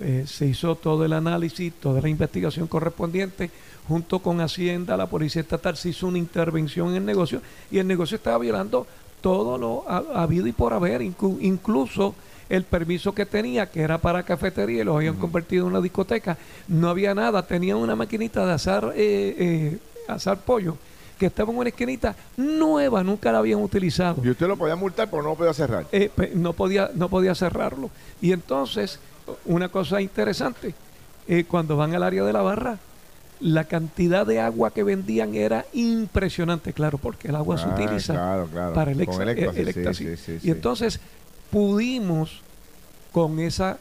eh, 0.00 0.24
se 0.26 0.46
hizo 0.46 0.74
todo 0.76 1.04
el 1.04 1.12
análisis, 1.12 1.72
toda 1.74 2.00
la 2.00 2.08
investigación 2.08 2.66
correspondiente, 2.66 3.50
junto 3.88 4.20
con 4.20 4.40
Hacienda, 4.40 4.96
la 4.96 5.06
Policía 5.06 5.42
Estatal, 5.42 5.76
se 5.76 5.90
hizo 5.90 6.06
una 6.06 6.18
intervención 6.18 6.90
en 6.90 6.96
el 6.96 7.04
negocio 7.04 7.40
y 7.70 7.78
el 7.78 7.86
negocio 7.86 8.16
estaba 8.16 8.38
violando 8.38 8.86
todo 9.20 9.58
lo 9.58 9.84
ha- 9.88 10.22
habido 10.22 10.46
y 10.46 10.52
por 10.52 10.72
haber, 10.72 11.00
inclu- 11.02 11.38
incluso 11.40 12.14
el 12.48 12.64
permiso 12.64 13.14
que 13.14 13.24
tenía, 13.24 13.70
que 13.70 13.80
era 13.80 13.98
para 13.98 14.22
cafetería, 14.24 14.82
y 14.82 14.84
lo 14.84 14.96
habían 14.96 15.16
convertido 15.16 15.64
en 15.66 15.72
una 15.72 15.80
discoteca, 15.80 16.36
no 16.68 16.88
había 16.88 17.14
nada, 17.14 17.42
tenían 17.46 17.78
una 17.78 17.96
maquinita 17.96 18.44
de 18.46 18.52
asar, 18.52 18.92
eh, 18.96 19.34
eh, 19.38 19.78
asar 20.08 20.38
pollo, 20.38 20.76
que 21.18 21.26
estaba 21.26 21.52
en 21.52 21.58
una 21.58 21.68
esquinita 21.68 22.16
nueva, 22.36 23.02
nunca 23.04 23.30
la 23.32 23.38
habían 23.38 23.60
utilizado. 23.62 24.20
Y 24.24 24.30
usted 24.30 24.48
lo 24.48 24.56
podía 24.56 24.74
multar, 24.76 25.08
pero 25.08 25.22
no 25.22 25.30
lo 25.30 25.34
podía 25.36 25.54
cerrar. 25.54 25.86
eh, 25.92 26.10
no 26.34 26.52
podía 26.52 26.90
no 26.94 27.08
podía 27.08 27.34
cerrarlo. 27.34 27.90
Y 28.20 28.32
entonces 28.32 28.98
una 29.44 29.68
cosa 29.68 30.00
interesante 30.00 30.74
eh, 31.28 31.44
cuando 31.44 31.76
van 31.76 31.94
al 31.94 32.02
área 32.02 32.24
de 32.24 32.32
la 32.32 32.42
barra 32.42 32.78
la 33.40 33.64
cantidad 33.64 34.24
de 34.26 34.40
agua 34.40 34.70
que 34.72 34.84
vendían 34.84 35.34
era 35.34 35.66
impresionante 35.72 36.72
claro 36.72 36.98
porque 36.98 37.28
el 37.28 37.34
agua 37.34 37.58
se 37.58 37.64
Ah, 37.66 37.74
utiliza 37.74 38.12
claro, 38.14 38.46
claro. 38.46 38.74
para 38.74 38.90
el, 38.92 39.04
Con 39.04 39.16
exa- 39.16 39.22
el 39.56 39.68
éxtasis, 39.68 40.06
el 40.06 40.16
sí, 40.18 40.38
y 40.46 40.50
entonces 40.50 41.00
pudimos 41.50 42.40
con 43.12 43.38
esa 43.38 43.78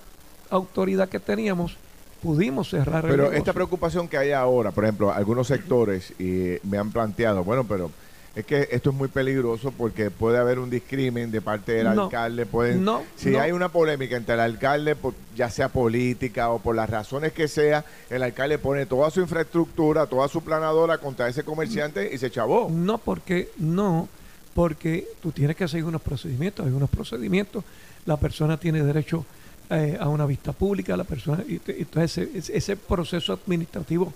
autoridad 0.50 1.10
que 1.10 1.20
teníamos 1.20 1.78
pudimos 2.22 2.70
cerrar 2.70 3.06
el 3.06 3.12
Pero 3.12 3.32
esta 3.32 3.54
preocupación 3.54 4.08
que 4.08 4.18
hay 4.18 4.32
ahora, 4.32 4.72
por 4.72 4.84
ejemplo, 4.84 5.12
algunos 5.12 5.48
sectores 5.48 6.14
y 6.20 6.58
me 6.64 6.78
han 6.78 6.92
planteado, 6.92 7.44
bueno, 7.44 7.64
pero 7.64 7.90
es 8.36 8.46
que 8.46 8.70
esto 8.72 8.92
es 8.92 8.96
muy 8.96 9.10
peligroso 9.10 9.72
porque 9.78 10.10
puede 10.10 10.38
haber 10.38 10.58
un 10.60 10.70
discrimen 10.70 11.32
de 11.32 11.42
parte 11.42 11.74
del 11.74 11.94
No, 11.94 12.04
alcalde. 12.04 12.46
Pueden, 12.46 12.84
no, 12.86 13.04
si 13.18 13.30
no. 13.32 13.42
hay 13.42 13.52
una 13.52 13.70
polémica 13.70 14.16
entre 14.16 14.36
el 14.36 14.40
alcalde, 14.40 14.96
por- 14.96 15.14
ya 15.36 15.50
sea 15.50 15.68
política 15.70 16.50
o 16.50 16.60
por 16.60 16.76
las 16.76 16.90
razones 16.90 17.34
que 17.34 17.48
sea, 17.50 17.84
el 18.10 18.24
alcalde 18.24 18.58
pone 18.58 18.86
toda 18.86 19.10
su 19.12 19.20
infraestructura, 19.20 20.06
toda 20.08 20.28
su 20.30 20.42
planadora 20.44 20.98
contra 20.98 21.28
ese 21.28 21.44
comerciante 21.44 22.10
y 22.14 22.18
se 22.18 22.32
chavó. 22.32 22.70
No, 22.72 22.98
porque 23.00 23.50
no, 23.58 24.08
porque 24.54 25.08
tú 25.22 25.32
tienes 25.32 25.56
que 25.58 25.68
seguir 25.68 25.86
unos 25.86 26.02
procedimientos, 26.02 26.66
hay 26.66 26.72
unos 26.72 26.90
procedimientos, 26.90 27.64
la 28.06 28.16
persona 28.18 28.58
tiene 28.58 28.82
derecho 28.84 29.26
eh, 29.70 29.98
a 30.00 30.08
una 30.10 30.26
vista 30.26 30.52
pública, 30.54 30.96
la 30.98 31.04
persona, 31.06 31.44
y 31.48 31.60
te- 31.60 31.82
entonces 31.82 32.30
ese- 32.34 32.58
ese 32.58 32.76
proceso 32.78 33.34
administrativo 33.34 34.12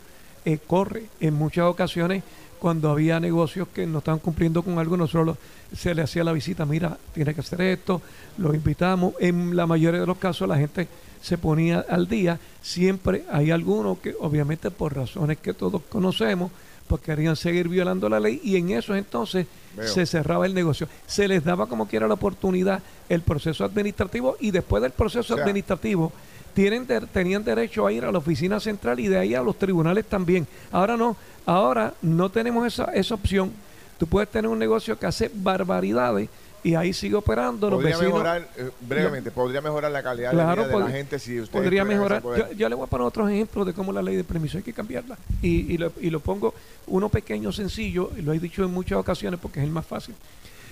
eh, 0.45 0.59
corre 0.65 1.05
en 1.19 1.33
muchas 1.33 1.65
ocasiones 1.65 2.23
cuando 2.59 2.89
había 2.89 3.19
negocios 3.19 3.67
que 3.73 3.85
no 3.85 3.99
estaban 3.99 4.19
cumpliendo 4.19 4.63
con 4.63 4.79
algo, 4.79 4.95
nosotros 4.97 5.25
lo- 5.25 5.37
se 5.77 5.93
le 5.93 6.01
hacía 6.03 6.23
la 6.23 6.31
visita, 6.31 6.65
mira, 6.65 6.97
tiene 7.13 7.33
que 7.33 7.41
hacer 7.41 7.61
esto, 7.61 8.01
lo 8.37 8.53
invitamos, 8.53 9.13
en 9.19 9.55
la 9.55 9.67
mayoría 9.67 9.99
de 9.99 10.07
los 10.07 10.17
casos 10.17 10.47
la 10.47 10.57
gente 10.57 10.87
se 11.21 11.37
ponía 11.37 11.85
al 11.89 12.07
día, 12.07 12.39
siempre 12.61 13.25
hay 13.31 13.51
algunos 13.51 13.99
que 13.99 14.15
obviamente 14.19 14.71
por 14.71 14.95
razones 14.95 15.37
que 15.39 15.53
todos 15.53 15.81
conocemos, 15.89 16.51
pues 16.87 17.01
querían 17.01 17.35
seguir 17.35 17.67
violando 17.67 18.07
la 18.07 18.19
ley 18.19 18.39
y 18.43 18.57
en 18.57 18.69
eso 18.69 18.95
entonces 18.95 19.47
Veo. 19.75 19.87
se 19.87 20.05
cerraba 20.05 20.45
el 20.45 20.53
negocio. 20.53 20.87
Se 21.07 21.27
les 21.27 21.43
daba 21.43 21.65
como 21.65 21.87
quiera 21.87 22.07
la 22.07 22.13
oportunidad 22.13 22.79
el 23.09 23.21
proceso 23.21 23.63
administrativo 23.65 24.37
y 24.39 24.51
después 24.51 24.83
del 24.83 24.91
proceso 24.91 25.33
O 25.33 25.37
sea- 25.37 25.43
administrativo 25.43 26.11
tienen 26.55 26.87
de- 26.87 27.01
tenían 27.01 27.43
derecho 27.43 27.85
a 27.85 27.91
ir 27.91 28.03
a 28.05 28.11
la 28.11 28.17
oficina 28.17 28.59
central 28.59 28.99
y 28.99 29.07
de 29.07 29.19
ahí 29.19 29.35
a 29.35 29.41
los 29.43 29.57
tribunales 29.59 30.05
también. 30.05 30.47
Ahora 30.71 30.97
no, 30.97 31.15
ahora 31.45 31.93
no 32.01 32.29
tenemos 32.29 32.65
esa, 32.65 32.85
esa 32.95 33.13
opción. 33.13 33.51
Tú 33.99 34.07
puedes 34.07 34.29
tener 34.29 34.49
un 34.49 34.57
negocio 34.57 34.97
que 34.97 35.05
hace 35.05 35.29
barbaridades 35.33 36.29
y 36.63 36.73
ahí 36.73 36.93
sigue 36.93 37.13
operando. 37.15 37.69
Los 37.69 37.77
Podría 37.77 37.95
vecinos, 37.97 38.13
mejorar, 38.13 38.47
eh, 38.57 38.71
brevemente, 38.81 39.29
podría 39.31 39.61
mejorar 39.61 39.91
la 39.91 40.01
calidad 40.01 40.31
Claro, 40.31 40.63
de 40.63 40.67
vida 40.69 40.77
de 40.79 40.83
la 40.85 40.89
gente 40.89 41.19
si 41.19 41.39
usted 41.39 41.51
podría 41.59 41.85
mejorar. 41.85 42.23
Yo, 42.23 42.51
yo 42.53 42.69
le 42.69 42.75
voy 42.75 42.85
a 42.85 42.89
poner 42.89 43.05
otros 43.05 43.29
ejemplos 43.29 43.67
de 43.67 43.73
cómo 43.73 43.91
la 43.93 44.01
ley 44.01 44.15
de 44.15 44.23
permiso 44.23 44.57
hay 44.57 44.63
que 44.63 44.73
cambiarla. 44.73 45.15
Y, 45.43 45.71
y, 45.73 45.77
lo, 45.77 45.91
y 46.01 46.09
lo 46.09 46.19
pongo 46.19 46.55
uno 46.87 47.07
pequeño, 47.09 47.51
sencillo, 47.51 48.09
y 48.17 48.21
lo 48.23 48.33
he 48.33 48.39
dicho 48.39 48.63
en 48.63 48.71
muchas 48.71 48.97
ocasiones 48.97 49.39
porque 49.39 49.59
es 49.59 49.65
el 49.65 49.71
más 49.71 49.85
fácil. 49.85 50.15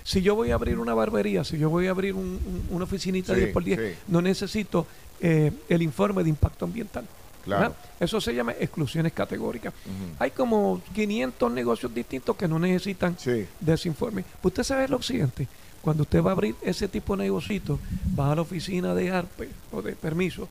Si 0.04 0.22
yo 0.22 0.36
voy 0.36 0.52
a 0.52 0.56
abrir 0.56 0.80
una 0.80 0.94
barbería, 0.94 1.44
si 1.44 1.58
yo 1.58 1.70
voy 1.70 1.88
a 1.88 1.92
abrir 1.92 2.14
un- 2.14 2.22
un- 2.46 2.68
una 2.72 2.84
oficinita 2.84 3.34
Sí, 3.34 3.40
10 3.40 3.54
por 3.54 3.64
10, 3.64 3.80
sí. 3.80 4.00
no 4.08 4.22
necesito 4.22 4.86
eh, 5.22 5.52
el 5.70 5.82
informe 5.82 6.22
de 6.24 6.30
impacto 6.30 6.66
ambiental. 6.66 7.06
Claro. 7.46 7.74
Eso 8.00 8.20
se 8.20 8.34
llama 8.36 8.52
exclusiones 8.60 9.14
categóricas. 9.14 9.74
Hay 10.20 10.32
como 10.32 10.82
500 10.94 11.50
negocios 11.52 11.94
distintos 11.94 12.36
que 12.36 12.48
no 12.48 12.60
necesitan 12.60 13.18
Sí. 13.18 13.46
de 13.60 13.74
ese 13.74 13.88
informe. 13.88 14.24
Pues 14.42 14.52
Usted 14.52 14.64
sabe 14.64 14.88
lo 14.90 15.02
siguiente, 15.02 15.48
cuando 15.82 16.04
usted 16.04 16.22
va 16.22 16.32
a 16.32 16.34
abrir 16.34 16.56
ese 16.62 16.88
tipo 16.90 17.16
de 17.16 17.24
negocito, 17.24 17.80
va 18.20 18.32
a 18.32 18.36
la 18.36 18.42
oficina 18.42 18.94
de 18.96 19.12
ARPE 19.12 19.50
o 19.72 19.82
de 19.82 19.94
permiso, 19.94 20.50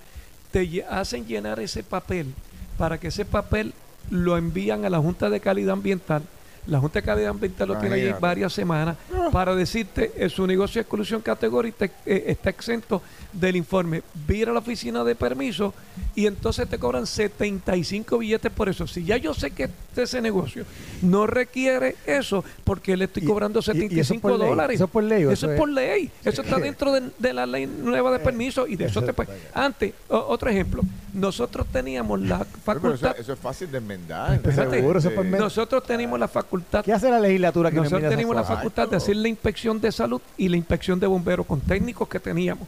te 0.50 0.84
hacen 0.88 1.26
llenar 1.26 1.60
ese 1.60 1.82
papel 1.82 2.32
para 2.78 2.98
que 2.98 3.08
ese 3.08 3.24
papel 3.26 3.74
lo 4.10 4.36
envían 4.38 4.84
a 4.86 4.90
la 4.90 4.98
Junta 5.00 5.28
de 5.30 5.40
Calidad 5.40 5.72
Ambiental. 5.74 6.22
La 6.66 6.78
Junta 6.78 7.00
de 7.00 7.04
Calidad 7.04 7.30
Ambiental 7.30 7.66
lo 7.68 7.74
tiene 7.78 7.96
allí 7.96 8.02
Imagínate. 8.04 8.20
varias 8.22 8.52
semanas 8.52 8.96
para 9.32 9.52
decirte 9.56 10.12
eh, 10.16 10.28
su 10.28 10.46
negocio 10.46 10.74
de 10.78 10.82
exclusión 10.82 11.20
categórica 11.20 11.86
eh, 12.06 12.24
está 12.28 12.50
exento 12.50 13.02
del 13.32 13.56
informe. 13.56 14.02
Vira 14.28 14.52
a 14.52 14.54
la 14.54 14.60
oficina 14.60 15.02
de 15.02 15.16
permiso 15.16 15.74
y 16.14 16.26
entonces 16.26 16.68
te 16.68 16.78
cobran 16.78 17.04
75 17.06 18.16
billetes 18.18 18.52
por 18.52 18.68
eso. 18.68 18.86
Si 18.86 19.04
ya 19.04 19.16
yo 19.16 19.34
sé 19.34 19.50
que 19.50 19.70
ese 19.96 20.20
negocio 20.22 20.64
no 21.02 21.26
requiere 21.26 21.96
eso, 22.06 22.44
porque 22.62 22.96
le 22.96 23.06
estoy 23.06 23.24
Y- 23.24 23.26
cobrando 23.26 23.58
y- 23.58 23.62
y 23.62 23.62
eso 23.62 23.72
es 23.72 23.78
75 23.78 24.28
por 24.28 24.38
ley. 24.38 24.48
dólares. 24.48 24.74
¿Eso 24.76 24.84
es 24.84 24.90
por 24.90 25.02
ley 25.02 25.22
Eso 25.22 25.32
eso 25.32 25.46
es 25.46 25.52
es- 25.54 25.58
por 25.58 25.68
ley. 25.68 26.10
Eso 26.24 26.42
está 26.42 26.58
dentro 26.58 26.92
de, 26.92 27.10
de 27.18 27.32
la 27.32 27.44
ley 27.44 27.66
nueva 27.66 28.12
de 28.12 28.20
permiso 28.20 28.68
y 28.68 28.76
de 28.76 28.84
eso 28.84 29.00
Eso 29.00 29.06
te 29.06 29.12
puede- 29.12 29.30
Antes, 29.52 29.94
o- 30.08 30.16
otro 30.28 30.48
ejemplo, 30.48 30.82
nosotros 31.12 31.66
teníamos 31.70 32.20
la 32.20 32.38
Pero, 32.38 32.50
pero 32.64 32.94
eso, 32.94 32.98
facultad, 32.98 33.16
eso 33.18 33.32
es 33.32 33.38
fácil 33.38 33.70
de 33.70 33.78
enmendar. 33.78 34.34
Espérate. 34.34 34.76
Seguro, 34.76 34.98
eso 34.98 35.10
nosotros 35.10 35.84
tenemos 35.84 36.18
la 36.18 36.28
facultad 36.28 36.84
¿Qué 36.84 36.92
hace 36.92 37.10
la 37.10 37.20
legislatura 37.20 37.70
que 37.70 37.76
no 37.76 37.82
nosotros 37.82 38.10
teníamos 38.10 38.36
la 38.36 38.44
facultad 38.44 38.88
de 38.88 38.96
hacer 38.96 39.16
la 39.16 39.28
inspección 39.28 39.80
de 39.80 39.92
salud 39.92 40.20
y 40.36 40.48
la 40.48 40.56
inspección 40.56 40.98
de 40.98 41.06
bomberos 41.06 41.46
con 41.46 41.60
técnicos 41.60 42.08
que 42.08 42.18
teníamos. 42.18 42.66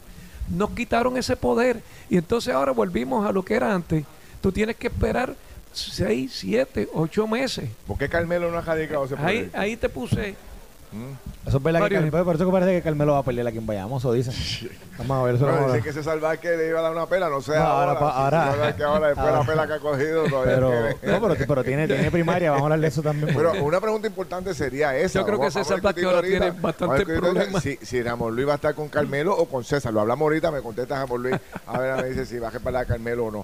Nos 0.49 0.71
quitaron 0.71 1.17
ese 1.17 1.35
poder 1.35 1.81
y 2.09 2.17
entonces 2.17 2.53
ahora 2.53 2.71
volvimos 2.71 3.27
a 3.27 3.31
lo 3.31 3.43
que 3.43 3.55
era 3.55 3.73
antes. 3.73 4.05
Tú 4.41 4.51
tienes 4.51 4.75
que 4.75 4.87
esperar 4.87 5.35
6, 5.73 6.31
7, 6.33 6.89
8 6.93 7.27
meses. 7.27 7.69
¿Por 7.87 7.97
qué 7.97 8.07
Carmelo 8.07 8.51
no 8.51 8.59
ha 8.59 8.61
radicado 8.61 9.05
ese 9.05 9.15
Ahí, 9.15 9.21
proyecto? 9.21 9.59
ahí 9.59 9.75
te 9.75 9.89
puse 9.89 10.35
Eso 11.45 11.57
es 11.57 11.63
verdad 11.63 11.79
que 11.79 11.83
Varios. 11.83 12.01
Carmelo, 12.03 12.25
por 12.25 12.35
eso 12.35 12.45
que 12.45 12.51
parece 12.51 12.71
que 12.73 12.81
Carmelo 12.81 13.11
va 13.13 13.19
a 13.19 13.23
pelear 13.23 13.45
aquí 13.47 13.57
en 13.59 13.65
Bayamo, 13.67 13.97
eso 13.99 14.11
dicen. 14.13 14.33
Vamos 14.97 15.17
a 15.19 15.23
ver, 15.23 15.35
eso 15.35 15.47
a 15.47 15.67
dice 15.67 15.81
que 15.83 15.89
ese 15.89 16.03
salvaje 16.03 16.39
que 16.39 16.55
le 16.57 16.69
iba 16.69 16.79
a 16.79 16.83
dar 16.83 16.91
una 16.93 17.05
pela, 17.05 17.29
no 17.29 17.41
sé 17.41 17.51
No, 17.55 17.57
ahora. 17.61 17.91
ahora 17.91 17.99
pa- 17.99 18.09
ahora- 18.11 18.67
a 18.69 18.75
que 18.75 18.83
ahora 18.83 19.07
después 19.07 19.25
de 19.25 19.31
la 19.31 19.37
ahora- 19.37 19.47
pela 19.51 19.67
que 19.67 19.73
ha 19.73 19.79
cogido 19.79 20.23
todavía 20.29 20.55
Pero, 20.55 20.69
tiene- 20.69 21.19
no, 21.19 21.21
pero, 21.27 21.45
pero 21.47 21.63
tiene, 21.63 21.87
tiene 21.87 22.11
primaria, 22.11 22.49
vamos 22.51 22.63
a 22.63 22.65
hablar 22.65 22.79
de 22.79 22.87
eso 22.87 23.01
también. 23.01 23.35
Pero 23.35 23.49
porque- 23.49 23.61
una 23.61 23.79
pregunta 23.81 24.07
importante 24.07 24.53
sería 24.55 24.95
esa. 24.97 25.19
Yo 25.19 25.25
creo 25.25 25.39
que 25.39 25.45
a 25.45 25.51
discutirlo 25.83 25.83
Vázquez 25.83 26.05
ahora 26.05 26.27
tiene 26.27 26.51
bastante 26.61 27.01
a 27.01 27.05
problemas. 27.19 27.61
Si, 27.63 27.77
si 27.81 28.01
Ramón 28.01 28.35
Luis 28.35 28.47
va 28.47 28.53
a 28.53 28.55
estar 28.55 28.73
con 28.73 28.87
Carmelo 28.89 29.35
o 29.37 29.45
con 29.47 29.63
César. 29.63 29.93
Lo 29.93 30.01
hablamos 30.01 30.21
ahorita, 30.25 30.49
me 30.51 30.61
contesta 30.61 30.97
Ramón 30.99 31.23
Luis. 31.23 31.35
A 31.67 31.77
ver, 31.77 32.01
me 32.01 32.09
dice 32.09 32.25
si 32.25 32.39
va 32.39 32.47
a 32.47 32.51
para 32.59 32.79
a 32.79 32.85
Carmelo 32.85 33.25
o 33.25 33.31
no. 33.31 33.43